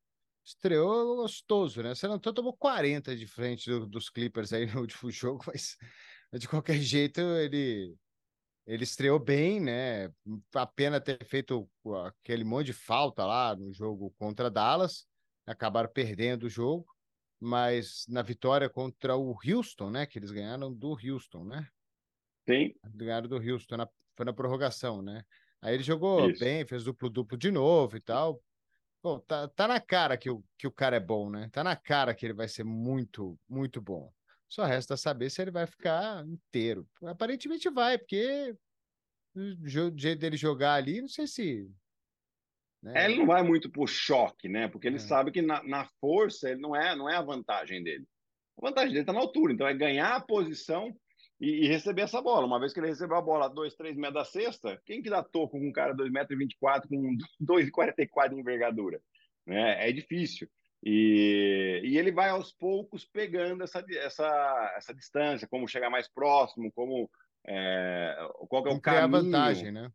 estreou 0.48 1.18
gostoso, 1.18 1.84
né? 1.84 1.94
Você 1.94 2.08
não 2.08 2.18
tomou 2.20 2.56
40 2.56 3.16
de 3.16 3.28
frente 3.28 3.70
do, 3.70 3.86
dos 3.86 4.10
Clippers 4.10 4.54
aí 4.54 4.66
no 4.74 4.82
último 4.82 5.12
jogo, 5.12 5.44
mas 5.46 5.78
de 6.34 6.48
qualquer 6.48 6.80
jeito 6.80 7.20
ele 7.20 7.96
ele 8.66 8.84
estreou 8.84 9.18
bem, 9.18 9.62
né? 9.62 10.10
A 10.54 10.66
pena 10.66 11.00
ter 11.00 11.24
feito 11.26 11.70
aquele 12.06 12.44
monte 12.44 12.68
de 12.68 12.74
falta 12.74 13.26
lá 13.26 13.56
no 13.56 13.74
jogo 13.74 14.14
contra 14.18 14.52
Dallas, 14.52 15.06
acabaram 15.46 15.90
perdendo 15.90 16.44
o 16.44 16.50
jogo, 16.50 16.86
mas 17.40 18.04
na 18.10 18.22
vitória 18.22 18.70
contra 18.70 19.16
o 19.16 19.38
Houston, 19.46 19.90
né? 19.90 20.06
Que 20.06 20.20
eles 20.20 20.32
ganharam 20.32 20.74
do 20.74 20.98
Houston, 21.02 21.46
né? 21.46 21.66
Sim. 22.46 22.74
Ganharam 22.94 23.30
do 23.30 23.38
Houston, 23.38 23.78
na, 23.78 23.88
foi 24.18 24.26
na 24.26 24.34
prorrogação, 24.34 25.02
né? 25.02 25.24
Aí 25.62 25.74
ele 25.74 25.84
jogou 25.84 26.30
Isso. 26.30 26.40
bem, 26.42 26.66
fez 26.66 26.84
duplo-duplo 26.84 27.38
de 27.38 27.50
novo 27.52 27.96
e 27.96 28.02
tal. 28.02 28.44
Pô, 29.02 29.20
tá, 29.20 29.48
tá 29.50 29.68
na 29.68 29.80
cara 29.80 30.18
que 30.18 30.30
o, 30.30 30.44
que 30.58 30.68
o 30.68 30.72
cara 30.72 30.96
é 30.96 31.00
bom, 31.00 31.30
né? 31.30 31.50
Tá 31.52 31.64
na 31.64 31.76
cara 31.76 32.14
que 32.14 32.26
ele 32.26 32.34
vai 32.34 32.48
ser 32.48 32.64
muito, 32.64 33.40
muito 33.48 33.82
bom. 33.82 34.12
Só 34.50 34.64
resta 34.64 34.96
saber 34.96 35.30
se 35.30 35.42
ele 35.42 35.52
vai 35.52 35.68
ficar 35.68 36.26
inteiro. 36.26 36.88
Aparentemente 37.04 37.70
vai, 37.70 37.98
porque 37.98 38.56
o 39.36 39.98
jeito 39.98 40.20
dele 40.20 40.38
jogar 40.38 40.74
ali, 40.74 41.02
não 41.02 41.08
sei 41.08 41.28
se. 41.28 41.70
Né? 42.82 42.94
É, 42.96 43.06
ele 43.06 43.20
não 43.20 43.28
vai 43.28 43.44
muito 43.44 43.70
por 43.70 43.88
choque, 43.88 44.48
né? 44.48 44.68
Porque 44.68 44.88
ele 44.88 44.96
é. 44.96 45.00
sabe 45.00 45.32
que 45.32 45.42
na, 45.42 45.62
na, 45.64 45.86
força 46.00 46.50
ele 46.50 46.62
não 46.62 46.76
é, 46.76 46.96
não 46.96 47.10
é 47.10 47.16
a 47.16 47.22
vantagem 47.22 47.84
dele. 47.84 48.08
A 48.58 48.68
vantagem 48.68 48.90
dele 48.90 49.02
está 49.02 49.14
na 49.14 49.20
altura, 49.20 49.54
então 49.54 49.68
é 49.68 49.74
ganhar 49.74 50.16
a 50.16 50.22
posição 50.22 50.96
e, 51.40 51.66
e, 51.66 51.68
receber 51.68 52.04
essa 52.04 52.22
bola. 52.22 52.46
Uma 52.46 52.60
vez 52.60 52.74
que 52.74 52.80
ele 52.80 52.88
recebeu 52.88 53.18
a 53.18 53.22
bola 53.22 53.46
a 53.46 53.50
2, 53.50 53.76
3 53.76 53.96
metros 53.96 54.16
da 54.16 54.26
cesta, 54.26 54.82
quem 54.86 55.02
que 55.02 55.10
dá 55.10 55.24
toco 55.24 55.60
com 55.60 55.68
um 55.68 55.72
cara 55.72 55.96
2,24 55.96 56.10
metros 56.12 56.88
com 56.90 57.18
2,44 57.46 58.30
de 58.30 58.40
envergadura? 58.40 59.02
Né? 59.46 59.90
É 59.90 59.92
difícil. 59.92 60.50
E, 60.84 61.82
e 61.84 61.98
ele 61.98 62.12
vai 62.12 62.30
aos 62.30 62.52
poucos 62.52 63.06
pegando 63.06 63.64
essa, 63.64 63.84
essa, 63.90 64.74
essa 64.78 64.94
distância, 64.94 65.48
como 65.48 65.68
chegar 65.68 65.90
mais 65.90 66.08
próximo, 66.08 66.72
como 66.72 67.10
é, 67.46 68.16
qual 68.48 68.64
que 68.64 68.70
é 68.70 68.74
o 68.74 68.82
caminho. 68.82 69.04
a 69.04 69.08
vantagem, 69.08 69.72
né? 69.72 69.92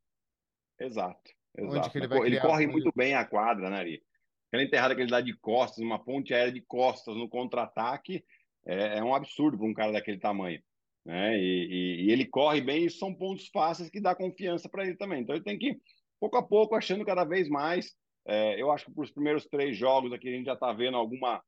Exato. 0.81 1.31
exato. 1.57 1.99
ele, 1.99 2.27
ele 2.27 2.41
corre 2.41 2.67
muito 2.67 2.91
bem 2.97 3.15
a 3.15 3.25
quadra, 3.25 3.71
né, 3.71 3.79
Ari? 3.79 4.03
Aquela 4.49 4.65
enterrada 4.65 4.95
que 4.95 5.01
ele 5.01 5.11
dá 5.11 5.21
de 5.21 5.35
costas, 5.35 5.79
uma 5.79 6.03
ponte 6.03 6.35
aérea 6.35 6.53
de 6.53 6.61
costas 6.61 7.17
no 7.17 7.29
contra-ataque, 7.29 8.25
é, 8.67 8.99
é, 8.99 9.05
um 9.05 9.15
absurdo 9.15 9.57
para 9.57 9.67
um 9.67 9.75
cara 9.75 9.93
daquele 9.93 10.19
tamanho. 10.19 10.63
Né? 11.05 11.39
E, 11.39 11.43
e, 11.43 12.05
e, 12.05 12.11
ele 12.13 12.25
corre 12.27 12.61
bem 12.61 12.87
e 12.87 12.91
são 12.91 13.15
pontos 13.15 13.49
fáceis 13.49 13.91
que 13.91 14.01
dá 14.01 14.15
confiança 14.15 14.69
para 14.69 14.85
ele 14.85 14.97
também. 14.97 15.23
Então 15.23 15.35
ele 15.35 15.45
tem 15.45 15.59
que, 15.59 15.77
pouco 16.21 16.37
a 16.37 16.43
pouco, 16.43 16.75
achando 16.75 17.05
cada 17.05 17.25
vez 17.25 17.49
mais 17.49 17.95
é, 18.25 18.61
eu 18.61 18.71
acho 18.71 18.87
que 18.87 18.93
para 18.93 19.03
os 19.03 19.11
primeiros 19.11 19.47
três 19.47 19.77
jogos 19.77 20.13
aqui 20.13 20.29
a 20.29 20.33
gente 20.33 20.47
já 20.47 20.55
está 20.55 20.73
vendo 20.73 20.97
alguma 20.97 21.43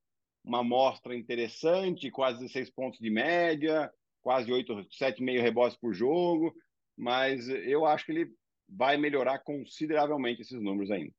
uma 0.44 0.58
amostra 0.58 1.16
interessante, 1.16 2.10
quase 2.10 2.40
16 2.40 2.70
pontos 2.70 2.98
de 2.98 3.08
média, 3.08 3.90
quase 4.20 4.52
8, 4.52 4.74
7,5 4.90 5.40
rebotes 5.40 5.78
por 5.78 5.94
jogo, 5.94 6.54
mas 6.94 7.48
eu 7.48 7.86
acho 7.86 8.04
que 8.04 8.12
ele 8.12 8.30
vai 8.68 8.98
melhorar 8.98 9.38
consideravelmente 9.38 10.42
esses 10.42 10.60
números 10.60 10.90
ainda. 10.90 11.10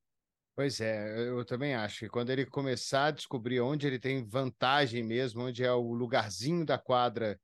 Pois 0.56 0.80
é, 0.80 1.28
eu 1.28 1.43
também 1.43 1.74
acho 1.74 2.02
que 2.02 2.10
quando 2.10 2.30
ele 2.30 2.45
começar 2.45 3.08
a 3.08 3.12
descobrir 3.12 3.62
onde 3.62 3.88
ele 3.88 3.98
tem 3.98 4.24
vantagem 4.24 5.04
mesmo, 5.04 5.41
onde 5.41 5.63
é 5.63 5.74
o 5.74 5.91
lugarzinho 5.91 6.63
da 6.63 6.78
quadra 6.78 7.39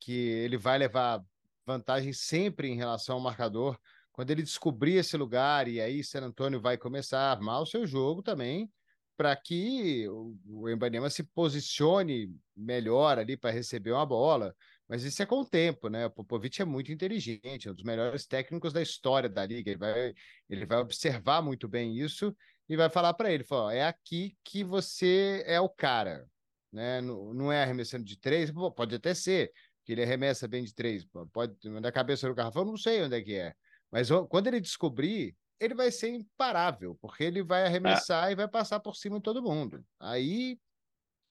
que 0.00 0.12
ele 0.12 0.56
vai 0.56 0.78
levar 0.78 1.22
vantagem 1.66 2.12
sempre 2.12 2.68
em 2.68 2.76
relação 2.76 3.16
ao 3.16 3.20
marcador, 3.20 3.78
quando 4.12 4.30
ele 4.30 4.42
descobrir 4.42 4.94
esse 4.94 5.16
lugar, 5.16 5.68
e 5.68 5.80
aí 5.80 6.02
San 6.02 6.22
Antônio 6.22 6.60
vai 6.60 6.76
começar 6.76 7.20
a 7.20 7.30
armar 7.30 7.62
o 7.62 7.66
seu 7.66 7.86
jogo 7.86 8.22
também, 8.22 8.70
para 9.16 9.36
que 9.36 10.06
o 10.08 10.68
Embanema 10.68 11.10
se 11.10 11.22
posicione 11.22 12.34
melhor 12.56 13.18
ali 13.18 13.36
para 13.36 13.50
receber 13.50 13.92
uma 13.92 14.06
bola. 14.06 14.54
Mas 14.88 15.04
isso 15.04 15.22
é 15.22 15.26
com 15.26 15.40
o 15.40 15.44
tempo, 15.44 15.88
né? 15.88 16.06
O 16.06 16.10
Popovic 16.10 16.60
é 16.60 16.64
muito 16.64 16.90
inteligente, 16.90 17.68
é 17.68 17.70
um 17.70 17.74
dos 17.74 17.84
melhores 17.84 18.26
técnicos 18.26 18.72
da 18.72 18.82
história 18.82 19.28
da 19.28 19.44
liga. 19.44 19.70
Ele 19.70 19.78
vai, 19.78 20.14
ele 20.48 20.66
vai 20.66 20.78
observar 20.78 21.42
muito 21.42 21.68
bem 21.68 21.96
isso 21.96 22.34
e 22.68 22.76
vai 22.76 22.88
falar 22.88 23.14
para 23.14 23.30
ele: 23.30 23.44
fala, 23.44 23.74
é 23.74 23.84
aqui 23.84 24.36
que 24.42 24.64
você 24.64 25.44
é 25.46 25.60
o 25.60 25.68
cara. 25.68 26.26
Né? 26.72 27.00
Não, 27.00 27.34
não 27.34 27.52
é 27.52 27.62
arremessando 27.62 28.04
de 28.04 28.18
três, 28.18 28.50
pode 28.74 28.94
até 28.94 29.12
ser, 29.12 29.52
que 29.84 29.92
ele 29.92 30.02
arremessa 30.02 30.46
bem 30.46 30.64
de 30.64 30.74
três, 30.74 31.06
pode 31.32 31.56
na 31.68 31.90
cabeça 31.90 32.28
do 32.28 32.34
garrafão, 32.34 32.64
não 32.64 32.76
sei 32.76 33.02
onde 33.02 33.16
é 33.16 33.22
que 33.22 33.34
é. 33.34 33.54
Mas 33.90 34.08
quando 34.28 34.46
ele 34.46 34.60
descobrir, 34.60 35.34
ele 35.58 35.74
vai 35.74 35.90
ser 35.90 36.08
imparável, 36.08 36.96
porque 37.00 37.24
ele 37.24 37.42
vai 37.42 37.66
arremessar 37.66 38.28
é. 38.28 38.32
e 38.32 38.36
vai 38.36 38.48
passar 38.48 38.80
por 38.80 38.94
cima 38.94 39.16
de 39.16 39.22
todo 39.22 39.42
mundo. 39.42 39.84
Aí 39.98 40.58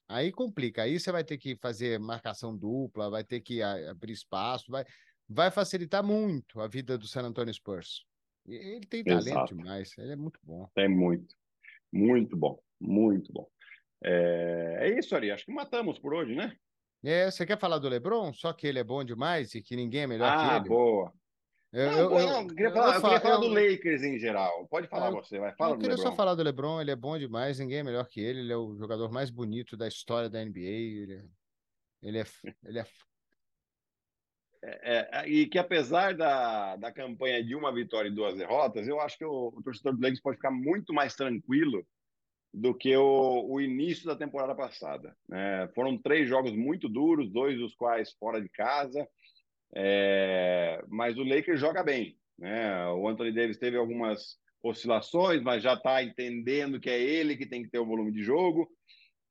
aí 0.10 0.32
complica. 0.32 0.84
Aí 0.84 1.00
você 1.00 1.12
vai 1.12 1.24
ter 1.24 1.38
que 1.38 1.56
fazer 1.56 2.00
marcação 2.00 2.58
dupla, 2.58 3.10
vai 3.10 3.24
ter 3.24 3.40
que 3.42 3.62
abrir 3.62 4.14
espaço, 4.14 4.72
vai, 4.72 4.84
vai 5.28 5.52
facilitar 5.52 6.04
muito 6.04 6.60
a 6.60 6.68
vida 6.68 6.98
do 6.98 7.08
San 7.08 7.22
Antonio 7.22 7.54
Spurs. 7.54 8.06
Ele 8.48 8.86
tem 8.88 9.04
talento 9.04 9.28
Exato. 9.28 9.56
demais, 9.56 9.96
ele 9.98 10.14
é 10.14 10.16
muito 10.16 10.40
bom. 10.42 10.68
Tem 10.74 10.90
muito, 10.90 11.36
muito 11.94 12.36
bom, 12.36 12.60
muito 12.80 13.32
bom. 13.32 13.48
É, 14.04 14.78
é 14.82 15.00
isso, 15.00 15.16
Ari. 15.16 15.30
Acho 15.30 15.46
que 15.46 15.52
matamos 15.52 16.00
por 16.00 16.14
hoje, 16.14 16.36
né? 16.36 16.56
É, 17.04 17.32
você 17.32 17.46
quer 17.46 17.58
falar 17.58 17.78
do 17.78 17.88
LeBron? 17.88 18.34
Só 18.34 18.52
que 18.52 18.68
ele 18.68 18.80
é 18.80 18.84
bom 18.84 19.04
demais 19.04 19.56
e 19.56 19.62
que 19.62 19.76
ninguém 19.76 20.02
é 20.02 20.08
melhor 20.08 20.32
ah, 20.32 20.38
que 20.38 20.44
ele? 20.44 20.56
Ah, 20.56 20.60
boa. 20.60 21.14
Eu, 21.72 21.92
não, 21.92 21.98
eu, 21.98 22.10
não, 22.10 22.42
eu, 22.42 22.48
queria 22.48 22.72
falar, 22.72 22.96
eu, 22.96 23.02
queria 23.02 23.22
falar 23.22 23.38
do 23.38 23.48
Lakers 23.48 24.04
em 24.04 24.18
geral. 24.18 24.68
Pode 24.68 24.88
falar 24.88 25.12
você, 25.12 25.38
vai. 25.38 25.54
Fala 25.56 25.76
eu 25.76 25.80
queria 25.80 25.98
só 25.98 26.12
falar 26.16 26.34
do 26.34 26.42
LeBron, 26.42 26.82
ele 26.82 26.90
é 26.90 26.96
bom 26.96 27.18
demais, 27.18 27.60
ninguém 27.60 27.80
é 27.80 27.84
melhor 27.84 28.08
que 28.08 28.20
ele, 28.20 28.40
ele 28.40 28.52
é 28.52 28.58
o 28.58 28.76
jogador 28.76 29.12
mais 29.12 29.30
bonito 29.30 29.78
da 29.78 29.88
história 29.88 30.30
da 30.30 30.44
NBA, 30.44 30.60
ele 30.60 31.14
é... 31.14 31.26
Ele 32.02 32.20
é, 32.20 32.26
ele 32.66 32.80
é... 32.80 32.86
É, 34.62 35.22
é, 35.22 35.30
e 35.30 35.48
que 35.48 35.58
apesar 35.58 36.14
da, 36.16 36.76
da 36.76 36.92
campanha 36.92 37.42
de 37.42 37.56
uma 37.56 37.74
vitória 37.74 38.10
e 38.10 38.14
duas 38.14 38.36
derrotas, 38.36 38.88
eu 38.88 39.00
acho 39.00 39.18
que 39.18 39.24
o, 39.24 39.54
o 39.56 39.64
torcedor 39.64 39.94
do 39.94 40.02
Lakers 40.02 40.22
pode 40.22 40.38
ficar 40.38 40.52
muito 40.52 40.94
mais 40.94 41.16
tranquilo 41.16 41.86
do 42.54 42.74
que 42.74 42.96
o, 42.96 43.46
o 43.48 43.62
início 43.62 44.06
da 44.06 44.16
temporada 44.16 44.56
passada. 44.56 45.16
É, 45.32 45.70
foram 45.76 45.98
três 45.98 46.28
jogos 46.28 46.52
muito 46.52 46.90
duros, 46.90 47.32
dois 47.32 47.58
dos 47.58 47.76
quais 47.76 48.12
fora 48.14 48.42
de 48.42 48.50
casa. 48.50 49.08
É, 49.76 50.84
mas 50.88 51.18
o 51.18 51.24
Lakers 51.24 51.60
joga 51.60 51.84
bem. 51.84 52.18
Né? 52.38 52.88
O 52.90 53.08
Anthony 53.08 53.32
Davis 53.32 53.58
teve 53.58 53.78
algumas 53.78 54.38
oscilações, 54.64 55.42
mas 55.42 55.64
já 55.64 55.74
está 55.74 56.04
entendendo 56.04 56.80
que 56.80 56.90
é 56.90 57.00
ele 57.00 57.38
que 57.38 57.46
tem 57.46 57.64
que 57.64 57.70
ter 57.70 57.80
o 57.80 57.86
volume 57.86 58.12
de 58.12 58.24
jogo. 58.24 58.70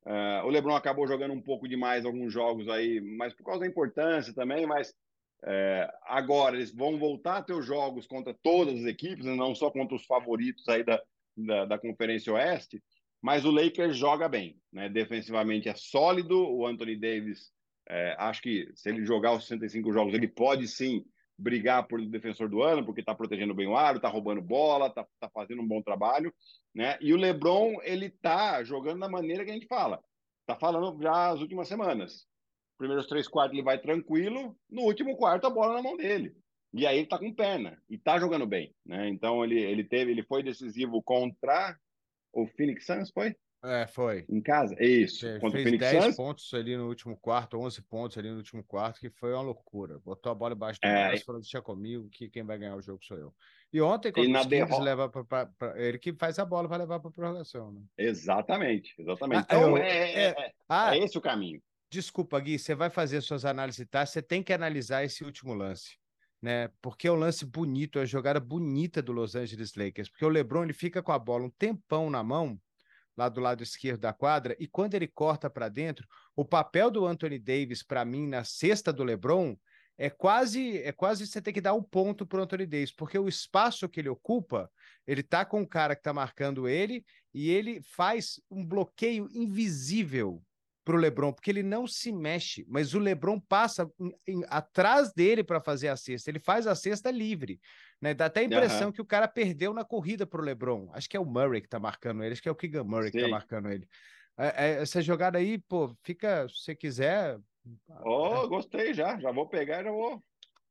Uh, 0.07 0.47
o 0.47 0.49
LeBron 0.49 0.75
acabou 0.75 1.07
jogando 1.07 1.35
um 1.35 1.43
pouco 1.43 1.69
demais 1.69 2.07
alguns 2.07 2.33
jogos 2.33 2.69
aí, 2.69 2.99
mas 3.19 3.35
por 3.35 3.45
causa 3.45 3.61
da 3.61 3.67
importância 3.67 4.33
também, 4.33 4.67
mas 4.67 4.95
é, 5.45 5.89
agora 6.05 6.57
eles 6.57 6.75
vão 6.75 6.99
voltar 6.99 7.39
a 7.39 7.43
ter 7.43 7.53
os 7.53 7.67
jogos 7.67 8.07
contra 8.07 8.35
todas 8.43 8.75
as 8.75 8.85
equipes, 8.87 9.25
né, 9.25 9.35
não 9.35 9.55
só 9.55 9.71
contra 9.71 9.95
os 9.95 10.07
favoritos 10.07 10.67
aí 10.69 10.83
da, 10.83 11.01
da, 11.37 11.65
da 11.67 11.79
Conferência 11.79 12.33
Oeste, 12.33 12.83
mas 13.23 13.45
o 13.45 13.51
Lakers 13.51 13.97
joga 13.97 14.29
bem, 14.29 14.61
né? 14.73 14.89
Defensivamente 14.89 15.69
é 15.69 15.75
sólido, 15.75 16.39
o 16.39 16.67
Anthony 16.67 16.97
Davis, 16.97 17.51
é, 17.89 18.15
acho 18.19 18.43
que 18.43 18.71
se 18.75 18.89
ele 18.89 19.05
jogar 19.05 19.33
os 19.33 19.47
65 19.47 19.93
jogos, 19.93 20.15
ele 20.15 20.29
pode 20.29 20.69
sim 20.69 21.05
brigar 21.37 21.87
por 21.87 22.05
defensor 22.05 22.49
do 22.49 22.63
ano, 22.63 22.85
porque 22.85 23.01
está 23.01 23.15
protegendo 23.15 23.55
bem 23.55 23.69
o 23.69 23.77
aro, 23.77 23.97
está 23.99 24.09
roubando 24.09 24.43
bola, 24.43 24.89
está 24.89 25.07
tá 25.21 25.31
fazendo 25.31 25.63
um 25.63 25.67
bom 25.67 25.81
trabalho, 25.81 26.35
né? 26.75 26.99
E 27.01 27.13
o 27.13 27.17
LeBron, 27.17 27.77
ele 27.83 28.07
está 28.07 28.63
jogando 28.65 29.01
da 29.01 29.09
maneira 29.09 29.45
que 29.45 29.51
a 29.51 29.55
gente 29.55 29.67
fala. 29.67 30.03
Está 30.41 30.59
falando 30.59 31.01
já 31.01 31.29
as 31.31 31.41
últimas 31.41 31.69
semanas 31.69 32.27
primeiros 32.79 33.07
três 33.07 33.27
quartos 33.29 33.55
ele 33.55 33.65
vai 33.65 33.79
tranquilo, 33.79 34.57
no 34.71 34.83
último 34.83 35.17
quarto 35.17 35.47
a 35.47 35.51
bola 35.51 35.75
na 35.75 35.83
mão 35.83 35.97
dele. 35.97 36.35
E 36.73 36.87
aí 36.87 36.99
ele 36.99 37.09
tá 37.09 37.19
com 37.19 37.35
perna 37.35 37.83
e 37.91 37.99
tá 37.99 38.19
jogando 38.19 38.47
bem, 38.47 38.75
né? 38.87 39.09
Então 39.09 39.45
ele, 39.45 39.59
ele 39.61 39.83
teve, 39.83 40.13
ele 40.13 40.23
foi 40.23 40.43
decisivo 40.43 41.03
contra 41.03 41.77
o 42.33 42.47
Phoenix 42.47 42.87
Suns, 42.87 43.11
foi? 43.11 43.35
É, 43.65 43.89
foi. 43.89 44.25
Em 44.29 44.41
casa? 44.41 44.77
Isso. 44.81 45.27
Ele 45.27 45.41
contra 45.41 45.59
fez 45.59 45.67
o 45.67 45.79
Phoenix 45.79 45.93
10 45.93 46.05
Suns. 46.05 46.17
pontos 46.17 46.55
ali 46.55 46.77
no 46.77 46.87
último 46.87 47.17
quarto, 47.17 47.59
11 47.59 47.83
pontos 47.83 48.17
ali 48.17 48.31
no 48.31 48.37
último 48.37 48.63
quarto, 48.63 49.01
que 49.01 49.11
foi 49.11 49.33
uma 49.33 49.43
loucura. 49.43 49.99
Botou 49.99 50.31
a 50.31 50.35
bola 50.35 50.55
embaixo 50.55 50.81
do 50.81 50.87
é, 50.87 51.09
braço, 51.09 51.25
falou, 51.25 51.41
deixa 51.41 51.61
comigo, 51.61 52.09
que 52.09 52.29
quem 52.29 52.45
vai 52.45 52.57
ganhar 52.57 52.77
o 52.77 52.83
jogo 52.83 53.05
sou 53.05 53.19
eu. 53.19 53.35
E 53.73 53.81
ontem, 53.81 54.13
quando 54.13 54.29
e 54.29 54.47
Kings 54.49 54.81
leva 54.81 55.09
para 55.09 55.51
ele 55.77 55.99
que 55.99 56.13
faz 56.15 56.39
a 56.39 56.45
bola 56.45 56.69
para 56.69 56.79
levar 56.79 57.01
para 57.01 57.11
prorrogação, 57.11 57.73
né? 57.73 57.83
Exatamente, 57.99 58.95
exatamente. 58.99 59.41
Ah, 59.41 59.45
então, 59.45 59.71
eu, 59.71 59.77
é, 59.77 60.13
é, 60.13 60.29
é, 60.29 60.53
ah, 60.69 60.97
é 60.97 61.01
esse 61.01 61.19
o 61.19 61.21
caminho. 61.21 61.61
Desculpa, 61.91 62.39
Gui, 62.39 62.59
você 62.59 62.75
vai 62.75 62.91
fazer 62.91 63.21
suas 63.23 63.45
análises 63.45 63.87
tá? 63.91 64.07
Você 64.07 64.23
tem 64.23 64.43
que 64.43 64.53
analisar 64.53 65.05
esse 65.05 65.25
último 65.25 65.53
lance, 65.53 65.99
né? 66.41 66.71
Porque 66.81 67.09
é 67.09 67.13
um 67.13 67.17
lance 67.17 67.45
bonito, 67.45 67.99
é 67.99 68.03
a 68.03 68.07
jogada 68.07 68.41
bonita 68.41 69.03
do 69.03 69.13
Los 69.13 69.35
Angeles 69.35 69.75
Lakers. 69.75 70.09
Porque 70.09 70.25
o 70.25 70.29
LeBron 70.29 70.65
ele 70.65 70.73
fica 70.73 71.03
com 71.03 71.13
a 71.13 71.19
bola 71.19 71.45
um 71.45 71.51
tempão 71.51 72.09
na 72.11 72.23
mão, 72.23 72.61
lá 73.17 73.29
do 73.29 73.41
lado 73.41 73.63
esquerdo 73.63 74.01
da 74.01 74.13
quadra, 74.13 74.57
e 74.61 74.69
quando 74.69 74.95
ele 74.95 75.09
corta 75.09 75.51
para 75.51 75.69
dentro, 75.69 76.07
o 76.37 76.45
papel 76.45 76.91
do 76.91 77.05
Anthony 77.05 77.39
Davis, 77.39 77.83
para 77.83 78.05
mim, 78.05 78.29
na 78.29 78.45
cesta 78.45 78.93
do 78.93 79.03
LeBron, 79.03 79.57
é 79.99 80.09
quase 80.09 80.79
é 80.79 80.93
quase 80.93 81.27
você 81.27 81.43
ter 81.43 81.53
que 81.53 81.61
dar 81.61 81.75
um 81.75 81.83
ponto 81.83 82.25
para 82.25 82.39
o 82.39 82.43
Anthony 82.43 82.65
Davis, 82.65 82.93
porque 82.93 83.19
o 83.19 83.29
espaço 83.29 83.89
que 83.89 83.99
ele 83.99 84.09
ocupa, 84.09 84.71
ele 85.05 85.25
tá 85.25 85.45
com 85.45 85.61
o 85.61 85.67
cara 85.67 85.97
que 85.97 86.03
tá 86.03 86.13
marcando 86.13 86.69
ele 86.69 87.05
e 87.35 87.51
ele 87.51 87.83
faz 87.83 88.41
um 88.49 88.65
bloqueio 88.65 89.29
invisível 89.33 90.41
para 90.89 90.97
o 90.97 90.99
LeBron, 90.99 91.35
porque 91.35 91.51
ele 91.51 91.63
não 91.63 91.87
se 91.87 92.11
mexe, 92.11 92.65
mas 92.67 92.95
o 92.95 92.99
LeBron 92.99 93.39
passa 93.39 93.93
em, 94.01 94.15
em, 94.27 94.45
atrás 94.49 95.13
dele 95.13 95.45
para 95.45 95.61
fazer 95.61 95.89
a 95.89 95.97
cesta. 95.99 96.31
Ele 96.31 96.39
faz 96.39 96.67
a 96.67 96.75
cesta 96.75 97.11
livre. 97.11 97.61
Né? 98.01 98.15
Dá 98.15 98.25
até 98.25 98.41
a 98.41 98.45
impressão 98.45 98.87
uhum. 98.87 98.93
que 98.93 99.03
o 99.03 99.05
cara 99.05 99.29
perdeu 99.29 99.75
na 99.75 99.85
corrida 99.85 100.27
para 100.27 100.41
o 100.41 100.45
LeBron. 100.45 100.89
Acho 100.95 101.07
que 101.07 101.15
é 101.15 101.21
o 101.21 101.27
Murray 101.27 101.61
que 101.61 101.67
está 101.67 101.79
marcando 101.79 102.25
ele, 102.25 102.33
acho 102.33 102.41
que 102.41 102.49
é 102.49 102.53
o 102.53 102.57
Keegan 102.57 102.85
Murray 102.85 103.09
Sim. 103.09 103.11
que 103.11 103.19
está 103.19 103.29
marcando 103.29 103.69
ele. 103.69 103.87
É, 104.39 104.47
é, 104.67 104.71
essa 104.81 105.03
jogada 105.03 105.37
aí, 105.37 105.59
pô, 105.59 105.95
fica, 106.03 106.49
se 106.49 106.63
você 106.63 106.75
quiser. 106.75 107.39
Oh, 108.03 108.45
é... 108.45 108.49
gostei 108.49 108.95
já. 108.95 109.21
Já 109.21 109.31
vou 109.31 109.47
pegar 109.47 109.83
e 109.83 109.85
já 109.85 109.91
vou 109.91 110.25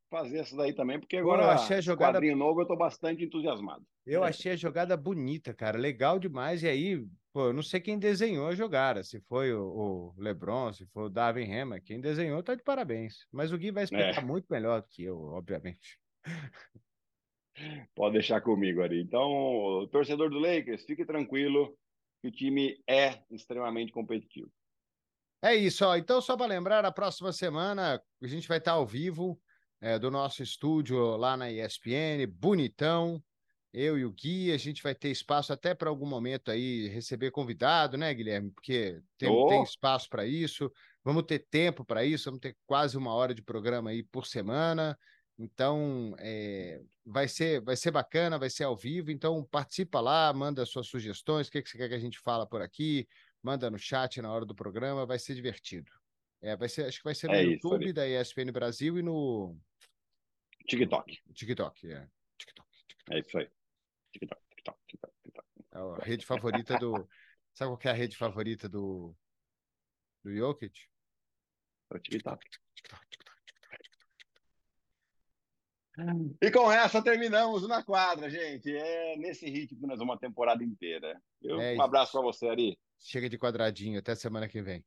fazer 0.10 0.40
essa 0.40 0.56
daí 0.56 0.74
também, 0.74 1.00
porque 1.00 1.18
agora 1.18 1.44
Pô, 1.44 1.48
eu 1.48 1.52
achei 1.52 1.78
a 1.78 1.82
jogada 1.82 2.14
quadrinho 2.14 2.36
novo 2.36 2.62
eu 2.62 2.66
tô 2.66 2.76
bastante 2.76 3.24
entusiasmado. 3.24 3.86
Eu 4.06 4.24
é. 4.24 4.30
achei 4.30 4.54
a 4.54 4.56
jogada 4.56 4.96
bonita, 4.96 5.54
cara, 5.54 5.78
legal 5.78 6.18
demais. 6.20 6.64
E 6.64 6.68
aí, 6.68 7.06
pô, 7.34 7.48
eu 7.48 7.54
não 7.54 7.64
sei 7.64 7.80
quem 7.80 8.00
desenhou 8.00 8.48
a 8.48 8.56
jogada, 8.56 9.04
se 9.04 9.20
foi 9.22 9.54
o, 9.54 9.64
o 9.64 10.14
LeBron, 10.18 10.72
se 10.74 10.86
foi 10.88 11.04
o 11.04 11.10
Davin 11.10 11.52
Hammer, 11.52 11.84
quem 11.84 12.00
desenhou 12.00 12.42
tá 12.42 12.56
de 12.56 12.64
parabéns. 12.64 13.28
Mas 13.32 13.52
o 13.52 13.58
Gui 13.58 13.72
vai 13.72 13.84
explicar 13.84 14.22
é. 14.22 14.26
muito 14.26 14.48
melhor 14.50 14.82
do 14.82 14.88
que 14.88 15.04
eu, 15.04 15.20
obviamente. 15.20 16.00
Pode 17.96 18.14
deixar 18.14 18.42
comigo 18.42 18.82
ali. 18.82 19.02
Então, 19.02 19.88
torcedor 19.92 20.30
do 20.30 20.40
Lakers, 20.40 20.84
fique 20.86 21.06
tranquilo 21.06 21.76
que 22.22 22.28
o 22.28 22.32
time 22.32 22.82
é 22.88 23.24
extremamente 23.32 23.92
competitivo. 23.92 24.52
É 25.42 25.56
isso, 25.56 25.86
ó. 25.86 25.96
Então, 25.96 26.20
só 26.20 26.36
para 26.36 26.48
lembrar, 26.48 26.84
a 26.86 26.92
próxima 26.92 27.32
semana 27.32 28.02
a 28.22 28.28
gente 28.28 28.48
vai 28.48 28.58
estar 28.58 28.74
ao 28.74 28.86
vivo 28.86 29.40
é, 29.82 30.00
do 30.00 30.10
nosso 30.10 30.42
estúdio 30.42 31.18
lá 31.18 31.38
na 31.38 31.52
ESPN, 31.52 32.26
bonitão. 32.28 33.24
Eu 33.74 33.98
e 33.98 34.06
o 34.06 34.12
Gui, 34.12 34.52
a 34.52 34.58
gente 34.58 34.82
vai 34.82 34.96
ter 34.96 35.10
espaço 35.10 35.54
até 35.54 35.76
para 35.76 35.90
algum 35.90 36.08
momento 36.08 36.50
aí 36.50 36.88
receber 36.88 37.32
convidado, 37.32 37.98
né, 37.98 38.14
Guilherme? 38.14 38.50
Porque 38.52 39.00
tem, 39.18 39.30
oh. 39.30 39.48
tem 39.48 39.62
espaço 39.62 40.10
para 40.10 40.26
isso. 40.26 40.72
Vamos 41.04 41.24
ter 41.24 41.46
tempo 41.50 41.86
para 41.86 42.04
isso, 42.04 42.26
vamos 42.26 42.40
ter 42.40 42.58
quase 42.66 42.98
uma 42.98 43.14
hora 43.14 43.36
de 43.36 43.42
programa 43.42 43.92
aí 43.92 44.04
por 44.04 44.26
semana. 44.26 44.98
Então, 45.38 46.16
é, 46.18 46.82
vai, 47.06 47.28
ser, 47.28 47.62
vai 47.62 47.76
ser 47.76 47.92
bacana, 47.92 48.40
vai 48.40 48.50
ser 48.50 48.64
ao 48.64 48.76
vivo. 48.76 49.12
Então, 49.12 49.44
participa 49.52 50.00
lá, 50.00 50.34
manda 50.34 50.66
suas 50.66 50.88
sugestões, 50.88 51.48
o 51.48 51.52
que, 51.52 51.62
que 51.62 51.70
você 51.70 51.78
quer 51.78 51.90
que 51.90 51.96
a 51.96 52.00
gente 52.00 52.20
fala 52.20 52.48
por 52.48 52.62
aqui, 52.62 53.08
manda 53.44 53.70
no 53.70 53.78
chat 53.78 54.20
na 54.22 54.32
hora 54.32 54.46
do 54.46 54.56
programa, 54.56 55.06
vai 55.06 55.20
ser 55.20 55.36
divertido. 55.36 55.92
É, 56.42 56.56
vai 56.56 56.70
ser, 56.70 56.86
acho 56.86 57.00
que 57.00 57.04
vai 57.04 57.16
ser 57.16 57.28
no 57.28 57.34
é 57.34 57.44
YouTube 57.44 57.86
isso, 57.86 57.94
da 57.94 58.08
ESPN 58.08 58.52
Brasil 58.52 58.98
e 59.00 59.02
no 59.02 59.58
TikTok. 60.68 61.20
TikTok, 61.34 61.92
é. 61.92 62.08
TikTok, 62.38 62.70
TikTok. 62.88 63.14
É 63.16 63.20
isso 63.20 63.38
aí. 63.38 63.50
TikTok, 64.12 64.42
TikTok, 64.50 64.80
TikTok, 64.88 65.14
TikTok. 65.24 65.48
É 65.72 65.78
a 65.80 66.06
rede 66.06 66.26
favorita 66.26 66.78
do. 66.78 67.08
Sabe 67.54 67.72
qual 67.72 67.80
é 67.86 67.90
a 67.90 67.94
rede 67.94 68.16
favorita 68.16 68.70
do. 68.70 69.16
do 70.24 70.36
Jokic? 70.36 70.78
É 71.92 71.96
o 71.96 72.00
TikTok. 72.00 72.46
TikTok, 72.76 73.06
TikTok. 73.10 73.38
E 76.42 76.52
com 76.52 76.72
essa 76.72 77.02
terminamos 77.02 77.68
na 77.68 77.82
quadra, 77.84 78.30
gente. 78.30 78.70
É 78.76 79.18
nesse 79.18 79.50
ritmo 79.50 79.88
nós 79.88 80.00
uma 80.00 80.20
temporada 80.20 80.64
inteira. 80.64 81.20
Eu, 81.42 81.60
é 81.60 81.76
um 81.76 81.82
abraço 81.82 82.12
para 82.12 82.22
você, 82.22 82.48
Ari. 82.48 82.78
Chega 83.00 83.28
de 83.28 83.38
quadradinho. 83.38 83.98
Até 83.98 84.14
semana 84.14 84.48
que 84.48 84.62
vem. 84.62 84.86